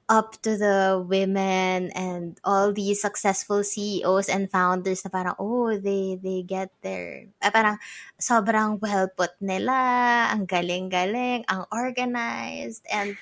up 0.07 0.38
to 0.42 0.54
the 0.54 1.02
women 1.02 1.90
and 1.98 2.38
all 2.46 2.72
these 2.72 3.02
successful 3.02 3.64
CEOs 3.66 4.28
and 4.30 4.50
founders 4.50 5.02
na 5.02 5.11
parang, 5.11 5.34
oh, 5.38 5.74
they, 5.74 6.18
they 6.22 6.46
get 6.46 6.70
there. 6.82 7.26
Eh, 7.42 7.50
parang, 7.50 7.78
sobrang 8.20 8.78
well 8.78 9.11
put 9.11 9.34
nila, 9.42 10.30
ang 10.30 10.46
galing-galing, 10.46 11.42
ang 11.50 11.66
organized, 11.74 12.86
and 12.86 13.18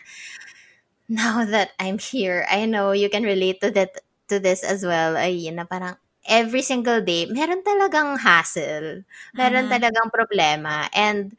now 1.08 1.44
that 1.44 1.72
I'm 1.80 1.98
here, 1.98 2.44
I 2.48 2.68
know 2.68 2.92
you 2.92 3.08
can 3.08 3.24
relate 3.24 3.60
to 3.64 3.72
that 3.72 3.96
to 4.28 4.40
this 4.40 4.64
as 4.64 4.84
well. 4.84 5.16
Ay, 5.16 5.48
na 5.52 5.64
parang, 5.64 5.96
every 6.28 6.64
single 6.64 7.00
day, 7.00 7.28
meron 7.28 7.64
talagang 7.64 8.20
hassle. 8.20 9.04
Meron 9.32 9.68
mm-hmm. 9.68 9.72
talagang 9.72 10.08
problema. 10.12 10.88
And, 10.92 11.36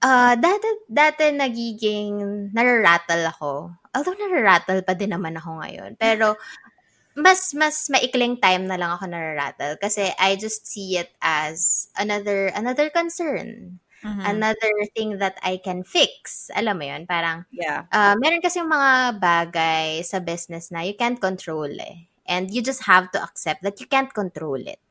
uh, 0.00 0.36
dati, 0.36 0.68
dati 0.88 1.32
nagiging, 1.32 2.12
nararattle 2.52 3.32
ako. 3.32 3.52
Although 3.96 4.20
nararattle 4.20 4.84
pa 4.84 4.92
din 4.92 5.16
naman 5.16 5.40
ako 5.40 5.64
ngayon. 5.64 5.96
Pero, 5.96 6.36
mas 7.16 7.56
mas 7.56 7.88
maikling 7.88 8.36
time 8.36 8.68
na 8.68 8.76
lang 8.76 8.92
ako 8.92 9.08
nararattle 9.08 9.80
kasi 9.80 10.12
I 10.20 10.36
just 10.36 10.68
see 10.68 11.00
it 11.00 11.16
as 11.24 11.88
another 11.96 12.52
another 12.52 12.92
concern. 12.92 13.80
Mm-hmm. 14.04 14.22
Another 14.28 14.74
thing 14.92 15.16
that 15.18 15.40
I 15.40 15.56
can 15.56 15.80
fix. 15.80 16.52
Alam 16.52 16.76
mo 16.76 16.84
'yun, 16.84 17.08
parang 17.08 17.48
yeah. 17.48 17.88
Uh, 17.88 18.12
meron 18.20 18.44
kasi 18.44 18.60
yung 18.60 18.68
mga 18.68 19.16
bagay 19.16 20.04
sa 20.04 20.20
business 20.20 20.68
na 20.68 20.84
you 20.84 20.92
can't 20.92 21.16
control 21.16 21.72
eh. 21.72 22.04
And 22.28 22.52
you 22.52 22.60
just 22.60 22.84
have 22.84 23.08
to 23.16 23.18
accept 23.24 23.64
that 23.64 23.80
you 23.80 23.88
can't 23.88 24.12
control 24.12 24.60
it. 24.60 24.82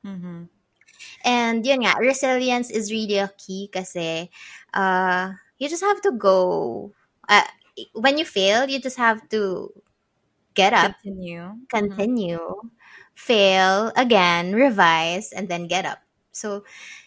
Mm-hmm. 0.00 0.48
And 1.26 1.60
yun 1.66 1.84
nga, 1.84 2.00
resilience 2.00 2.72
is 2.72 2.88
really 2.88 3.18
a 3.20 3.28
key 3.36 3.68
kasi 3.68 4.30
uh, 4.72 5.34
you 5.58 5.68
just 5.68 5.84
have 5.84 6.00
to 6.06 6.14
go. 6.16 6.38
Uh, 7.28 7.44
when 7.92 8.18
you 8.18 8.24
fail, 8.24 8.68
you 8.68 8.80
just 8.80 8.96
have 8.96 9.28
to 9.30 9.72
get 10.56 10.72
up. 10.72 10.96
Continue. 11.02 11.60
Continue. 11.68 12.40
Mm-hmm. 12.40 12.68
Fail 13.16 13.92
again, 13.96 14.52
revise, 14.52 15.32
and 15.32 15.48
then 15.48 15.68
get 15.68 15.84
up. 15.84 16.00
So, 16.32 16.64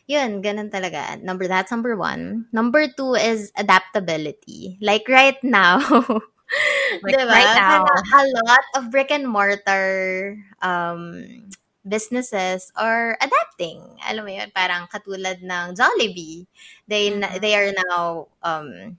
yun, 0.10 0.42
ganun 0.42 0.74
talaga. 0.74 1.22
Number, 1.22 1.46
that's 1.46 1.70
number 1.70 1.94
one. 1.94 2.50
Number 2.52 2.90
two 2.90 3.14
is 3.14 3.54
adaptability. 3.58 4.78
Like 4.82 5.06
right 5.06 5.38
now, 5.46 5.78
like 7.06 7.14
diba? 7.14 7.30
right 7.30 7.54
now. 7.54 7.86
a 7.86 8.26
lot 8.50 8.66
of 8.74 8.90
brick 8.90 9.14
and 9.14 9.30
mortar 9.30 10.38
um, 10.66 11.46
businesses 11.86 12.74
are 12.74 13.18
adapting. 13.22 13.86
Alam 14.10 14.26
mo 14.26 14.32
yun, 14.34 14.50
parang 14.50 14.90
katulad 14.90 15.46
ng 15.46 15.78
Jollibee. 15.78 16.50
They, 16.90 17.14
mm-hmm. 17.14 17.38
they 17.38 17.54
are 17.54 17.70
now 17.86 18.34
um, 18.42 18.98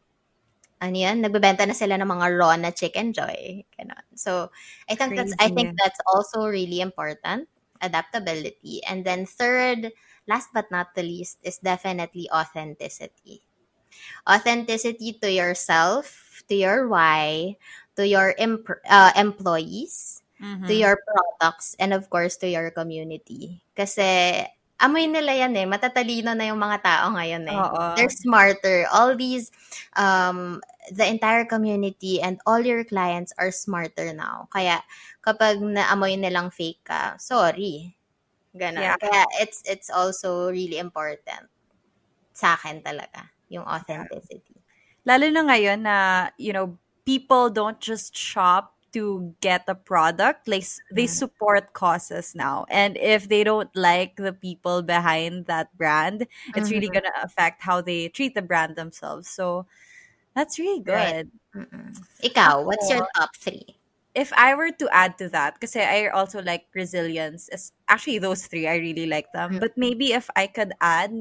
ano 0.81 0.97
yan, 0.97 1.21
nagbebenta 1.21 1.69
na 1.69 1.77
sila 1.77 2.01
ng 2.01 2.09
mga 2.09 2.27
raw 2.41 2.57
na 2.57 2.73
chicken 2.73 3.13
joy. 3.13 3.63
Ganon. 3.77 4.05
So, 4.17 4.49
I 4.89 4.97
think 4.97 5.15
that's 5.15 5.37
I 5.37 5.53
think 5.53 5.77
that's 5.77 6.01
also 6.09 6.49
really 6.49 6.81
important, 6.81 7.47
adaptability. 7.85 8.81
And 8.89 9.05
then 9.05 9.29
third, 9.29 9.93
last 10.27 10.51
but 10.57 10.73
not 10.73 10.97
the 10.97 11.05
least, 11.05 11.39
is 11.45 11.61
definitely 11.61 12.29
authenticity. 12.33 13.45
Authenticity 14.25 15.21
to 15.21 15.29
yourself, 15.29 16.43
to 16.49 16.55
your 16.57 16.89
why, 16.89 17.57
to 17.97 18.09
your 18.09 18.33
imp- 18.41 18.81
uh, 18.89 19.13
employees, 19.17 20.23
mm-hmm. 20.41 20.65
to 20.65 20.75
your 20.75 20.97
products, 21.05 21.77
and 21.77 21.93
of 21.93 22.09
course, 22.09 22.41
to 22.41 22.49
your 22.49 22.73
community. 22.73 23.61
Kasi 23.77 24.49
amoy 24.81 25.05
nila 25.07 25.37
yan 25.37 25.53
eh. 25.61 25.69
Matatalino 25.69 26.33
na 26.33 26.49
yung 26.49 26.59
mga 26.59 26.81
tao 26.81 27.13
ngayon 27.13 27.45
eh. 27.47 27.61
Oo. 27.61 27.83
They're 27.95 28.11
smarter. 28.11 28.89
All 28.89 29.13
these, 29.13 29.53
um, 29.95 30.65
the 30.91 31.05
entire 31.05 31.45
community 31.45 32.19
and 32.19 32.41
all 32.49 32.59
your 32.59 32.83
clients 32.83 33.31
are 33.37 33.53
smarter 33.53 34.17
now. 34.17 34.49
Kaya, 34.51 34.81
kapag 35.21 35.61
naamoy 35.61 36.17
nilang 36.17 36.49
fake 36.49 36.81
ka, 36.89 37.21
sorry. 37.21 37.93
Ganon. 38.57 38.83
Yeah. 38.83 38.97
Kaya, 38.97 39.29
it's, 39.39 39.61
it's 39.69 39.93
also 39.93 40.49
really 40.49 40.81
important 40.81 41.47
sa 42.33 42.57
akin 42.57 42.81
talaga, 42.81 43.29
yung 43.53 43.69
authenticity. 43.69 44.57
Lalo 45.05 45.29
na 45.29 45.45
ngayon 45.45 45.81
na, 45.85 45.97
you 46.41 46.57
know, 46.57 46.81
people 47.05 47.53
don't 47.53 47.79
just 47.85 48.17
shop 48.17 48.80
to 48.93 49.35
get 49.41 49.65
a 49.69 49.75
product 49.75 50.49
like 50.49 50.65
they 50.93 51.05
mm. 51.05 51.09
support 51.09 51.73
causes 51.73 52.35
now 52.35 52.65
and 52.69 52.97
if 52.97 53.29
they 53.29 53.45
don't 53.45 53.71
like 53.75 54.17
the 54.17 54.33
people 54.33 54.83
behind 54.83 55.47
that 55.47 55.75
brand 55.77 56.23
it's 56.55 56.69
mm-hmm. 56.69 56.71
really 56.71 56.89
going 56.89 57.05
to 57.05 57.23
affect 57.23 57.63
how 57.63 57.81
they 57.81 58.09
treat 58.09 58.35
the 58.35 58.43
brand 58.43 58.77
themselves 58.77 59.29
so 59.29 59.67
that's 60.35 60.59
really 60.59 60.81
good 60.81 61.31
right. 61.55 61.67
ikaw 62.23 62.65
what's 62.65 62.89
your 62.91 63.07
top 63.17 63.35
three 63.37 63.77
if 64.15 64.33
I 64.35 64.55
were 64.55 64.73
to 64.73 64.89
add 64.91 65.19
to 65.19 65.29
that, 65.31 65.55
because 65.55 65.77
I 65.77 66.09
also 66.09 66.43
like 66.43 66.67
resilience, 66.75 67.49
is 67.51 67.73
actually 67.89 68.19
those 68.19 68.47
three 68.47 68.67
I 68.67 68.77
really 68.77 69.07
like 69.07 69.31
them. 69.33 69.51
Mm-hmm. 69.51 69.61
But 69.61 69.77
maybe 69.77 70.13
if 70.13 70.29
I 70.35 70.47
could 70.47 70.73
add, 70.81 71.13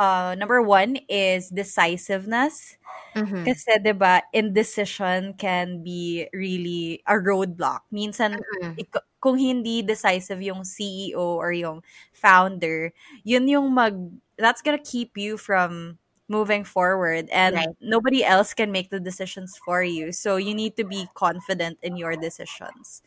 uh, 0.00 0.34
number 0.34 0.64
one 0.64 0.96
is 1.12 1.52
decisiveness. 1.52 2.80
Mm-hmm. 3.12 3.44
Kasi 3.44 3.76
'di 3.84 3.94
ba, 4.00 4.24
indecision 4.32 5.36
can 5.36 5.84
be 5.84 6.24
really 6.32 7.04
a 7.04 7.20
roadblock. 7.20 7.84
Minsan 7.92 8.40
mm-hmm. 8.40 8.80
ik- 8.80 9.06
kung 9.20 9.36
hindi 9.36 9.84
decisive 9.84 10.40
yung 10.40 10.64
CEO 10.64 11.36
or 11.36 11.52
yung 11.52 11.84
founder, 12.16 12.96
yun 13.22 13.44
yung 13.44 13.68
mag 13.68 13.94
that's 14.40 14.64
gonna 14.64 14.80
keep 14.80 15.20
you 15.20 15.36
from 15.36 16.00
moving 16.30 16.62
forward 16.62 17.26
and 17.34 17.58
right. 17.58 17.74
nobody 17.82 18.22
else 18.22 18.54
can 18.54 18.70
make 18.70 18.88
the 18.88 19.02
decisions 19.02 19.58
for 19.66 19.82
you. 19.82 20.14
So 20.14 20.38
you 20.38 20.54
need 20.54 20.78
to 20.78 20.86
be 20.86 21.10
confident 21.12 21.82
in 21.82 21.98
your 21.98 22.14
decisions. 22.14 23.02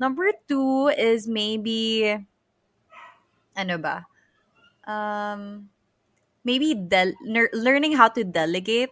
Number 0.00 0.32
two 0.48 0.88
is 0.96 1.28
maybe 1.28 2.16
ano 3.52 3.76
ba? 3.76 4.08
Um 4.88 5.68
maybe 6.44 6.74
del- 6.74 7.16
learning 7.52 7.92
how 7.94 8.08
to 8.08 8.24
delegate 8.24 8.90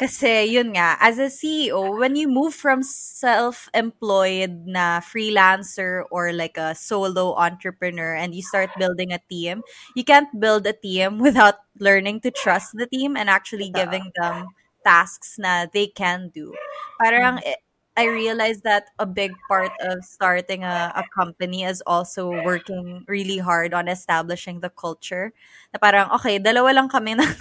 Kasi 0.00 0.50
yun 0.50 0.74
nga, 0.74 0.98
as 0.98 1.22
a 1.22 1.30
CEO, 1.30 1.94
when 1.94 2.16
you 2.18 2.26
move 2.26 2.58
from 2.58 2.82
self-employed 2.82 4.66
na 4.66 4.98
freelancer 4.98 6.02
or 6.10 6.34
like 6.34 6.58
a 6.58 6.74
solo 6.74 7.38
entrepreneur 7.38 8.10
and 8.18 8.34
you 8.34 8.42
start 8.42 8.74
building 8.74 9.12
a 9.14 9.22
team, 9.30 9.62
you 9.94 10.02
can't 10.02 10.26
build 10.42 10.66
a 10.66 10.74
team 10.74 11.18
without 11.22 11.62
learning 11.78 12.18
to 12.26 12.34
trust 12.34 12.74
the 12.74 12.90
team 12.90 13.14
and 13.14 13.30
actually 13.30 13.70
giving 13.70 14.10
them 14.18 14.50
tasks 14.82 15.38
na 15.38 15.70
they 15.70 15.86
can 15.86 16.34
do. 16.34 16.50
Parang 16.98 17.38
mm. 17.38 17.54
I 17.96 18.08
realized 18.08 18.64
that 18.64 18.88
a 18.98 19.04
big 19.04 19.32
part 19.48 19.72
of 19.80 20.04
starting 20.04 20.64
a, 20.64 20.92
a 20.96 21.04
company 21.14 21.64
is 21.64 21.82
also 21.86 22.30
working 22.30 23.04
really 23.06 23.36
hard 23.36 23.74
on 23.74 23.86
establishing 23.88 24.60
the 24.60 24.70
culture. 24.72 25.32
Na 25.74 25.78
parang, 25.78 26.08
okay, 26.16 26.40
dalawa 26.40 26.72
lang 26.72 26.88
kami 26.88 27.12
ng, 27.20 27.32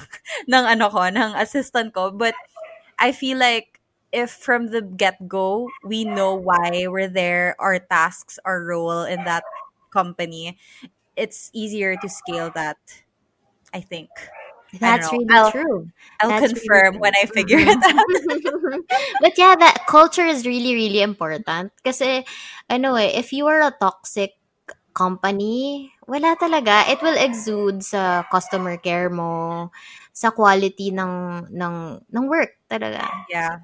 ng 0.52 0.64
ano 0.68 0.92
ko, 0.92 1.08
ng 1.08 1.40
assistant 1.40 1.96
ko, 1.96 2.12
but 2.12 2.36
I 3.00 3.12
feel 3.14 3.40
like 3.40 3.80
if 4.12 4.32
from 4.32 4.68
the 4.76 4.82
get 4.84 5.16
go 5.28 5.70
we 5.86 6.04
know 6.04 6.36
why 6.36 6.88
we're 6.88 7.08
there, 7.12 7.56
our 7.60 7.80
tasks, 7.80 8.40
our 8.46 8.64
role 8.64 9.04
in 9.08 9.24
that 9.24 9.44
company, 9.92 10.60
it's 11.16 11.52
easier 11.54 11.96
to 12.02 12.10
scale 12.10 12.52
that. 12.56 12.78
I 13.74 13.82
think. 13.82 14.10
That's 14.80 15.12
really 15.12 15.28
I'll, 15.30 15.52
true. 15.52 15.90
I'll 16.22 16.30
That's 16.30 16.54
confirm 16.54 16.96
really 16.96 17.00
when 17.00 17.14
I 17.22 17.26
figure 17.28 17.60
it 17.62 17.68
out. 17.84 18.82
but 19.22 19.38
yeah, 19.38 19.56
that 19.56 19.84
culture 19.88 20.26
is 20.26 20.46
really, 20.46 20.74
really 20.74 21.02
important. 21.02 21.74
Because, 21.84 22.02
ano 22.70 22.96
eh, 22.96 23.12
if 23.20 23.34
you 23.34 23.48
are 23.48 23.62
a 23.62 23.76
toxic 23.76 24.32
company, 24.94 25.92
wala 26.08 26.36
talaga. 26.36 26.88
It 26.92 27.02
will 27.02 27.18
exude 27.18 27.84
sa 27.84 28.24
customer 28.32 28.78
care 28.78 29.10
mo, 29.10 29.72
sa 30.12 30.32
quality 30.32 30.92
ng 30.92 31.48
ng 31.52 31.76
ng 32.12 32.26
work 32.28 32.56
talaga. 32.68 33.08
Yeah. 33.32 33.64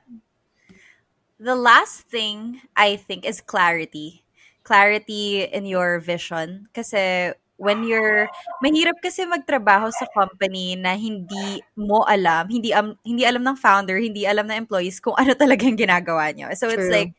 The 1.38 1.56
last 1.56 2.10
thing 2.10 2.66
I 2.76 2.96
think 2.98 3.24
is 3.24 3.42
clarity. 3.42 4.24
Clarity 4.64 5.46
in 5.48 5.64
your 5.70 6.00
vision 6.00 6.68
kasi 6.76 7.32
when 7.58 7.84
you're 7.84 8.30
mahirap 8.64 8.98
kasi 9.02 9.26
magtrabaho 9.26 9.90
sa 9.94 10.06
company 10.14 10.78
na 10.78 10.96
hindi 10.96 11.62
mo 11.76 12.06
alam, 12.06 12.48
hindi 12.50 12.74
um, 12.74 12.94
hindi 13.02 13.26
alam 13.26 13.44
ng 13.44 13.58
founder, 13.58 13.98
hindi 13.98 14.26
alam 14.26 14.48
ng 14.48 14.66
employees 14.66 15.02
kung 15.02 15.18
ano 15.18 15.34
talagang 15.34 15.78
ginagawa 15.78 16.32
niyo. 16.34 16.54
So 16.54 16.70
True. 16.70 16.78
it's 16.78 16.90
like 16.94 17.12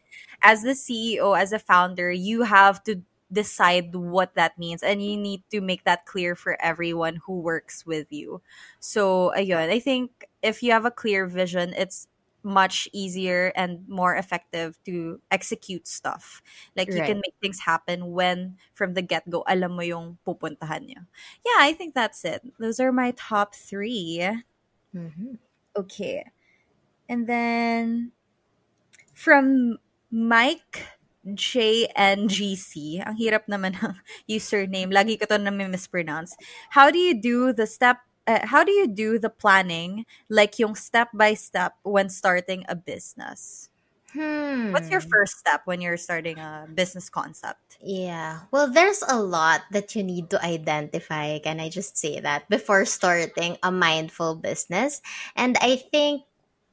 as 0.42 0.62
the 0.62 0.74
CEO, 0.74 1.34
as 1.34 1.52
a 1.52 1.58
founder, 1.58 2.10
you 2.10 2.42
have 2.42 2.82
to 2.84 3.02
decide 3.30 3.94
what 3.94 4.34
that 4.34 4.58
means 4.58 4.82
and 4.82 5.04
you 5.04 5.16
need 5.16 5.42
to 5.50 5.60
make 5.60 5.84
that 5.84 6.06
clear 6.06 6.34
for 6.34 6.56
everyone 6.62 7.20
who 7.26 7.40
works 7.40 7.84
with 7.84 8.08
you. 8.10 8.40
So, 8.80 9.32
ayun, 9.36 9.68
I 9.68 9.80
think 9.80 10.28
if 10.42 10.62
you 10.62 10.72
have 10.72 10.86
a 10.86 10.90
clear 10.90 11.26
vision, 11.26 11.74
it's 11.76 12.07
much 12.42 12.88
easier 12.92 13.52
and 13.56 13.82
more 13.88 14.14
effective 14.14 14.78
to 14.84 15.20
execute 15.30 15.86
stuff. 15.86 16.42
Like 16.76 16.88
you 16.88 17.02
can 17.02 17.18
make 17.18 17.34
things 17.42 17.60
happen 17.60 18.12
when 18.12 18.56
from 18.74 18.94
the 18.94 19.02
get-go 19.02 19.44
alam 19.46 19.76
mo 19.76 19.82
yung 19.82 20.18
pupuntahan 20.26 20.86
niyo. 20.86 21.02
Yeah, 21.44 21.58
I 21.60 21.72
think 21.72 21.94
that's 21.94 22.24
it. 22.24 22.42
Those 22.58 22.80
are 22.80 22.92
my 22.92 23.12
top 23.16 23.54
3. 23.54 24.42
Mm-hmm. 24.94 25.34
Okay. 25.76 26.24
And 27.08 27.26
then 27.26 28.12
from 29.12 29.78
Mike 30.10 30.98
JNGC. 31.28 33.04
Ang 33.04 33.16
hirap 33.20 33.44
naman 33.50 33.76
ng 33.76 33.92
username. 34.38 34.88
Lagi 34.88 35.20
ko 35.20 35.28
to 35.28 35.36
na 35.36 35.52
mispronounce. 35.52 36.36
How 36.72 36.88
do 36.88 36.96
you 36.96 37.12
do 37.12 37.52
the 37.52 37.68
step 37.68 38.00
uh, 38.28 38.44
how 38.44 38.62
do 38.62 38.70
you 38.70 38.86
do 38.86 39.18
the 39.18 39.32
planning 39.32 40.04
like 40.28 40.60
yung 40.60 40.76
step 40.76 41.08
by 41.16 41.32
step 41.32 41.74
when 41.82 42.12
starting 42.12 42.68
a 42.68 42.76
business? 42.76 43.70
Hmm. 44.12 44.72
What's 44.72 44.88
your 44.88 45.00
first 45.00 45.38
step 45.40 45.62
when 45.64 45.80
you're 45.80 45.96
starting 45.96 46.38
a 46.38 46.68
business 46.72 47.08
concept? 47.08 47.76
Yeah. 47.80 48.48
Well, 48.50 48.70
there's 48.70 49.02
a 49.06 49.20
lot 49.20 49.62
that 49.72 49.96
you 49.96 50.02
need 50.02 50.30
to 50.30 50.44
identify. 50.44 51.38
Can 51.40 51.60
I 51.60 51.68
just 51.68 51.96
say 51.96 52.20
that 52.20 52.48
before 52.48 52.84
starting 52.84 53.56
a 53.62 53.72
mindful 53.72 54.36
business? 54.36 55.02
And 55.36 55.56
I 55.60 55.76
think 55.76 56.22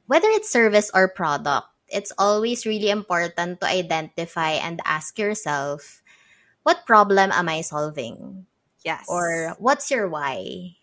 whether 0.06 0.28
it's 0.28 0.48
service 0.48 0.90
or 0.94 1.08
product, 1.08 1.68
it's 1.88 2.12
always 2.18 2.66
really 2.66 2.90
important 2.90 3.60
to 3.60 3.66
identify 3.66 4.60
and 4.60 4.80
ask 4.84 5.18
yourself, 5.18 6.02
what 6.64 6.86
problem 6.86 7.30
am 7.32 7.48
I 7.48 7.60
solving? 7.60 8.46
Yes. 8.84 9.04
Or 9.08 9.56
what's 9.58 9.90
your 9.90 10.08
why? 10.08 10.75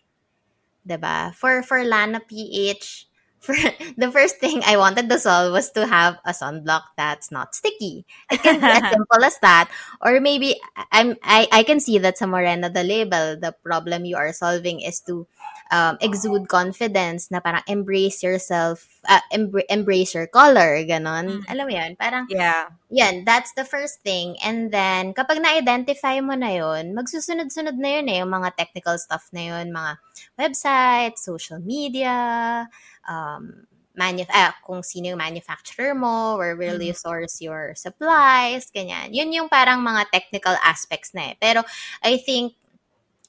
Diba? 0.84 1.34
For 1.34 1.64
for 1.64 1.82
Lana 1.82 2.20
PH, 2.20 3.08
for 3.44 3.52
the 4.00 4.08
first 4.08 4.40
thing 4.40 4.64
I 4.64 4.80
wanted 4.80 5.08
to 5.12 5.20
solve 5.20 5.52
was 5.52 5.68
to 5.76 5.84
have 5.84 6.16
a 6.24 6.32
sunblock 6.32 6.96
that's 6.96 7.28
not 7.32 7.54
sticky. 7.54 8.04
It 8.32 8.40
can 8.40 8.60
be 8.60 8.72
as 8.72 8.88
simple 8.96 9.22
as 9.24 9.36
that. 9.40 9.68
Or 10.00 10.20
maybe 10.20 10.56
I'm 10.92 11.16
I, 11.20 11.48
I 11.52 11.62
can 11.62 11.80
see 11.80 12.00
that 12.00 12.16
sa 12.16 12.24
Morena 12.24 12.72
the 12.72 12.84
label, 12.84 13.36
the 13.36 13.52
problem 13.52 14.08
you 14.08 14.16
are 14.16 14.32
solving 14.32 14.80
is 14.80 15.00
to 15.08 15.28
um, 15.72 15.96
exude 16.00 16.48
confidence 16.48 17.30
na 17.30 17.40
parang 17.40 17.62
embrace 17.66 18.22
yourself, 18.22 19.00
uh, 19.08 19.20
embr- 19.32 19.68
embrace 19.68 20.14
your 20.14 20.26
color, 20.26 20.80
ganon. 20.84 21.40
Mm. 21.40 21.42
Alam 21.48 21.64
mo 21.68 21.72
yan? 21.72 21.90
Parang, 21.96 22.24
yeah. 22.28 22.68
Yan, 22.94 23.26
that's 23.26 23.50
the 23.58 23.66
first 23.66 24.06
thing. 24.06 24.38
And 24.38 24.70
then, 24.70 25.18
kapag 25.18 25.42
na-identify 25.42 26.22
mo 26.22 26.38
na 26.38 26.54
yun, 26.54 26.94
magsusunod-sunod 26.94 27.74
na 27.74 27.98
yun 27.98 28.06
eh, 28.06 28.22
yung 28.22 28.30
mga 28.30 28.54
technical 28.54 28.94
stuff 29.02 29.26
na 29.34 29.50
yun, 29.50 29.74
mga 29.74 29.98
website, 30.38 31.18
social 31.18 31.58
media, 31.58 32.14
um, 33.02 33.66
manuf 33.98 34.30
ah, 34.30 34.54
kung 34.62 34.86
sino 34.86 35.10
yung 35.10 35.18
manufacturer 35.18 35.90
mo, 35.94 36.38
where 36.38 36.54
will 36.54 36.78
you 36.78 36.94
mm. 36.94 37.02
source 37.02 37.42
your 37.42 37.74
supplies, 37.74 38.70
ganyan. 38.70 39.10
Yun 39.10 39.34
yung 39.34 39.48
parang 39.50 39.82
mga 39.82 40.10
technical 40.14 40.54
aspects 40.62 41.10
na 41.18 41.34
eh. 41.34 41.36
Pero 41.42 41.66
I 41.98 42.22
think 42.22 42.54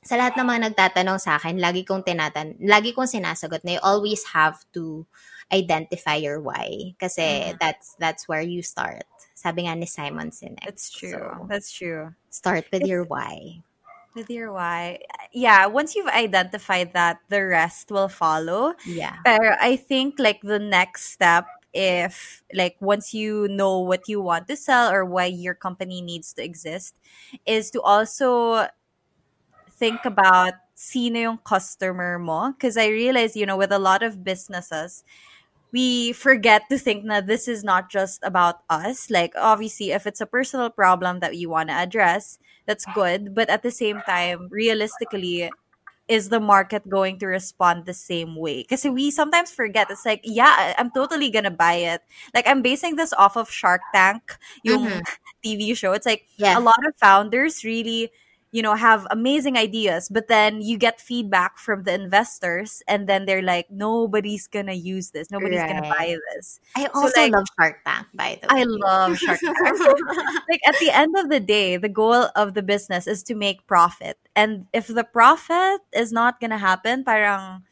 sa 0.05 0.13
lahat 0.13 0.37
ng 0.37 0.45
mga 0.45 0.61
nagtatanong 0.69 1.17
sa 1.17 1.41
akin, 1.41 1.57
lagi 1.57 1.81
kong 1.81 2.05
tinatan, 2.05 2.61
lagi 2.61 2.93
kong 2.93 3.09
sinasagot 3.09 3.65
na 3.65 3.77
you 3.77 3.81
always 3.81 4.21
have 4.37 4.61
to 4.69 5.09
identify 5.49 6.17
your 6.17 6.41
why 6.41 6.97
kasi 6.97 7.21
mm-hmm. 7.21 7.57
that's 7.61 7.93
that's 7.97 8.29
where 8.29 8.41
you 8.41 8.61
start. 8.61 9.05
Sabi 9.45 9.69
nga 9.69 9.77
ni 9.77 9.85
Simon 9.85 10.33
Sinek. 10.33 10.65
That's 10.65 10.89
true. 10.89 11.13
So, 11.13 11.45
that's 11.45 11.69
true. 11.69 12.17
Start 12.33 12.65
with 12.73 12.81
it's, 12.81 12.89
your 12.89 13.05
why. 13.05 13.61
With 14.17 14.25
your 14.33 14.49
why. 14.49 15.05
Yeah, 15.29 15.69
once 15.69 15.93
you've 15.93 16.09
identified 16.09 16.97
that, 16.97 17.21
the 17.29 17.45
rest 17.45 17.93
will 17.93 18.09
follow. 18.09 18.73
Yeah. 18.89 19.21
But 19.21 19.61
I 19.61 19.77
think 19.77 20.17
like 20.17 20.41
the 20.41 20.57
next 20.57 21.13
step 21.13 21.45
if 21.75 22.41
like 22.55 22.77
once 22.79 23.13
you 23.13 23.47
know 23.51 23.77
what 23.85 24.07
you 24.07 24.21
want 24.21 24.47
to 24.47 24.55
sell 24.55 24.89
or 24.89 25.05
why 25.05 25.25
your 25.25 25.53
company 25.53 26.01
needs 26.01 26.33
to 26.33 26.41
exist 26.41 26.97
is 27.45 27.69
to 27.69 27.81
also 27.81 28.65
think 29.75 29.99
about 30.05 30.53
sino 30.73 31.19
yung 31.19 31.37
customer 31.43 32.17
mo 32.17 32.55
because 32.55 32.79
I 32.79 32.87
realize 32.87 33.35
you 33.35 33.45
know 33.45 33.59
with 33.59 33.75
a 33.75 33.79
lot 33.79 34.03
of 34.03 34.23
businesses 34.23 35.03
we 35.75 36.15
forget 36.15 36.63
to 36.71 36.79
think 36.79 37.03
that 37.11 37.27
this 37.27 37.51
is 37.51 37.59
not 37.59 37.91
just 37.91 38.23
about 38.23 38.63
us 38.71 39.11
like 39.11 39.35
obviously 39.35 39.91
if 39.91 40.07
it's 40.07 40.23
a 40.23 40.25
personal 40.25 40.69
problem 40.69 41.19
that 41.19 41.35
you 41.35 41.49
want 41.51 41.67
to 41.67 41.75
address 41.75 42.39
that's 42.65 42.87
good 42.95 43.35
but 43.35 43.49
at 43.51 43.61
the 43.61 43.71
same 43.71 43.99
time 44.07 44.47
realistically 44.49 45.51
is 46.07 46.29
the 46.29 46.39
market 46.39 46.87
going 46.87 47.17
to 47.19 47.25
respond 47.25 47.85
the 47.85 47.93
same 47.93 48.35
way? 48.35 48.61
Because 48.61 48.85
we 48.85 49.09
sometimes 49.09 49.49
forget. 49.49 49.89
It's 49.89 50.05
like, 50.05 50.21
yeah, 50.23 50.73
I'm 50.77 50.91
totally 50.91 51.31
gonna 51.31 51.51
buy 51.51 51.97
it. 51.97 52.01
Like 52.33 52.47
I'm 52.47 52.61
basing 52.61 52.95
this 52.95 53.13
off 53.13 53.35
of 53.35 53.49
Shark 53.49 53.81
Tank, 53.93 54.37
yung 54.63 54.85
mm-hmm. 54.85 55.01
TV 55.45 55.75
show. 55.75 55.93
It's 55.93 56.05
like 56.05 56.27
yeah. 56.37 56.57
a 56.57 56.61
lot 56.61 56.77
of 56.85 56.93
founders 56.97 57.63
really 57.63 58.11
you 58.55 58.61
know 58.61 58.73
have 58.73 59.05
amazing 59.11 59.57
ideas 59.57 60.07
but 60.07 60.29
then 60.29 60.61
you 60.61 60.77
get 60.77 61.01
feedback 61.01 61.59
from 61.59 61.83
the 61.83 61.93
investors 61.93 62.81
and 62.87 63.05
then 63.05 63.25
they're 63.25 63.41
like 63.41 63.69
nobody's 63.69 64.47
gonna 64.47 64.73
use 64.73 65.11
this. 65.11 65.29
Nobody's 65.29 65.59
right. 65.59 65.73
gonna 65.73 65.93
buy 65.93 66.15
this. 66.31 66.61
I 66.77 66.85
also 66.85 67.09
so, 67.09 67.21
like, 67.21 67.33
love 67.33 67.45
shark 67.59 67.83
tank 67.85 68.07
by 68.13 68.39
the 68.41 68.47
way. 68.47 68.61
i 68.61 68.63
love 68.63 69.17
shark 69.17 69.39
tank. 69.41 69.57
Like 70.49 70.61
at 70.67 70.79
the 70.79 70.89
end 70.89 71.15
of 71.17 71.29
the 71.29 71.41
day 71.41 71.75
the 71.75 71.89
goal 71.89 72.29
of 72.33 72.53
the 72.53 72.63
business 72.63 73.07
is 73.07 73.23
to 73.23 73.35
make 73.35 73.67
profit. 73.67 74.17
And 74.37 74.67
if 74.71 74.87
the 74.87 75.03
profit 75.03 75.81
is 75.91 76.13
not 76.13 76.39
gonna 76.39 76.57
happen 76.57 77.03
parang 77.03 77.63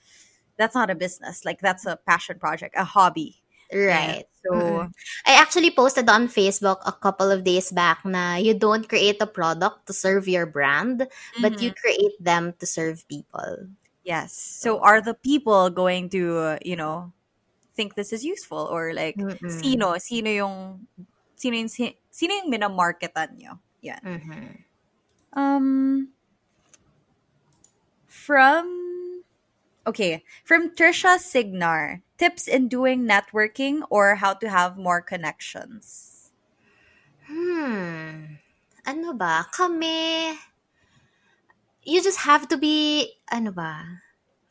that's 0.57 0.75
not 0.75 0.89
a 0.89 0.95
business. 0.95 1.45
Like 1.45 1.61
that's 1.61 1.85
a 1.85 1.97
passion 2.05 2.39
project 2.39 2.75
a 2.77 2.83
hobby 2.83 3.42
Right. 3.73 4.25
So, 4.45 4.51
mm-hmm. 4.53 4.87
I 5.25 5.39
actually 5.39 5.71
posted 5.71 6.09
on 6.09 6.27
Facebook 6.27 6.77
a 6.85 6.91
couple 6.91 7.31
of 7.31 7.43
days 7.43 7.71
back 7.71 8.05
na 8.05 8.35
you 8.35 8.53
don't 8.53 8.87
create 8.87 9.21
a 9.21 9.27
product 9.27 9.87
to 9.87 9.93
serve 9.93 10.27
your 10.27 10.45
brand, 10.45 11.07
mm-hmm. 11.07 11.41
but 11.41 11.61
you 11.61 11.71
mm-hmm. 11.71 11.81
create 11.81 12.15
them 12.19 12.53
to 12.59 12.65
serve 12.65 13.07
people. 13.07 13.71
Yes. 14.03 14.35
So, 14.35 14.79
are 14.79 15.01
the 15.01 15.13
people 15.13 15.69
going 15.69 16.09
to, 16.11 16.59
you 16.61 16.75
know, 16.75 17.13
think 17.73 17.95
this 17.95 18.13
is 18.13 18.23
useful 18.23 18.69
or 18.69 18.93
like 18.93 19.17
mm-hmm. 19.17 19.49
sino 19.49 19.97
sino 19.97 20.29
yung 20.29 20.87
sino 21.33 21.57
yung 21.57 21.69
sino 22.11 22.31
yung 22.33 22.49
minamarketan 22.51 23.39
nyo? 23.39 23.57
Yeah. 23.81 23.99
Mm-hmm. 24.05 24.61
Um 25.33 26.09
from 28.05 28.83
Okay, 29.83 30.23
from 30.47 30.71
Trisha 30.71 31.19
Signar, 31.19 31.99
tips 32.23 32.47
in 32.47 32.71
doing 32.71 33.03
networking 33.03 33.83
or 33.91 34.15
how 34.15 34.31
to 34.31 34.47
have 34.47 34.79
more 34.79 35.03
connections. 35.03 36.31
Hmm. 37.27 38.39
Ano 38.87 39.11
ba? 39.11 39.51
Kami, 39.51 40.31
you 41.83 41.99
just 41.99 42.23
have 42.23 42.47
to 42.47 42.55
be, 42.55 43.11
ano 43.27 43.51
ba? 43.51 43.99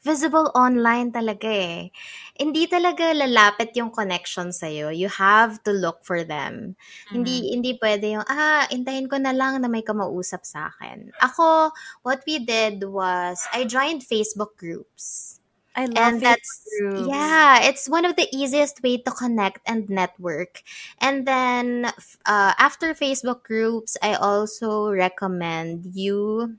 visible 0.03 0.51
online 0.59 1.15
talaga 1.15 1.47
eh. 1.47 1.95
Hindi 2.35 2.67
talaga 2.67 3.15
lalapit 3.15 3.71
yung 3.79 3.95
connection 3.95 4.51
sa'yo. 4.51 4.91
You 4.91 5.07
have 5.07 5.63
to 5.63 5.71
look 5.71 6.03
for 6.03 6.27
them. 6.27 6.75
Mm-hmm. 6.75 7.13
Hindi 7.15 7.35
hindi 7.55 7.73
pwede 7.79 8.07
yung, 8.19 8.27
ah, 8.27 8.67
intayin 8.75 9.07
ko 9.07 9.17
na 9.23 9.31
lang 9.31 9.63
na 9.63 9.71
may 9.71 9.87
kamausap 9.87 10.43
sa 10.43 10.75
akin. 10.75 11.15
Ako, 11.23 11.71
what 12.03 12.27
we 12.27 12.43
did 12.43 12.83
was, 12.83 13.47
I 13.55 13.65
joined 13.65 14.03
Facebook 14.03 14.59
groups. 14.59 15.39
I 15.75 15.87
love 15.87 15.97
and 15.97 16.21
that's 16.21 16.69
groups. 16.79 17.09
yeah, 17.09 17.65
it's 17.65 17.89
one 17.89 18.05
of 18.05 18.17
the 18.17 18.29
easiest 18.33 18.83
way 18.83 18.99
to 18.99 19.11
connect 19.11 19.61
and 19.67 19.89
network. 19.89 20.63
And 21.01 21.27
then 21.27 21.87
uh, 22.27 22.53
after 22.59 22.93
Facebook 22.93 23.43
groups, 23.43 23.97
I 24.03 24.15
also 24.15 24.93
recommend 24.93 25.97
you, 25.97 26.57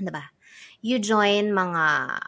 ano 0.00 0.10
ba? 0.10 0.24
You 0.80 0.98
join 0.98 1.52
mga 1.52 2.20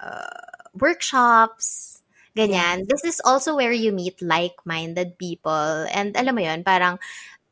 uh, 0.00 0.50
workshops, 0.74 2.02
ganyan. 2.34 2.82
Yes. 2.82 2.86
This 2.88 3.04
is 3.04 3.18
also 3.24 3.54
where 3.54 3.72
you 3.72 3.92
meet 3.92 4.22
like-minded 4.22 5.18
people. 5.18 5.86
And 5.94 6.16
alam 6.16 6.34
mo 6.34 6.42
yon 6.42 6.64
parang 6.64 6.98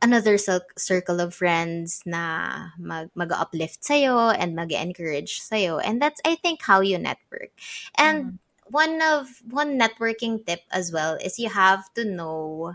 another 0.01 0.39
circle 0.39 1.21
of 1.21 1.35
friends 1.35 2.03
na 2.07 2.71
mag, 2.79 3.11
mag-uplift 3.15 3.83
sa'yo 3.83 4.31
and 4.31 4.55
mag-encourage 4.55 5.41
sa'yo. 5.41 5.79
And 5.79 6.01
that's, 6.01 6.21
I 6.25 6.37
think, 6.37 6.63
how 6.63 6.81
you 6.81 6.99
network. 6.99 7.51
And 7.97 8.25
mm. 8.25 8.39
one 8.71 9.03
of, 9.03 9.43
one 9.51 9.79
networking 9.79 10.47
tip 10.47 10.61
as 10.71 10.93
well 10.93 11.19
is 11.19 11.39
you 11.39 11.49
have 11.51 11.93
to 11.95 12.05
know 12.05 12.75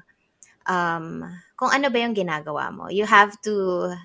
um, 0.68 1.24
kung 1.56 1.72
ano 1.72 1.90
ba 1.90 2.00
yung 2.00 2.16
ginagawa 2.16 2.72
mo. 2.74 2.90
You 2.90 3.06
have 3.06 3.40
to 3.44 3.96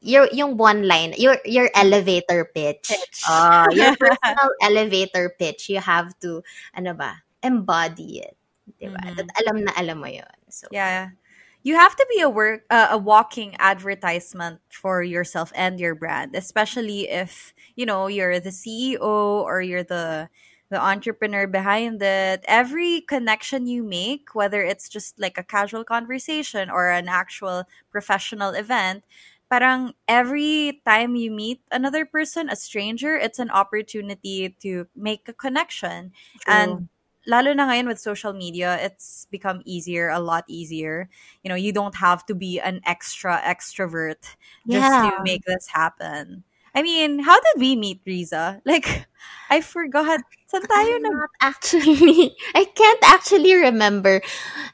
your 0.00 0.28
yung 0.30 0.56
one 0.56 0.86
line, 0.86 1.14
your 1.18 1.38
your 1.44 1.70
elevator 1.74 2.46
pitch. 2.46 2.90
pitch. 2.90 3.22
Uh, 3.26 3.66
your 3.74 3.96
personal 4.00 4.50
elevator 4.62 5.34
pitch, 5.38 5.68
you 5.68 5.80
have 5.82 6.14
to 6.20 6.42
ano 6.74 6.94
ba, 6.94 7.22
embody 7.42 8.22
it. 8.22 8.36
Diba? 8.78 9.00
Mm-hmm. 9.00 9.18
At 9.18 9.28
alam 9.42 9.56
na 9.64 9.72
alam 9.74 9.96
mo 9.98 10.08
'yon. 10.10 10.38
So 10.52 10.68
Yeah. 10.70 11.17
You 11.62 11.74
have 11.74 11.94
to 11.96 12.06
be 12.14 12.20
a 12.22 12.30
work 12.30 12.64
uh, 12.70 12.88
a 12.90 12.98
walking 12.98 13.56
advertisement 13.58 14.60
for 14.70 15.02
yourself 15.02 15.52
and 15.54 15.78
your 15.78 15.94
brand, 15.94 16.34
especially 16.34 17.08
if, 17.08 17.52
you 17.76 17.84
know, 17.84 18.06
you're 18.06 18.40
the 18.40 18.52
CEO 18.52 19.42
or 19.44 19.60
you're 19.60 19.84
the 19.84 20.28
the 20.70 20.80
entrepreneur 20.80 21.46
behind 21.46 22.02
it. 22.02 22.44
Every 22.46 23.00
connection 23.02 23.66
you 23.66 23.82
make, 23.82 24.34
whether 24.34 24.62
it's 24.62 24.88
just 24.88 25.18
like 25.18 25.38
a 25.38 25.42
casual 25.42 25.84
conversation 25.84 26.70
or 26.70 26.90
an 26.90 27.08
actual 27.08 27.64
professional 27.90 28.50
event, 28.50 29.04
parang 29.50 29.94
every 30.06 30.82
time 30.84 31.16
you 31.16 31.30
meet 31.30 31.60
another 31.72 32.04
person, 32.04 32.50
a 32.50 32.56
stranger, 32.56 33.16
it's 33.16 33.38
an 33.38 33.50
opportunity 33.50 34.54
to 34.60 34.86
make 34.94 35.28
a 35.28 35.32
connection. 35.32 36.12
True. 36.40 36.54
And 36.54 36.88
lalo 37.28 37.52
na 37.52 37.68
ngayon 37.68 37.86
with 37.86 38.00
social 38.00 38.32
media, 38.32 38.80
it's 38.80 39.28
become 39.30 39.60
easier, 39.68 40.08
a 40.08 40.18
lot 40.18 40.48
easier. 40.48 41.12
You 41.44 41.52
know, 41.52 41.60
you 41.60 41.70
don't 41.70 41.94
have 42.00 42.24
to 42.26 42.34
be 42.34 42.58
an 42.58 42.80
extra 42.88 43.36
extrovert 43.44 44.24
just 44.64 44.88
yeah. 44.88 45.12
to 45.12 45.22
make 45.22 45.44
this 45.44 45.68
happen. 45.68 46.42
I 46.74 46.82
mean, 46.82 47.20
how 47.20 47.36
did 47.36 47.60
we 47.60 47.76
meet 47.76 48.00
Rizza? 48.08 48.60
Like, 48.66 49.06
I 49.52 49.60
forgot. 49.60 50.24
Saan 50.48 50.64
tayo 50.64 50.96
na? 51.04 51.12
Not 51.12 51.32
actually. 51.44 52.32
I 52.56 52.64
can't 52.64 53.04
actually 53.04 53.54
remember. 53.54 54.24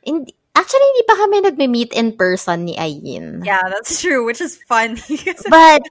In, 0.06 0.26
Actually, 0.54 0.86
hindi 0.94 1.02
pa 1.02 1.14
kami 1.18 1.36
nagme-meet 1.42 1.90
in 1.98 2.14
person 2.14 2.70
ni 2.70 2.78
Ayn. 2.78 3.42
Yeah, 3.42 3.66
that's 3.66 3.98
true, 3.98 4.22
which 4.22 4.38
is 4.38 4.54
funny. 4.70 5.02
But 5.50 5.82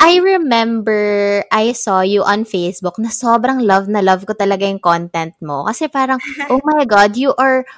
I 0.00 0.16
remember 0.16 1.44
I 1.52 1.76
saw 1.76 2.00
you 2.00 2.24
on 2.24 2.48
Facebook 2.48 2.96
na 2.96 3.12
sobrang 3.12 3.60
love 3.60 3.84
na 3.92 4.00
love 4.00 4.24
ko 4.24 4.32
talaga 4.32 4.64
yung 4.64 4.80
content 4.80 5.36
mo. 5.44 5.68
Kasi 5.68 5.92
parang, 5.92 6.16
oh 6.52 6.60
my 6.64 6.88
God, 6.88 7.20
you 7.20 7.36
are, 7.36 7.68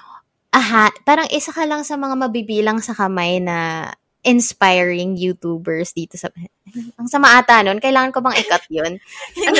aha, 0.54 0.94
parang 1.02 1.26
isa 1.34 1.50
ka 1.50 1.66
lang 1.66 1.82
sa 1.82 1.98
mga 1.98 2.14
mabibilang 2.14 2.78
sa 2.78 2.94
kamay 2.94 3.42
na 3.42 3.90
inspiring 4.22 5.18
YouTubers 5.18 5.94
dito 5.94 6.14
sa... 6.14 6.30
Ang 6.94 7.10
sama 7.10 7.42
ata 7.42 7.58
nun. 7.66 7.82
Kailangan 7.82 8.14
ko 8.14 8.22
bang 8.22 8.38
ikat 8.38 8.64
yun? 8.70 8.92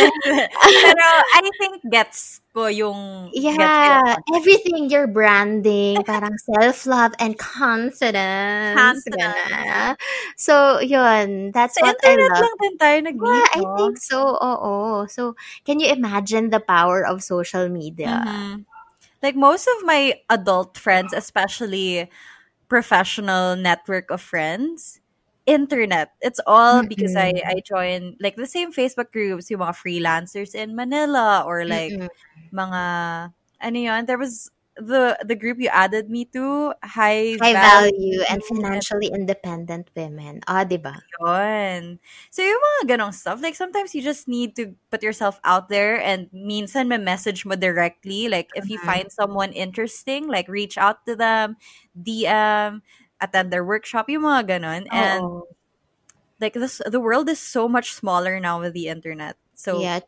Pero 0.87 1.07
I 1.35 1.43
think 1.59 1.83
gets 1.91 2.39
ko 2.55 2.71
yung... 2.71 3.31
Yeah. 3.35 4.17
Everything, 4.31 4.87
your 4.87 5.11
branding, 5.11 5.99
parang 6.07 6.39
self-love 6.39 7.11
and 7.19 7.35
confidence. 7.35 8.79
Confidence. 8.79 9.99
So, 10.39 10.79
yun. 10.79 11.51
That's 11.51 11.75
sa 11.75 11.91
what 11.91 11.99
I 12.07 12.15
love. 12.15 12.39
lang 12.39 12.57
din 12.63 12.75
tayo 12.79 12.97
nag 13.03 13.19
Yeah, 13.19 13.47
I 13.59 13.63
think 13.75 13.99
so. 13.99 14.39
Oo. 14.39 15.07
So, 15.11 15.35
can 15.67 15.83
you 15.83 15.91
imagine 15.91 16.55
the 16.55 16.63
power 16.63 17.03
of 17.03 17.27
social 17.27 17.67
media? 17.67 18.23
Mm-hmm. 18.23 18.55
Like 19.23 19.39
most 19.39 19.71
of 19.71 19.87
my 19.87 20.19
adult 20.29 20.77
friends, 20.77 21.15
especially 21.15 22.11
professional 22.73 23.53
network 23.53 24.09
of 24.09 24.25
friends 24.25 25.05
internet 25.45 26.17
it's 26.25 26.41
all 26.47 26.81
mm-hmm. 26.81 26.89
because 26.89 27.13
i 27.21 27.37
i 27.45 27.61
join 27.61 28.17
like 28.17 28.37
the 28.41 28.49
same 28.49 28.73
facebook 28.73 29.13
groups 29.13 29.53
yung 29.53 29.61
mga 29.61 29.77
freelancers 29.77 30.57
in 30.57 30.73
manila 30.73 31.45
or 31.45 31.69
like 31.69 31.93
mm-hmm. 31.93 32.09
mga 32.57 32.83
ano 33.61 33.79
yun 33.79 34.07
there 34.09 34.17
was 34.17 34.49
the 34.77 35.19
the 35.25 35.37
group 35.37 35.59
you 35.61 35.69
added 35.69 36.11
me 36.11 36.25
to, 36.37 36.75
high, 36.85 37.41
High 37.41 37.57
value 37.57 38.21
value 38.21 38.21
and 38.29 38.45
financially 38.45 39.09
independent 39.09 39.89
women. 39.97 40.41
Ah, 40.47 40.65
di 40.69 40.77
ba? 40.77 41.01
yun. 41.21 41.99
So 42.31 42.43
yung 42.43 42.61
mga 42.61 42.97
ganong 42.97 43.15
stuff, 43.15 43.41
like 43.43 43.55
sometimes 43.55 43.95
you 43.95 44.03
just 44.03 44.29
need 44.29 44.57
to 44.57 44.75
put 44.91 45.03
yourself 45.03 45.41
out 45.45 45.69
there 45.69 46.01
and 46.01 46.29
minsan 46.33 46.89
may 46.89 46.99
message 46.99 47.45
mo 47.47 47.55
directly. 47.57 48.29
Like 48.29 48.51
if 48.55 48.69
you 48.69 48.79
Mhm. 48.79 48.87
find 48.87 49.13
someone 49.13 49.53
interesting, 49.53 50.27
like 50.29 50.49
reach 50.49 50.77
out 50.79 51.05
to 51.07 51.17
them, 51.17 51.57
DM, 51.97 52.83
attend 53.21 53.53
their 53.53 53.65
workshop, 53.65 54.09
yung 54.11 54.23
mga 54.25 54.59
ganon. 54.59 54.89
And 54.91 55.23
Oo. 55.23 55.47
like 56.41 56.55
this, 56.55 56.81
the 56.87 57.01
world 57.01 57.29
is 57.29 57.39
so 57.41 57.69
much 57.69 57.93
smaller 57.93 58.41
now 58.41 58.61
with 58.61 58.73
the 58.75 58.89
internet. 58.89 59.37
So 59.55 59.73
Yeah. 59.81 60.01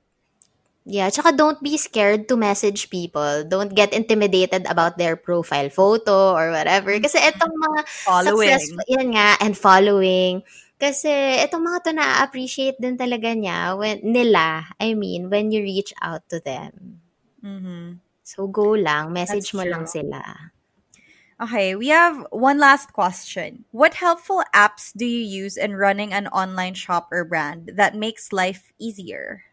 Yeah, 0.85 1.09
tsaka 1.09 1.33
don't 1.33 1.65
be 1.65 1.81
scared 1.81 2.29
to 2.29 2.37
message 2.37 2.93
people. 2.93 3.41
Don't 3.49 3.73
get 3.73 3.97
intimidated 3.97 4.69
about 4.69 5.01
their 5.01 5.17
profile 5.17 5.73
photo 5.73 6.37
or 6.37 6.53
whatever. 6.53 6.93
Kasi 7.01 7.17
etong 7.25 7.57
mga 7.57 7.81
following. 8.05 8.53
successful, 8.53 8.85
yan 8.93 9.17
nga, 9.17 9.29
and 9.41 9.57
following. 9.57 10.45
Kasi 10.77 11.41
etong 11.41 11.65
mga 11.65 11.79
to 11.89 11.93
na-appreciate 11.97 12.77
din 12.77 13.01
talaga 13.01 13.33
niya 13.33 13.81
when, 13.81 14.05
nila, 14.05 14.69
I 14.77 14.93
mean, 14.93 15.33
when 15.33 15.49
you 15.49 15.65
reach 15.65 15.97
out 16.05 16.29
to 16.29 16.37
them. 16.45 17.01
Mhm. 17.41 18.05
So 18.21 18.45
go 18.45 18.77
lang, 18.77 19.17
message 19.17 19.57
That's 19.57 19.57
mo 19.57 19.65
lang 19.65 19.89
sila. 19.89 20.21
Okay, 21.41 21.73
we 21.75 21.89
have 21.89 22.29
one 22.29 22.61
last 22.61 22.93
question. 22.93 23.65
What 23.73 24.05
helpful 24.05 24.45
apps 24.53 24.93
do 24.93 25.09
you 25.09 25.25
use 25.25 25.57
in 25.57 25.81
running 25.81 26.13
an 26.13 26.29
online 26.29 26.77
shop 26.77 27.09
or 27.09 27.25
brand 27.25 27.73
that 27.81 27.97
makes 27.97 28.37
life 28.37 28.69
easier? 28.77 29.49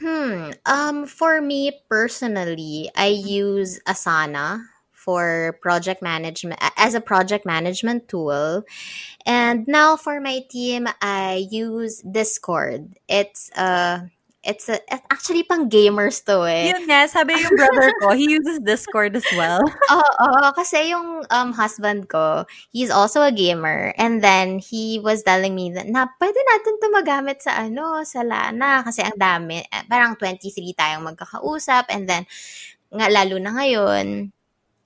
Hmm. 0.00 0.50
Um, 0.66 1.06
for 1.06 1.40
me 1.40 1.80
personally, 1.88 2.90
I 2.96 3.06
use 3.08 3.78
Asana 3.86 4.66
for 4.92 5.56
project 5.62 6.02
management 6.02 6.60
as 6.76 6.94
a 6.94 7.00
project 7.00 7.46
management 7.46 8.08
tool. 8.08 8.64
And 9.26 9.66
now 9.68 9.96
for 9.96 10.20
my 10.20 10.40
team, 10.50 10.88
I 11.02 11.46
use 11.50 12.02
Discord. 12.02 12.98
It's 13.08 13.50
uh 13.56 14.06
it's 14.44 14.68
a 14.68 14.78
actually 15.10 15.42
pang 15.42 15.72
gamers 15.72 16.20
to 16.28 16.44
eh. 16.44 16.70
Yun 16.70 16.84
nga, 16.84 17.08
sabi 17.08 17.34
yung 17.40 17.56
brother 17.56 17.90
ko, 17.98 18.12
he 18.12 18.28
uses 18.36 18.60
Discord 18.60 19.16
as 19.16 19.26
well. 19.34 19.64
Oo, 19.96 20.52
kasi 20.52 20.92
yung 20.92 21.24
um, 21.32 21.50
husband 21.56 22.06
ko, 22.12 22.44
he's 22.70 22.92
also 22.92 23.24
a 23.24 23.32
gamer. 23.32 23.96
And 23.96 24.20
then, 24.20 24.60
he 24.60 25.00
was 25.00 25.24
telling 25.24 25.56
me 25.56 25.72
that, 25.72 25.88
na 25.88 26.06
pwede 26.20 26.36
natin 26.36 26.76
ito 26.76 26.86
magamit 26.92 27.38
sa 27.40 27.64
ano, 27.64 28.04
sa 28.04 28.20
Lana. 28.20 28.84
Kasi 28.84 29.00
ang 29.02 29.16
dami, 29.16 29.64
eh, 29.64 29.84
parang 29.88 30.14
23 30.20 30.76
tayong 30.76 31.04
magkakausap. 31.08 31.88
And 31.88 32.04
then, 32.04 32.28
nga, 32.92 33.08
lalo 33.08 33.40
na 33.40 33.56
ngayon, 33.56 34.30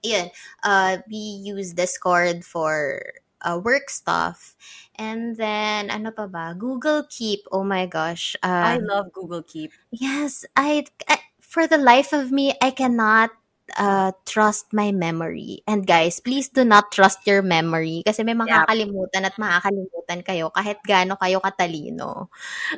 yun, 0.03 0.27
uh, 0.63 1.03
we 1.11 1.43
use 1.43 1.75
Discord 1.75 2.47
for 2.47 3.03
uh, 3.43 3.59
work 3.59 3.91
stuff. 3.91 4.55
And 4.99 5.39
then, 5.39 5.95
ano 5.95 6.11
pa 6.11 6.27
ba? 6.27 6.53
Google 6.59 7.07
Keep. 7.07 7.47
Oh 7.55 7.63
my 7.63 7.87
gosh. 7.87 8.35
I 8.43 8.77
Um, 8.77 8.85
love 8.85 9.07
Google 9.15 9.47
Keep. 9.47 9.71
Yes, 9.95 10.43
I, 10.59 10.85
I 11.07 11.23
for 11.39 11.71
the 11.71 11.79
life 11.79 12.13
of 12.13 12.35
me, 12.35 12.53
I 12.61 12.75
cannot 12.75 13.31
uh, 13.79 14.13
trust 14.27 14.75
my 14.75 14.91
memory. 14.91 15.63
And 15.71 15.87
guys, 15.87 16.21
please 16.21 16.49
do 16.51 16.65
not 16.67 16.91
trust 16.91 17.25
your 17.31 17.41
memory 17.47 18.03
kasi 18.05 18.27
may 18.27 18.35
makakalimutan 18.35 19.23
at 19.23 19.39
makakalimutan 19.39 20.21
kayo 20.27 20.51
kahit 20.51 20.83
gaano 20.83 21.15
kayo 21.15 21.39
katalino. 21.41 22.29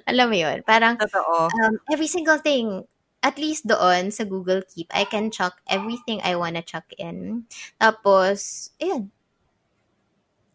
Alam 0.06 0.26
mo 0.30 0.36
yun? 0.36 0.60
Parang 0.62 1.00
Totoo. 1.00 1.48
um, 1.50 1.74
every 1.90 2.06
single 2.06 2.38
thing, 2.38 2.84
at 3.24 3.36
least 3.40 3.64
doon 3.66 4.12
sa 4.12 4.24
Google 4.28 4.62
Keep, 4.68 4.92
I 4.92 5.04
can 5.08 5.32
chuck 5.32 5.60
everything 5.68 6.20
I 6.22 6.36
wanna 6.36 6.62
chuck 6.62 6.86
in. 7.00 7.48
Tapos, 7.80 8.70
ayun. 8.80 9.08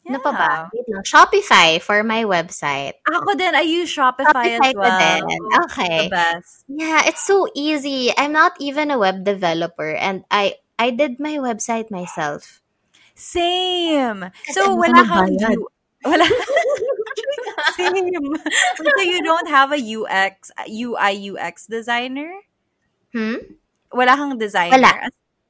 Ano 0.06 0.22
pa 0.22 0.32
ba? 0.32 0.52
Shopify 1.02 1.82
for 1.82 2.04
my 2.06 2.22
website. 2.30 2.94
Ako 3.10 3.34
din, 3.34 3.58
I 3.58 3.66
use 3.66 3.90
Shopify, 3.90 4.54
Shopify 4.54 4.70
as 4.70 4.76
well. 4.78 5.00
din. 5.02 5.22
Okay. 5.66 5.98
The 6.06 6.14
best. 6.14 6.52
Yeah, 6.70 7.02
it's 7.10 7.26
so 7.26 7.50
easy. 7.58 8.14
I'm 8.14 8.32
not 8.32 8.54
even 8.62 8.92
a 8.94 8.98
web 9.02 9.26
developer 9.26 9.90
and 9.98 10.22
I 10.30 10.62
I 10.78 10.94
did 10.94 11.18
my 11.18 11.42
website 11.42 11.90
myself. 11.90 12.62
Same. 13.18 14.30
So, 14.54 14.76
wala 14.76 15.02
ka 15.08 15.24
kang? 15.26 15.40
U- 15.58 15.72
wala. 16.06 16.28
Same. 17.80 18.36
so, 18.78 19.02
you 19.02 19.24
don't 19.24 19.48
have 19.50 19.72
a 19.72 19.80
UX, 19.80 20.52
UI, 20.68 21.32
UX 21.34 21.66
designer? 21.66 22.30
Hmm? 23.16 23.42
Wala 23.90 24.14
kang 24.20 24.38
designer? 24.38 24.76
Wala. 24.78 24.92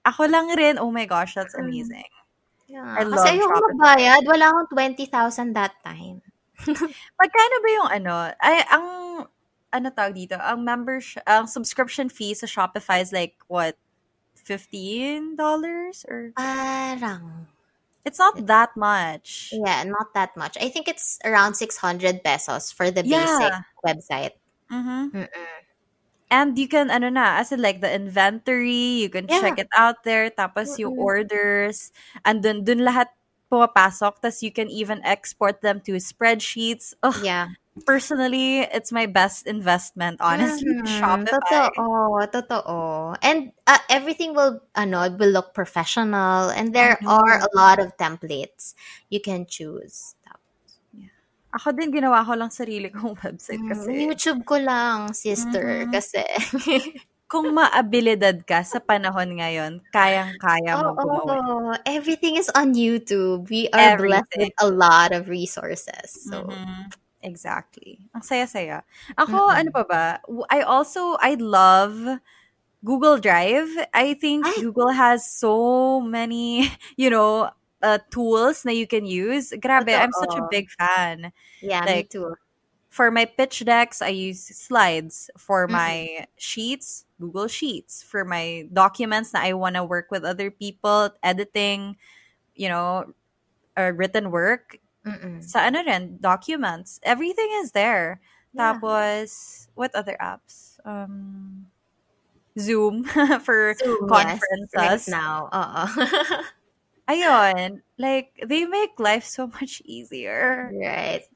Ako 0.05 0.29
lang 0.29 0.53
rin. 0.53 0.77
Oh 0.77 0.93
my 0.93 1.09
gosh, 1.09 1.33
that's 1.33 1.57
Mm. 1.57 1.65
amazing. 1.65 2.09
Yeah. 2.67 2.97
I 2.97 3.03
Kasi 3.09 3.29
love 3.29 3.35
ayoko 3.37 3.57
Shopify. 3.61 3.69
magbayad. 3.69 4.21
Wala 4.25 4.45
akong 4.49 4.69
20,000 4.73 5.53
that 5.53 5.73
time. 5.85 6.21
Magkano 7.19 7.55
ba 7.63 7.69
yung 7.77 7.89
ano? 7.91 8.15
Ay, 8.41 8.57
ang 8.71 8.85
ano 9.75 9.87
tawag 9.91 10.15
dito? 10.15 10.35
Ang 10.39 10.63
membership, 10.63 11.21
ang 11.27 11.47
subscription 11.47 12.07
fee 12.09 12.33
sa 12.33 12.47
Shopify 12.47 13.01
is 13.03 13.11
like 13.11 13.35
what? 13.51 13.75
$15 14.35 16.05
or 16.07 16.33
Parang. 16.37 17.47
it's 18.05 18.19
not 18.19 18.45
that 18.47 18.75
much. 18.77 19.51
Yeah, 19.51 19.83
not 19.83 20.13
that 20.13 20.35
much. 20.37 20.57
I 20.61 20.69
think 20.69 20.87
it's 20.87 21.19
around 21.25 21.55
600 21.55 22.23
pesos 22.23 22.71
for 22.71 22.91
the 22.91 23.03
basic 23.03 23.53
Yeah. 23.53 23.61
website. 23.85 24.33
Mhm. 24.71 25.11
Mm-mm. 25.13 25.54
And 26.31 26.57
you 26.57 26.67
can 26.67 26.89
ano 26.89 27.09
na, 27.09 27.37
as 27.37 27.51
in 27.51 27.61
like 27.61 27.81
the 27.81 27.91
inventory, 27.93 29.05
you 29.05 29.09
can 29.09 29.27
Yeah. 29.27 29.39
check 29.39 29.59
it 29.59 29.69
out 29.77 30.03
there, 30.03 30.29
tapos 30.33 30.77
yung 30.81 30.93
Mm-mm. 30.93 30.97
orders, 30.97 31.91
and 32.25 32.41
dun, 32.41 32.63
dun 32.65 32.81
lahat 32.81 33.13
pumapasok, 33.51 34.21
tas 34.25 34.41
you 34.41 34.51
can 34.51 34.69
even 34.69 35.01
export 35.05 35.61
them 35.61 35.79
to 35.85 35.93
spreadsheets. 36.01 36.93
Ugh, 37.05 37.13
Yeah. 37.13 37.47
personally, 37.85 38.61
it's 38.73 38.91
my 38.91 39.05
best 39.05 39.45
investment, 39.47 40.17
honestly, 40.21 40.73
Mhm. 40.73 40.81
Shopify. 40.85 41.69
Totoo, 41.69 42.25
totoo. 42.33 43.15
And 43.21 43.51
uh, 43.67 43.77
everything 43.89 44.33
will, 44.33 44.61
ano, 44.75 45.01
it 45.03 45.17
will 45.19 45.29
look 45.29 45.53
professional. 45.53 46.49
And 46.49 46.73
there 46.73 46.97
know. 47.01 47.05
are 47.05 47.39
a 47.41 47.49
lot 47.55 47.79
of 47.79 47.95
templates 47.97 48.73
you 49.09 49.21
can 49.21 49.45
choose. 49.45 50.14
Ako 51.55 51.71
din, 51.71 51.87
ginawa 51.93 52.19
ko 52.27 52.35
lang 52.35 52.51
sarili 52.51 52.91
kong 52.91 53.15
website 53.23 53.63
Mm, 53.63 53.69
kasi 53.71 53.89
YouTube 54.11 54.41
ko 54.43 54.55
lang, 54.59 55.15
sister. 55.15 55.87
Mhm. 55.87 55.91
Kasi, 55.95 56.21
kung 57.31 57.55
maabilidad 57.55 58.43
ka 58.45 58.61
sa 58.61 58.77
panahon 58.83 59.39
ngayon, 59.39 59.79
kayang-kaya 59.89 60.77
mo 60.77 60.93
gumawa. 60.99 61.33
oh, 61.39 61.71
everything 61.87 62.35
is 62.37 62.51
on 62.53 62.75
YouTube. 62.75 63.47
We 63.49 63.71
are 63.73 63.95
blessed 63.97 64.27
Everything. 64.35 64.51
with 64.51 64.57
a 64.61 64.69
lot 64.69 65.09
of 65.15 65.31
resources. 65.31 66.11
So, 66.27 66.43
Mhm. 66.43 66.91
Exactly. 67.25 67.97
Ang 68.13 68.21
saya-saya. 68.21 68.85
Ako, 69.17 69.33
Mm-mm. 69.49 69.57
ano 69.65 69.69
pa 69.73 69.83
ba? 69.89 70.05
I 70.53 70.61
also, 70.61 71.17
I 71.17 71.33
love 71.41 72.21
Google 72.85 73.17
Drive. 73.17 73.65
I 73.97 74.13
think 74.13 74.45
Ay. 74.45 74.61
Google 74.61 74.93
has 74.93 75.25
so 75.25 75.97
many, 76.05 76.69
you 77.01 77.09
know, 77.09 77.49
uh, 77.85 78.01
tools 78.09 78.65
that 78.65 78.73
you 78.73 78.89
can 78.89 79.05
use. 79.05 79.53
Grabe, 79.61 79.93
I'm 79.93 80.09
such 80.11 80.33
a 80.33 80.47
big 80.49 80.65
fan. 80.73 81.29
yeah, 81.61 81.85
Like, 81.85 82.09
me 82.09 82.25
too. 82.25 82.33
For 82.89 83.11
my 83.11 83.25
pitch 83.29 83.61
decks, 83.67 84.01
I 84.01 84.09
use 84.15 84.41
slides. 84.41 85.29
For 85.37 85.67
Mhm. 85.67 85.71
my 85.71 85.91
sheets, 86.39 87.05
Google 87.21 87.45
Sheets. 87.51 88.01
For 88.01 88.25
my 88.25 88.65
documents 88.73 89.31
that 89.35 89.43
I 89.45 89.53
want 89.53 89.75
to 89.77 89.83
work 89.85 90.09
with 90.09 90.23
other 90.25 90.49
people, 90.49 91.11
editing, 91.21 91.99
you 92.55 92.71
know, 92.71 93.11
uh, 93.77 93.91
written 93.93 94.31
work, 94.31 94.79
Mm-mm. 95.05 95.43
sa 95.43 95.67
ano 95.67 95.83
rin, 95.83 96.17
documents. 96.23 96.97
Everything 97.03 97.51
is 97.61 97.75
there. 97.75 98.23
Yeah. 98.55 98.79
Tapos, 98.79 99.67
what 99.75 99.91
other 99.93 100.15
apps? 100.17 100.79
Um, 100.87 101.67
Zoom 102.55 103.03
for 103.43 103.75
Zoom, 103.75 104.07
yes, 104.07 104.39
conferences. 104.39 104.71
right 104.73 105.03
now. 105.11 105.51
Oo. 105.51 105.83
Ayun. 107.07 107.81
Like, 107.97 108.33
they 108.41 108.65
make 108.65 108.97
life 108.97 109.25
so 109.25 109.47
much 109.47 109.81
easier. 109.85 110.71
right. 110.73 111.29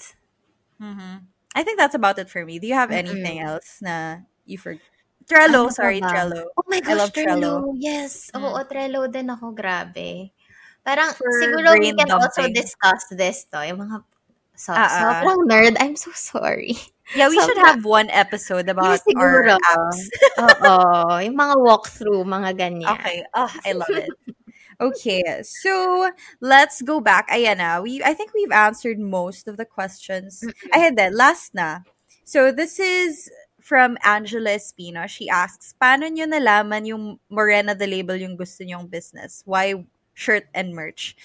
Mhm. 0.82 1.28
I 1.56 1.62
think 1.66 1.78
that's 1.78 1.96
about 1.98 2.18
it 2.22 2.30
for 2.30 2.46
me. 2.46 2.58
Do 2.60 2.68
you 2.68 2.78
have 2.78 2.92
anything 2.94 3.42
Mm-mm. 3.42 3.50
else 3.58 3.82
na 3.82 4.24
you 4.46 4.58
forgot? 4.58 4.82
Trello, 5.30 5.70
Ano 5.70 5.74
sorry, 5.74 6.00
ba? 6.02 6.10
Trello. 6.10 6.42
Oh 6.58 6.66
my 6.66 6.80
gosh, 6.82 6.90
I 6.90 6.96
love 6.98 7.12
Trello. 7.14 7.52
Trello. 7.62 7.74
Yes. 7.78 8.32
Mm. 8.34 8.42
Oo, 8.42 8.60
Trello 8.66 9.02
din 9.12 9.28
ako. 9.30 9.54
Grabe. 9.54 10.32
Parang, 10.82 11.14
For 11.14 11.30
siguro 11.38 11.78
we 11.78 11.94
can 11.94 12.10
also 12.10 12.48
discuss 12.50 13.06
this 13.14 13.46
to. 13.54 13.62
Yung 13.68 13.78
mga, 13.86 14.02
so, 14.58 14.74
ah. 14.74 14.90
sobrang 15.22 15.46
nerd. 15.46 15.76
I'm 15.78 15.94
so 16.00 16.10
sorry. 16.16 16.78
Yeah, 17.18 17.30
we 17.30 17.38
should 17.42 17.58
have 17.66 17.86
one 17.86 18.10
episode 18.14 18.70
about 18.70 19.02
Yeah, 19.10 19.18
our 19.22 19.58
apps. 19.58 20.00
Oo. 20.38 21.18
Yung 21.26 21.38
mga 21.38 21.56
walkthrough, 21.62 22.22
mga 22.26 22.54
ganyan. 22.58 22.90
Okay. 22.98 23.26
Oh, 23.34 23.50
I 23.66 23.74
love 23.74 23.90
it. 23.94 24.10
Okay, 24.80 25.22
so 25.44 26.10
let's 26.40 26.82
go 26.82 27.00
back. 27.04 27.28
Ayan 27.30 27.58
na. 27.60 27.82
We 27.84 28.00
I 28.04 28.14
think 28.16 28.32
we've 28.34 28.52
answered 28.52 28.96
most 29.00 29.48
of 29.48 29.58
the 29.60 29.66
questions. 29.68 30.40
I 30.74 30.80
had 30.80 30.96
that 30.96 31.12
last 31.14 31.52
na. 31.54 31.84
So 32.24 32.52
this 32.56 32.80
is 32.80 33.28
from 33.60 33.98
Angela 34.08 34.56
Espino. 34.56 35.04
She 35.12 35.28
asks, 35.28 35.76
paano 35.82 36.08
nyo 36.08 36.26
nalaman 36.26 36.88
yung 36.88 37.20
Morena 37.30 37.76
the 37.76 37.88
label 37.88 38.16
yung 38.16 38.38
gusto 38.40 38.64
nyong 38.64 38.88
business? 38.90 39.44
Why 39.46 39.84
shirt 40.16 40.48
and 40.56 40.72
merch? 40.74 41.16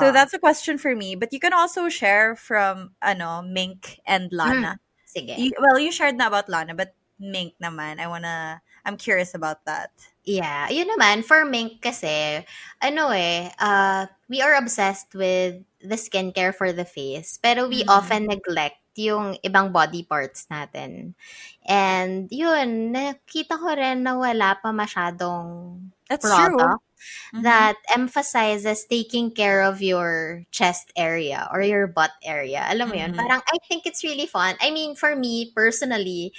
So 0.00 0.08
Oh. 0.08 0.12
that's 0.12 0.32
a 0.32 0.40
question 0.40 0.78
for 0.80 0.96
me. 0.96 1.12
But 1.14 1.32
you 1.36 1.40
can 1.40 1.52
also 1.52 1.88
share 1.92 2.32
from 2.34 2.96
ano 3.04 3.44
Mink 3.44 4.00
and 4.08 4.32
Lana. 4.32 4.80
Hmm, 4.80 5.18
sige. 5.20 5.36
You- 5.36 5.56
well, 5.60 5.76
you 5.78 5.92
shared 5.92 6.16
na 6.16 6.32
about 6.32 6.48
Lana, 6.48 6.72
but 6.72 6.96
Mink 7.20 7.54
naman. 7.62 8.00
I 8.00 8.08
wanna, 8.08 8.62
I'm 8.88 8.96
curious 8.96 9.36
about 9.36 9.62
that. 9.68 9.92
Yeah, 10.24 10.70
yun 10.70 10.86
naman, 10.86 11.26
for 11.26 11.42
Mink 11.42 11.82
kasi, 11.82 12.46
ano 12.78 13.10
eh, 13.10 13.50
uh, 13.58 14.06
we 14.30 14.38
are 14.38 14.54
obsessed 14.54 15.18
with 15.18 15.66
the 15.82 15.98
skincare 15.98 16.54
for 16.54 16.70
the 16.70 16.86
face, 16.86 17.42
pero 17.42 17.66
we 17.66 17.82
Mhm. 17.82 17.90
often 17.90 18.30
neglect 18.30 18.78
yung 18.94 19.34
ibang 19.42 19.74
body 19.74 20.06
parts 20.06 20.46
natin. 20.46 21.18
And 21.66 22.30
yun, 22.30 22.94
nakita 22.94 23.58
ko 23.58 23.74
rin 23.74 24.06
na 24.06 24.14
wala 24.14 24.54
pa 24.62 24.70
masyadong 24.70 25.90
That's 26.08 26.34
true. 26.34 26.62
product 26.62 26.78
Mhm. 27.34 27.42
that 27.42 27.76
emphasizes 27.94 28.86
taking 28.90 29.30
care 29.34 29.62
of 29.62 29.82
your 29.82 30.44
chest 30.52 30.92
area 30.96 31.48
or 31.52 31.62
your 31.62 31.86
butt 31.88 32.12
area. 32.24 32.66
Alam 32.70 32.90
mo 32.90 32.96
yun? 32.96 33.10
Mhm. 33.10 33.12
Parang 33.14 33.42
I 33.46 33.58
think 33.68 33.86
it's 33.86 34.04
really 34.04 34.26
fun. 34.26 34.56
I 34.62 34.70
mean, 34.70 34.94
for 34.96 35.16
me 35.16 35.52
personally, 35.54 36.32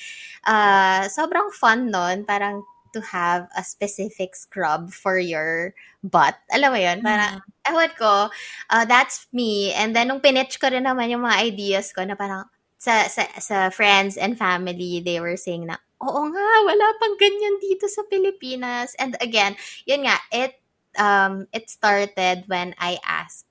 uh, 0.48 1.08
sobrang 1.12 1.52
fun 1.54 1.92
nun. 1.92 2.26
Parang 2.26 2.64
to 2.94 3.02
have 3.02 3.50
a 3.58 3.64
specific 3.66 4.38
scrub 4.38 4.94
for 4.94 5.18
your 5.18 5.74
butt. 6.06 6.38
Alam 6.54 6.74
mo 6.74 6.80
yun? 6.80 7.02
Parang, 7.02 7.42
ewan 7.68 7.92
ko, 7.98 8.30
uh, 8.70 8.86
that's 8.86 9.28
me. 9.34 9.74
And 9.74 9.98
then, 9.98 10.08
nung 10.08 10.22
pinitch 10.22 10.62
ko 10.62 10.70
rin 10.70 10.86
naman 10.86 11.10
yung 11.10 11.26
mga 11.26 11.42
ideas 11.42 11.92
ko 11.92 12.06
na 12.06 12.16
parang, 12.16 12.46
sa, 12.78 13.08
sa, 13.08 13.26
sa 13.40 13.72
friends 13.72 14.16
and 14.16 14.38
family, 14.38 15.02
they 15.02 15.20
were 15.20 15.36
saying 15.36 15.66
na, 15.66 15.82
oo 16.04 16.22
nga, 16.30 16.48
wala 16.68 16.86
pang 17.00 17.16
ganyan 17.18 17.58
dito 17.64 17.88
sa 17.88 18.04
Pilipinas. 18.08 18.94
And 19.00 19.16
again, 19.20 19.56
yun 19.88 20.06
nga, 20.06 20.20
it, 20.32 20.60
um, 21.00 21.48
it 21.56 21.70
started 21.70 22.44
when 22.48 22.76
I 22.78 23.00
asked, 23.08 23.48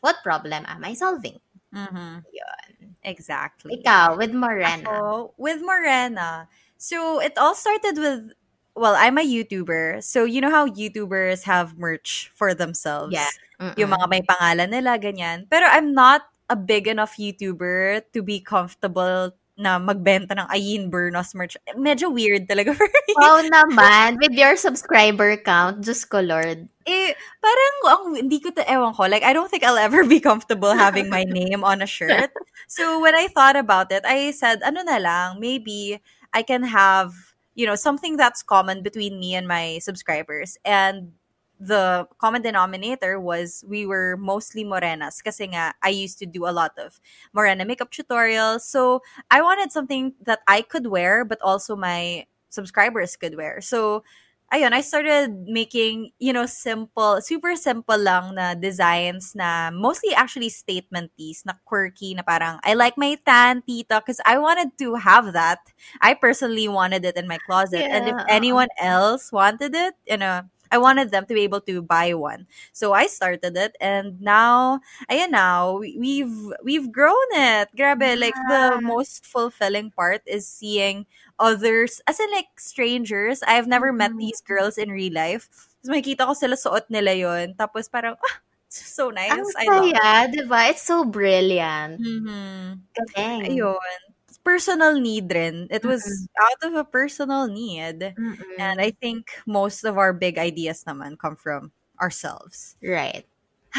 what 0.00 0.22
problem 0.22 0.64
am 0.64 0.84
I 0.84 0.94
solving? 0.94 1.38
Mhm. 1.74 2.24
Yun. 2.30 2.96
Exactly. 3.02 3.78
Ikaw, 3.78 4.18
with 4.18 4.34
Morena. 4.34 4.86
Ako, 4.86 5.32
with 5.38 5.62
Morena. 5.62 6.48
So 6.80 7.20
it 7.20 7.36
all 7.36 7.54
started 7.54 8.00
with 8.00 8.32
well, 8.74 8.94
I'm 8.96 9.18
a 9.18 9.26
YouTuber. 9.26 10.02
So 10.02 10.24
you 10.24 10.40
know 10.40 10.50
how 10.50 10.66
YouTubers 10.66 11.44
have 11.44 11.78
merch 11.78 12.30
for 12.34 12.54
themselves. 12.54 13.14
Yeah. 13.14 13.30
Mm-mm. 13.60 13.76
Yung 13.76 13.90
mga 13.90 14.06
may 14.08 14.22
pangalan 14.22 14.70
nila, 14.70 14.96
ganyan. 14.96 15.46
Pero 15.50 15.66
I'm 15.68 15.92
not 15.92 16.22
a 16.48 16.56
big 16.56 16.88
enough 16.88 17.16
YouTuber 17.16 18.02
to 18.12 18.22
be 18.22 18.40
comfortable 18.40 19.32
na 19.60 19.76
magbenta 19.76 20.32
ng 20.32 20.48
Ayn 20.48 20.88
Bernos 20.88 21.36
merch. 21.36 21.60
Medyo 21.76 22.08
weird 22.08 22.48
talaga 22.48 22.72
for 22.78 22.88
me. 22.88 23.12
Wow 23.20 23.44
naman, 23.44 24.16
with 24.16 24.32
your 24.32 24.56
subscriber 24.56 25.36
count, 25.36 25.84
just 25.84 26.08
ko 26.08 26.24
Lord. 26.24 26.64
eh, 26.90 27.12
parang 27.38 27.74
ang, 27.86 28.04
hindi 28.16 28.40
ko 28.40 28.50
ta 28.50 28.64
ewan 28.66 28.96
ko. 28.96 29.04
Like, 29.06 29.22
I 29.22 29.32
don't 29.36 29.50
think 29.52 29.62
I'll 29.62 29.78
ever 29.78 30.02
be 30.04 30.18
comfortable 30.18 30.72
having 30.72 31.08
my 31.12 31.24
name 31.28 31.62
on 31.62 31.82
a 31.82 31.86
shirt. 31.86 32.32
So, 32.66 32.98
when 32.98 33.14
I 33.14 33.28
thought 33.28 33.54
about 33.54 33.92
it, 33.92 34.02
I 34.08 34.32
said, 34.32 34.62
ano 34.64 34.82
na 34.82 34.98
lang, 34.98 35.38
maybe 35.38 36.00
I 36.32 36.42
can 36.42 36.64
have, 36.64 37.12
you 37.54 37.66
know, 37.66 37.74
something 37.74 38.16
that's 38.16 38.42
common 38.42 38.82
between 38.82 39.18
me 39.18 39.34
and 39.34 39.46
my 39.48 39.78
subscribers. 39.82 40.56
And 40.64 41.12
the 41.60 42.08
common 42.18 42.40
denominator 42.40 43.20
was 43.20 43.62
we 43.68 43.84
were 43.84 44.16
mostly 44.16 44.64
morenas 44.64 45.22
kasi 45.22 45.44
nga 45.52 45.74
I 45.82 45.90
used 45.90 46.18
to 46.20 46.26
do 46.26 46.48
a 46.48 46.56
lot 46.56 46.72
of 46.78 46.98
morena 47.34 47.66
makeup 47.66 47.92
tutorials. 47.92 48.62
So, 48.62 49.02
I 49.30 49.42
wanted 49.42 49.70
something 49.70 50.14
that 50.24 50.40
I 50.48 50.62
could 50.62 50.86
wear 50.86 51.22
but 51.24 51.38
also 51.42 51.76
my 51.76 52.24
subscribers 52.48 53.14
could 53.16 53.36
wear. 53.36 53.60
So, 53.60 54.04
ayun, 54.52 54.74
I 54.74 54.82
started 54.82 55.46
making, 55.46 56.10
you 56.18 56.32
know, 56.32 56.46
simple, 56.46 57.22
super 57.22 57.54
simple 57.54 57.98
lang 57.98 58.34
na 58.34 58.54
designs 58.54 59.32
na 59.34 59.70
mostly 59.70 60.14
actually 60.14 60.50
statement 60.50 61.10
tees 61.16 61.42
na 61.46 61.54
quirky 61.64 62.14
na 62.14 62.22
parang, 62.22 62.58
I 62.66 62.74
like 62.74 62.98
my 62.98 63.16
tan, 63.24 63.62
tita, 63.62 64.02
because 64.02 64.20
I 64.26 64.38
wanted 64.38 64.76
to 64.78 64.94
have 64.98 65.32
that. 65.32 65.62
I 66.02 66.14
personally 66.14 66.66
wanted 66.66 67.04
it 67.04 67.16
in 67.16 67.28
my 67.28 67.38
closet. 67.46 67.86
And 67.86 68.08
if 68.08 68.18
anyone 68.28 68.68
else 68.78 69.30
wanted 69.32 69.74
it, 69.74 69.94
you 70.06 70.18
know, 70.18 70.42
I 70.70 70.78
wanted 70.78 71.10
them 71.10 71.26
to 71.26 71.34
be 71.34 71.42
able 71.42 71.60
to 71.66 71.82
buy 71.82 72.14
one. 72.14 72.46
So 72.72 72.92
I 72.94 73.06
started 73.06 73.56
it 73.56 73.76
and 73.80 74.20
now, 74.20 74.80
ayan 75.10 75.30
now, 75.30 75.78
we- 75.78 75.96
we've, 75.98 76.36
we've 76.62 76.88
grown 76.92 77.28
it. 77.34 77.68
Grabe, 77.76 78.16
like 78.18 78.34
the 78.46 78.78
most 78.82 79.26
fulfilling 79.26 79.90
part 79.90 80.22
is 80.26 80.46
seeing 80.46 81.06
others, 81.38 82.00
as 82.06 82.20
in 82.20 82.30
like 82.32 82.48
strangers. 82.58 83.42
I've 83.46 83.66
never 83.66 83.92
met 83.92 84.12
Mhm. 84.12 84.18
these 84.18 84.40
girls 84.40 84.78
in 84.78 84.90
real 84.90 85.12
life. 85.14 85.48
Tapos 85.80 85.90
makikita 85.96 86.28
ko 86.28 86.34
sila 86.36 86.56
suot 86.60 86.86
nila 86.92 87.16
yon 87.16 87.54
Tapos 87.56 87.88
parang, 87.90 88.14
ah, 88.20 88.36
so 88.68 89.10
nice. 89.10 89.32
Ang 89.32 89.44
I 89.56 89.66
love 89.72 89.90
it. 89.90 89.96
saya? 89.96 90.68
It's 90.70 90.82
so 90.84 91.04
brilliant. 91.04 91.98
Mhm. 92.00 92.84
Galing. 92.94 93.44
Ayun. 93.50 94.00
Personal 94.44 94.98
need 94.98 95.30
rin. 95.32 95.68
It 95.70 95.84
was 95.84 96.02
out 96.40 96.60
of 96.64 96.74
a 96.74 96.84
personal 96.84 97.46
need. 97.46 98.00
Mm-mm. 98.16 98.40
And 98.58 98.80
I 98.80 98.90
think 98.92 99.28
most 99.46 99.84
of 99.84 99.98
our 99.98 100.12
big 100.12 100.38
ideas 100.38 100.84
naman 100.88 101.18
come 101.18 101.36
from 101.36 101.72
ourselves. 102.00 102.76
Right. 102.82 103.26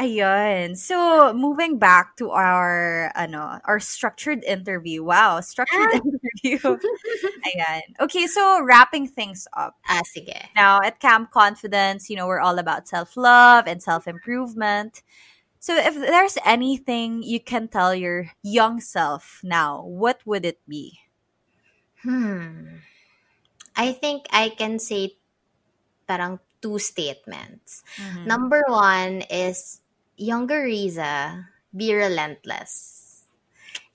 Ayun. 0.00 0.76
So, 0.78 1.32
moving 1.34 1.76
back 1.78 2.16
to 2.16 2.30
our 2.30 3.12
ano, 3.14 3.60
our 3.66 3.78
structured 3.80 4.42
interview. 4.44 5.04
Wow, 5.04 5.40
structured 5.40 5.90
Ah. 5.92 6.00
interview. 6.00 6.58
Ayan. 7.52 7.82
Okay, 8.00 8.26
so 8.26 8.62
wrapping 8.64 9.06
things 9.06 9.46
up. 9.52 9.76
Ah, 9.88 10.00
sige. 10.08 10.32
Now, 10.56 10.80
at 10.80 11.00
Camp 11.00 11.30
Confidence, 11.30 12.08
you 12.08 12.16
know, 12.16 12.26
we're 12.26 12.40
all 12.40 12.58
about 12.58 12.88
self-love 12.88 13.66
and 13.66 13.82
self-improvement. 13.82 15.02
So, 15.64 15.72
if 15.80 15.96
there's 15.96 16.36
anything 16.44 17.24
you 17.24 17.40
can 17.40 17.72
tell 17.72 17.96
your 17.96 18.36
young 18.44 18.84
self 18.84 19.40
now, 19.40 19.80
what 19.80 20.20
would 20.28 20.44
it 20.44 20.60
be? 20.68 21.00
Hmm. 22.04 22.84
I 23.72 23.96
think 23.96 24.28
I 24.28 24.52
can 24.52 24.76
say 24.76 25.16
parang 26.04 26.36
two 26.60 26.76
statements. 26.76 27.80
Mhm. 27.96 28.28
Number 28.28 28.60
one 28.68 29.24
is 29.32 29.80
younger 30.20 30.68
Rizza, 30.68 31.48
be 31.72 31.96
relentless. 31.96 33.24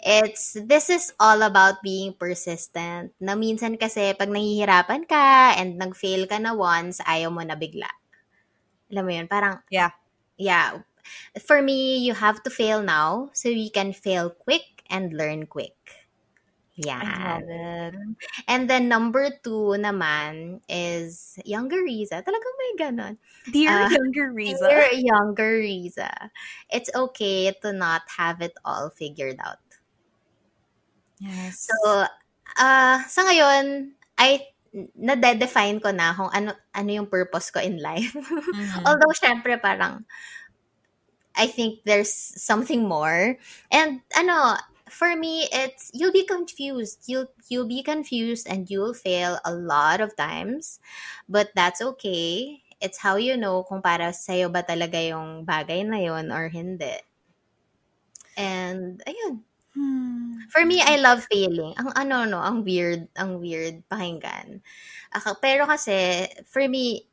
It's 0.02 0.58
this 0.58 0.90
is 0.90 1.14
all 1.22 1.46
about 1.46 1.86
being 1.86 2.18
persistent. 2.18 3.14
Na 3.22 3.38
minsan 3.38 3.78
kasi 3.78 4.18
pag 4.18 4.34
nahihirapan 4.34 5.06
ka 5.06 5.54
and 5.54 5.78
nag-fail 5.78 6.26
ka 6.26 6.42
na 6.42 6.58
once, 6.58 6.98
ayaw 7.06 7.30
mo 7.30 7.46
na 7.46 7.54
bigla. 7.54 7.94
Alam 8.90 9.06
mo 9.06 9.12
yun, 9.14 9.30
parang 9.30 9.62
Yeah. 9.70 9.94
yeah. 10.34 10.82
For 11.39 11.62
me, 11.62 11.97
you 11.99 12.14
have 12.14 12.43
to 12.43 12.49
fail 12.49 12.82
now 12.84 13.30
so 13.34 13.49
you 13.49 13.72
can 13.72 13.93
fail 13.93 14.30
quick 14.30 14.84
and 14.89 15.14
learn 15.14 15.45
quick. 15.45 15.76
I 16.99 17.05
love 17.16 17.43
Yan. 17.45 17.45
it. 17.47 17.95
And 18.47 18.70
then 18.70 18.88
number 18.89 19.30
two 19.43 19.76
naman 19.80 20.62
is 20.70 21.39
younger 21.45 21.84
Rizza. 21.84 22.24
Talagang 22.24 22.55
may 22.60 22.72
ganon. 22.80 23.16
Dear 23.49 23.72
Ah, 23.72 23.89
younger 23.89 24.32
Rizza. 24.34 24.68
Dear 24.70 24.88
younger 24.93 25.60
Rizza. 25.60 26.12
It's 26.72 26.89
okay 26.93 27.51
to 27.62 27.72
not 27.74 28.03
have 28.18 28.41
it 28.41 28.53
all 28.66 28.89
figured 28.89 29.39
out. 29.43 29.60
Yes. 31.20 31.68
So, 31.68 32.05
ah 32.60 33.03
sa 33.07 33.22
ngayon, 33.28 33.93
I 34.20 34.43
na-define 34.95 35.82
ko 35.82 35.89
na 35.89 36.14
kung 36.14 36.30
ano 36.30 36.53
ano 36.78 36.89
yung 36.93 37.10
purpose 37.10 37.49
ko 37.49 37.60
in 37.60 37.82
life. 37.82 38.14
Mhm. 38.53 38.86
Although, 38.86 39.14
syempre, 39.18 39.57
parang, 39.57 40.05
I 41.40 41.48
think 41.48 41.88
there's 41.88 42.12
something 42.12 42.84
more. 42.84 43.40
And, 43.72 44.02
ano, 44.12 44.60
for 44.92 45.16
me, 45.16 45.48
it's, 45.54 45.90
you'll 45.94 46.12
be 46.12 46.26
confused. 46.26 47.08
You'll, 47.08 47.32
you'll 47.48 47.68
be 47.68 47.82
confused 47.82 48.48
and 48.50 48.70
you'll 48.70 48.94
fail 48.94 49.40
a 49.46 49.54
lot 49.54 50.02
of 50.02 50.16
times. 50.18 50.80
But 51.30 51.56
that's 51.56 51.82
okay. 51.82 52.62
It's 52.82 53.00
how 53.00 53.16
you 53.16 53.38
know 53.38 53.64
kung 53.64 53.82
para 53.82 54.12
sa'yo 54.12 54.52
ba 54.52 54.64
talaga 54.64 55.00
yung 55.00 55.46
bagay 55.46 55.88
na 55.88 56.00
yun 56.04 56.32
or 56.32 56.50
hindi. 56.52 57.00
And, 58.38 59.02
ayun. 59.08 59.44
Hmm. 59.76 60.48
For 60.50 60.66
me, 60.66 60.82
I 60.82 60.98
love 60.98 61.28
failing. 61.30 61.78
Ang 61.78 61.94
ano, 61.94 62.26
no, 62.26 62.42
ang 62.42 62.66
weird, 62.66 63.08
ang 63.16 63.38
weird 63.40 63.86
pakinggan. 63.88 64.62
Pero 65.44 65.70
kasi, 65.70 66.26
for 66.50 66.66
me, 66.68 67.09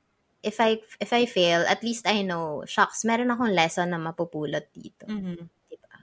if 0.47 0.63
I 0.63 0.79
if 1.03 1.11
I 1.13 1.27
fail, 1.27 1.67
at 1.67 1.83
least 1.83 2.07
I 2.07 2.23
know, 2.23 2.63
shucks, 2.67 3.03
meron 3.05 3.35
akong 3.35 3.53
lesson 3.53 3.91
na 3.91 3.99
mapupulot 3.99 4.71
dito. 4.71 5.11
Mhm. 5.11 5.49
Diba? 5.71 5.97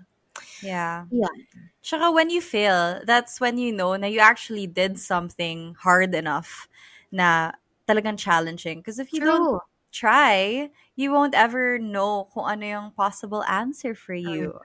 Yeah. 0.61 1.07
Yeah. 1.11 1.35
Tsaka 1.83 2.11
when 2.11 2.29
you 2.29 2.41
fail, 2.41 3.01
that's 3.05 3.39
when 3.41 3.57
you 3.57 3.71
know 3.73 3.95
na 3.95 4.07
you 4.07 4.19
actually 4.19 4.67
did 4.67 4.99
something 4.99 5.75
hard 5.79 6.15
enough 6.15 6.67
na 7.11 7.53
talagang 7.87 8.17
challenging. 8.17 8.79
Because 8.79 8.99
if 8.99 9.13
you 9.13 9.21
don't 9.21 9.49
try, 9.91 10.71
you 10.95 11.11
won't 11.11 11.35
ever 11.35 11.77
know 11.79 12.25
kung 12.33 12.47
ano 12.47 12.65
yung 12.65 12.87
possible 12.95 13.43
answer 13.45 13.95
for 13.95 14.15
you. 14.15 14.55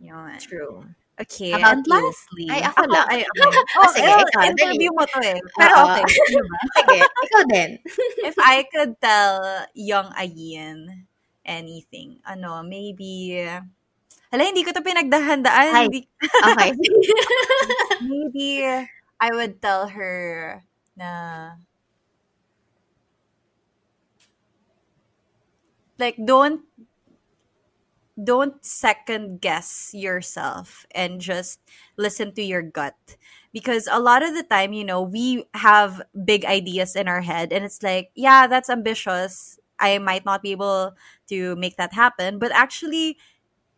Yun. 0.00 0.40
True. 0.40 0.84
Okay, 1.16 1.48
About 1.56 1.80
and 1.80 1.86
you? 1.88 1.96
lastly, 1.96 2.44
Ay, 2.52 2.60
ako 2.60 2.92
lang. 2.92 3.06
Ay, 3.08 3.20
okay. 3.24 3.64
Oh, 3.80 3.88
sige, 3.88 4.04
well, 4.04 4.20
ikaw, 4.20 4.36
dali. 4.36 4.52
interview 4.52 4.90
mo 4.92 5.02
to 5.08 5.18
eh. 5.24 5.40
Pero 5.56 5.74
okay. 5.88 6.04
Sige, 6.76 6.96
ikaw 7.08 7.42
din. 7.48 7.70
If 8.20 8.36
I 8.36 8.68
could 8.68 9.00
tell 9.00 9.64
young 9.72 10.12
Ayn 10.12 11.08
anything, 11.48 12.20
ano, 12.20 12.60
maybe, 12.60 13.32
hala, 14.28 14.42
hindi 14.44 14.60
ko 14.60 14.76
to 14.76 14.84
pinagdahandaan. 14.84 15.72
Ay. 15.72 15.88
Hindi, 15.88 16.00
Okay. 16.52 16.70
maybe, 18.12 18.48
I 19.16 19.28
would 19.32 19.64
tell 19.64 19.88
her 19.88 20.60
na, 21.00 21.56
like, 25.96 26.20
don't, 26.20 26.60
don't 28.16 28.64
second 28.64 29.40
guess 29.40 29.92
yourself 29.92 30.86
and 30.96 31.20
just 31.20 31.60
listen 31.96 32.32
to 32.34 32.42
your 32.42 32.62
gut. 32.62 32.96
Because 33.52 33.88
a 33.90 34.00
lot 34.00 34.22
of 34.22 34.34
the 34.34 34.42
time 34.44 34.72
you 34.72 34.84
know 34.84 35.00
we 35.02 35.44
have 35.54 36.00
big 36.24 36.44
ideas 36.44 36.96
in 36.96 37.08
our 37.08 37.20
head 37.20 37.52
and 37.52 37.64
it's 37.64 37.82
like 37.82 38.10
yeah 38.16 38.46
that's 38.46 38.68
ambitious. 38.68 39.58
I 39.78 39.98
might 39.98 40.24
not 40.24 40.40
be 40.42 40.52
able 40.52 40.96
to 41.28 41.56
make 41.56 41.76
that 41.76 41.92
happen. 41.92 42.38
But 42.38 42.52
actually 42.52 43.16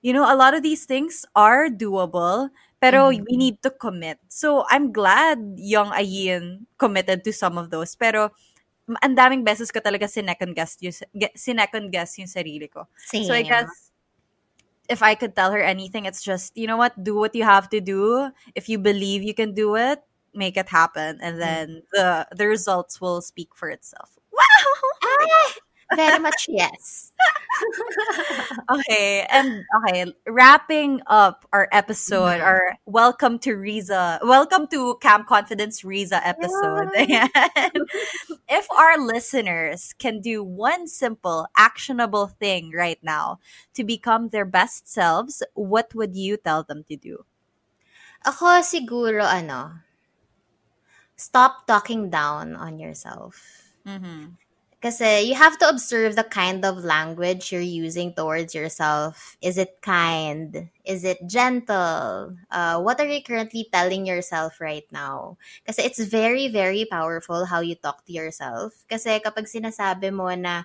you 0.02 0.12
know 0.12 0.26
a 0.26 0.34
lot 0.38 0.54
of 0.54 0.62
these 0.62 0.84
things 0.86 1.26
are 1.34 1.68
doable 1.68 2.50
pero 2.80 3.10
Mhm. 3.10 3.26
we 3.26 3.34
need 3.36 3.58
to 3.66 3.70
commit. 3.74 4.18
So 4.30 4.62
i'm 4.70 4.94
glad 4.94 5.38
young 5.58 5.90
Ayn 5.90 6.66
committed 6.78 7.22
to 7.26 7.32
some 7.34 7.58
of 7.58 7.70
those. 7.74 7.94
Pero 7.98 8.30
ang 9.02 9.14
daming 9.18 9.42
beses 9.44 9.70
ko 9.74 9.80
talaga 9.82 10.06
sinecond 10.06 10.54
guess 10.54 10.78
yung, 10.80 10.94
sinecond 11.36 11.90
guess 11.90 12.16
yung 12.18 12.30
sarili 12.30 12.70
ko. 12.70 12.86
Same. 13.10 13.26
so 13.26 13.34
I 13.34 13.42
guess 13.42 13.87
if 14.88 15.02
I 15.02 15.14
could 15.14 15.36
tell 15.36 15.52
her 15.52 15.60
anything, 15.60 16.06
it's 16.06 16.22
just, 16.22 16.56
you 16.56 16.66
know 16.66 16.76
what, 16.76 17.02
do 17.02 17.14
what 17.16 17.34
you 17.34 17.44
have 17.44 17.68
to 17.70 17.80
do. 17.80 18.30
If 18.54 18.68
you 18.68 18.78
believe 18.78 19.22
you 19.22 19.34
can 19.34 19.54
do 19.54 19.76
it, 19.76 20.02
make 20.34 20.56
it 20.56 20.68
happen. 20.68 21.18
And 21.22 21.40
then 21.40 21.82
the 21.92 22.26
the 22.34 22.46
results 22.46 23.00
will 23.00 23.20
speak 23.20 23.54
for 23.54 23.68
itself. 23.70 24.18
Wow! 24.32 24.40
Ah! 25.02 25.52
Very 25.96 26.18
much 26.18 26.46
yes. 26.48 27.12
Okay, 28.70 29.26
and 29.30 29.64
okay, 29.82 30.04
wrapping 30.26 31.00
up 31.08 31.46
our 31.52 31.66
episode, 31.72 32.38
Mhm. 32.38 32.44
our 32.44 32.62
welcome 32.86 33.38
to 33.40 33.56
Rizza, 33.56 34.20
welcome 34.22 34.68
to 34.68 34.96
Camp 35.00 35.26
Confidence 35.26 35.82
Rizza 35.82 36.20
episode. 36.22 36.92
Ayan. 36.94 37.28
if 38.48 38.68
our 38.70 38.98
listeners 39.00 39.94
can 39.98 40.20
do 40.20 40.44
one 40.44 40.86
simple, 40.86 41.48
actionable 41.56 42.28
thing 42.28 42.70
right 42.76 43.00
now 43.02 43.40
to 43.74 43.82
become 43.82 44.28
their 44.28 44.44
best 44.46 44.86
selves, 44.86 45.42
what 45.54 45.94
would 45.94 46.14
you 46.14 46.36
tell 46.36 46.62
them 46.62 46.84
to 46.88 46.96
do? 46.96 47.24
Ako 48.28 48.60
siguro, 48.62 49.24
ano, 49.24 49.80
stop 51.16 51.66
talking 51.66 52.10
down 52.10 52.54
on 52.54 52.78
yourself. 52.78 53.40
Mm-hmm. 53.86 54.36
Kasi 54.78 55.26
you 55.26 55.34
have 55.34 55.58
to 55.58 55.66
observe 55.66 56.14
the 56.14 56.22
kind 56.22 56.62
of 56.62 56.86
language 56.86 57.50
you're 57.50 57.60
using 57.60 58.14
towards 58.14 58.54
yourself. 58.54 59.34
Is 59.42 59.58
it 59.58 59.82
kind? 59.82 60.70
Is 60.86 61.02
it 61.02 61.18
gentle? 61.26 62.38
Uh, 62.46 62.78
what 62.78 63.00
are 63.02 63.10
you 63.10 63.18
currently 63.18 63.66
telling 63.74 64.06
yourself 64.06 64.62
right 64.62 64.86
now? 64.94 65.34
Kasi 65.66 65.82
it's 65.82 65.98
very, 66.06 66.46
very 66.46 66.86
powerful 66.86 67.50
how 67.50 67.58
you 67.58 67.74
talk 67.74 68.06
to 68.06 68.14
yourself. 68.14 68.86
Kasi 68.86 69.18
kapag 69.18 69.50
sinasabi 69.50 70.14
mo 70.14 70.30
na, 70.38 70.62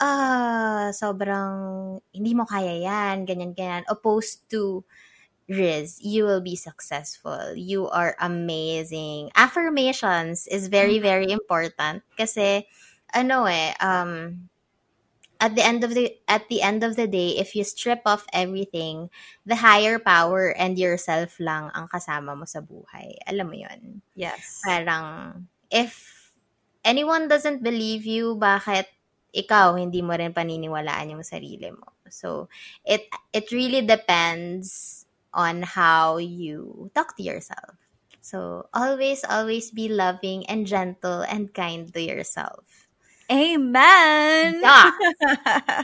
ah, 0.00 0.88
sobrang 0.96 2.00
hindi 2.16 2.32
mo 2.32 2.48
kaya 2.48 2.72
yan, 2.80 3.28
ganyan, 3.28 3.52
ganyan, 3.52 3.84
opposed 3.92 4.48
to, 4.48 4.80
Riz, 5.52 6.00
you 6.00 6.24
will 6.24 6.40
be 6.40 6.56
successful. 6.56 7.52
You 7.52 7.90
are 7.92 8.16
amazing. 8.16 9.28
Affirmations 9.36 10.48
is 10.48 10.72
very, 10.72 10.98
very 10.98 11.28
important 11.28 12.00
kasi 12.16 12.64
ano 13.14 13.46
eh, 13.46 13.72
um, 13.80 14.48
at 15.42 15.58
the 15.58 15.64
end 15.66 15.82
of 15.82 15.90
the 15.90 16.14
at 16.30 16.46
the 16.46 16.62
end 16.62 16.86
of 16.86 16.94
the 16.94 17.10
day, 17.10 17.34
if 17.34 17.58
you 17.58 17.66
strip 17.66 18.06
off 18.06 18.22
everything, 18.30 19.10
the 19.42 19.58
higher 19.58 19.98
power 19.98 20.54
and 20.54 20.78
yourself 20.78 21.34
lang 21.42 21.74
ang 21.74 21.90
kasama 21.90 22.38
mo 22.38 22.46
sa 22.46 22.62
buhay. 22.62 23.18
Alam 23.26 23.46
mo 23.50 23.56
'yon. 23.58 23.98
Yes. 24.14 24.62
Parang 24.62 25.34
if 25.66 26.30
anyone 26.86 27.26
doesn't 27.26 27.66
believe 27.66 28.06
you, 28.06 28.38
bakit 28.38 28.86
ikaw 29.34 29.74
hindi 29.74 29.98
mo 29.98 30.14
rin 30.14 30.30
paniniwalaan 30.30 31.18
yung 31.18 31.26
sarili 31.26 31.74
mo? 31.74 31.90
So, 32.06 32.46
it 32.86 33.10
it 33.34 33.50
really 33.50 33.82
depends 33.82 35.02
on 35.34 35.66
how 35.66 36.22
you 36.22 36.92
talk 36.94 37.16
to 37.18 37.24
yourself. 37.26 37.74
So, 38.22 38.70
always 38.70 39.26
always 39.26 39.74
be 39.74 39.90
loving 39.90 40.46
and 40.46 40.70
gentle 40.70 41.26
and 41.26 41.50
kind 41.50 41.90
to 41.90 41.98
yourself. 41.98 42.81
Amen. 43.32 44.60
Yeah. 44.60 44.90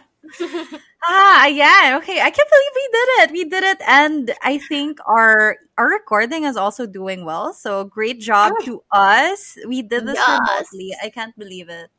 ah, 1.08 1.46
yeah. 1.46 1.96
Okay, 1.98 2.20
I 2.20 2.30
can't 2.30 2.50
believe 2.50 2.74
we 2.76 2.88
did 2.92 3.08
it. 3.22 3.30
We 3.32 3.44
did 3.44 3.64
it, 3.64 3.80
and 3.88 4.34
I 4.42 4.58
think 4.58 4.98
our 5.06 5.56
our 5.78 5.88
recording 5.88 6.44
is 6.44 6.56
also 6.56 6.86
doing 6.86 7.24
well. 7.24 7.52
So 7.54 7.84
great 7.84 8.20
job 8.20 8.52
to 8.64 8.82
us. 8.92 9.56
We 9.66 9.82
did 9.82 10.06
this 10.06 10.16
Yes. 10.16 10.28
remotely. 10.28 10.94
I 11.02 11.08
can't 11.10 11.36
believe 11.38 11.68
it. 11.70 11.90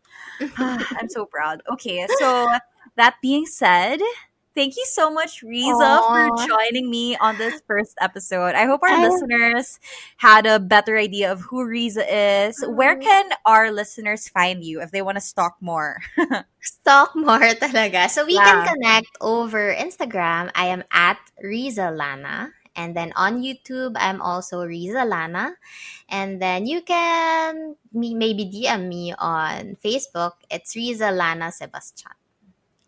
I'm 0.60 1.10
so 1.10 1.26
proud. 1.26 1.62
Okay, 1.72 2.08
so 2.20 2.48
that 2.98 3.16
being 3.22 3.46
said, 3.46 4.00
thank 4.60 4.76
you 4.76 4.84
so 4.92 5.08
much, 5.08 5.40
Rizza, 5.40 6.04
for 6.04 6.28
joining 6.44 6.92
me 6.92 7.16
on 7.16 7.38
this 7.40 7.64
first 7.64 7.96
episode. 8.04 8.60
I 8.60 8.68
hope 8.68 8.84
our 8.84 8.92
I- 8.92 9.08
listeners 9.08 9.80
had 10.20 10.44
a 10.46 10.60
better 10.60 10.98
idea 11.00 11.32
of 11.32 11.40
who 11.48 11.64
Rizza 11.64 12.04
is. 12.04 12.60
Where 12.68 13.00
Mhm. 13.00 13.04
can 13.08 13.26
our 13.48 13.72
listeners 13.72 14.28
find 14.28 14.60
you 14.64 14.82
if 14.84 14.92
they 14.92 15.02
want 15.02 15.16
to 15.16 15.24
stalk 15.24 15.56
more? 15.64 16.04
Stalk 16.60 17.16
more 17.16 17.40
talaga. 17.56 18.12
So 18.12 18.28
we 18.28 18.36
Yeah. 18.36 18.44
can 18.44 18.60
connect 18.76 19.16
over 19.24 19.72
Instagram. 19.72 20.52
I 20.60 20.68
am 20.68 20.84
at 20.92 21.16
Rizza 21.40 21.88
Lana. 21.96 22.52
And 22.76 22.96
then 22.96 23.16
on 23.16 23.40
YouTube, 23.40 23.96
I'm 23.96 24.20
also 24.20 24.68
Rizza 24.68 25.08
Lana. 25.08 25.56
And 26.12 26.42
then 26.44 26.68
you 26.68 26.84
can 26.84 27.80
maybe 27.96 28.44
DM 28.44 28.92
me 28.92 29.16
on 29.16 29.80
Facebook. 29.80 30.44
It's 30.52 30.76
Rizza 30.76 31.16
Lana 31.16 31.48
Sebastian. 31.56 32.19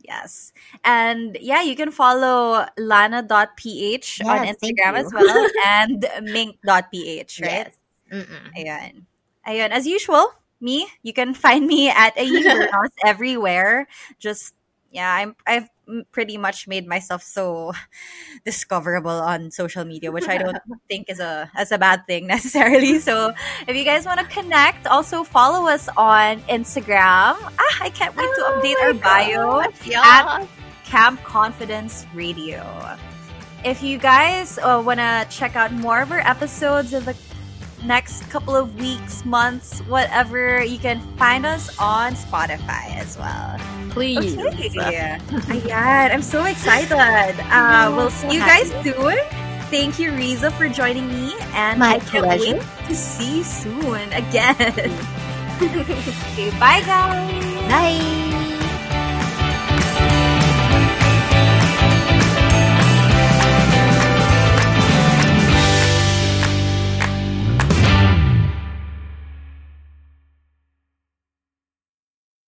Yes. 0.08 0.54
And 0.84 1.38
yeah, 1.40 1.62
you 1.62 1.76
can 1.76 1.92
follow 1.92 2.66
lana.ph 2.78 4.22
on 4.26 4.44
Yes, 4.46 4.56
thank 4.62 4.80
Instagram 4.80 4.94
as 4.94 5.12
well 5.14 5.48
and 5.66 6.06
mink.ph, 6.24 7.40
right? 7.42 7.68
Yes. 7.70 7.76
Mm-mm. 8.12 8.54
Ayan. 8.58 9.04
Ayan. 9.48 9.70
As 9.70 9.88
usual, 9.88 10.34
me, 10.60 10.88
you 11.04 11.14
can 11.14 11.34
find 11.34 11.66
me 11.66 11.90
at 11.90 12.18
a 12.18 12.26
house 12.72 12.96
everywhere. 13.06 13.88
Just 14.20 14.54
yeah, 14.92 15.14
I'm 15.14 15.36
I've 15.48 15.70
pretty 16.12 16.38
much 16.38 16.68
made 16.68 16.88
myself 16.88 17.24
so 17.24 17.74
discoverable 18.46 19.12
on 19.12 19.52
social 19.52 19.86
media, 19.86 20.12
which 20.12 20.28
I 20.28 20.38
don't 20.38 20.58
think 20.90 21.10
is 21.10 21.20
a 21.20 21.50
as 21.56 21.72
a 21.72 21.78
bad 21.78 22.06
thing 22.08 22.28
necessarily. 22.36 23.00
So 23.00 23.34
if 23.68 23.76
you 23.76 23.84
guys 23.84 24.06
want 24.06 24.20
to 24.20 24.26
connect, 24.28 24.88
also 24.88 25.24
follow 25.24 25.68
us 25.68 25.90
on 25.98 26.40
Instagram. 26.42 27.36
Ah, 27.36 27.78
I 27.82 27.90
can't 27.90 28.16
wait 28.16 28.30
to 28.36 28.42
update 28.42 28.82
our 28.84 28.94
bio 28.94 29.64
Yeah. 29.86 30.46
Camp 30.86 31.22
Confidence 31.24 32.06
Radio. 32.14 32.64
If 33.64 33.84
you 33.84 33.98
guys 33.98 34.58
uh, 34.58 34.82
want 34.84 35.00
to 35.00 35.28
check 35.30 35.56
out 35.56 35.72
more 35.72 36.02
of 36.02 36.12
our 36.12 36.20
episodes 36.20 36.94
of 36.94 37.06
the 37.06 37.16
next 37.84 38.30
couple 38.30 38.56
of 38.56 38.80
weeks, 38.80 39.26
months, 39.26 39.80
whatever, 39.82 40.64
you 40.64 40.78
can 40.78 41.00
find 41.18 41.46
us 41.46 41.70
on 41.80 42.14
Spotify 42.14 42.96
as 42.98 43.18
well. 43.18 43.58
Please. 43.92 44.38
Okay. 44.38 44.70
Ayan, 45.52 46.14
I'm 46.14 46.22
so 46.22 46.46
excited. 46.46 46.92
Uh, 47.52 47.94
we'll 47.96 48.10
see 48.12 48.34
you 48.34 48.40
guys 48.40 48.70
soon. 48.84 49.18
Thank 49.70 50.00
you, 50.00 50.12
Rizza, 50.12 50.52
for 50.52 50.68
joining 50.68 51.08
me. 51.08 51.34
And 51.54 51.80
My 51.80 51.96
I 51.96 52.00
can't 52.00 52.26
pleasure. 52.26 52.54
wait 52.58 52.88
to 52.88 52.96
see 52.96 53.38
you 53.38 53.44
soon 53.44 54.12
again. 54.14 54.56
okay, 55.62 56.50
bye, 56.60 56.82
guys. 56.86 57.70
Bye. 57.70 58.38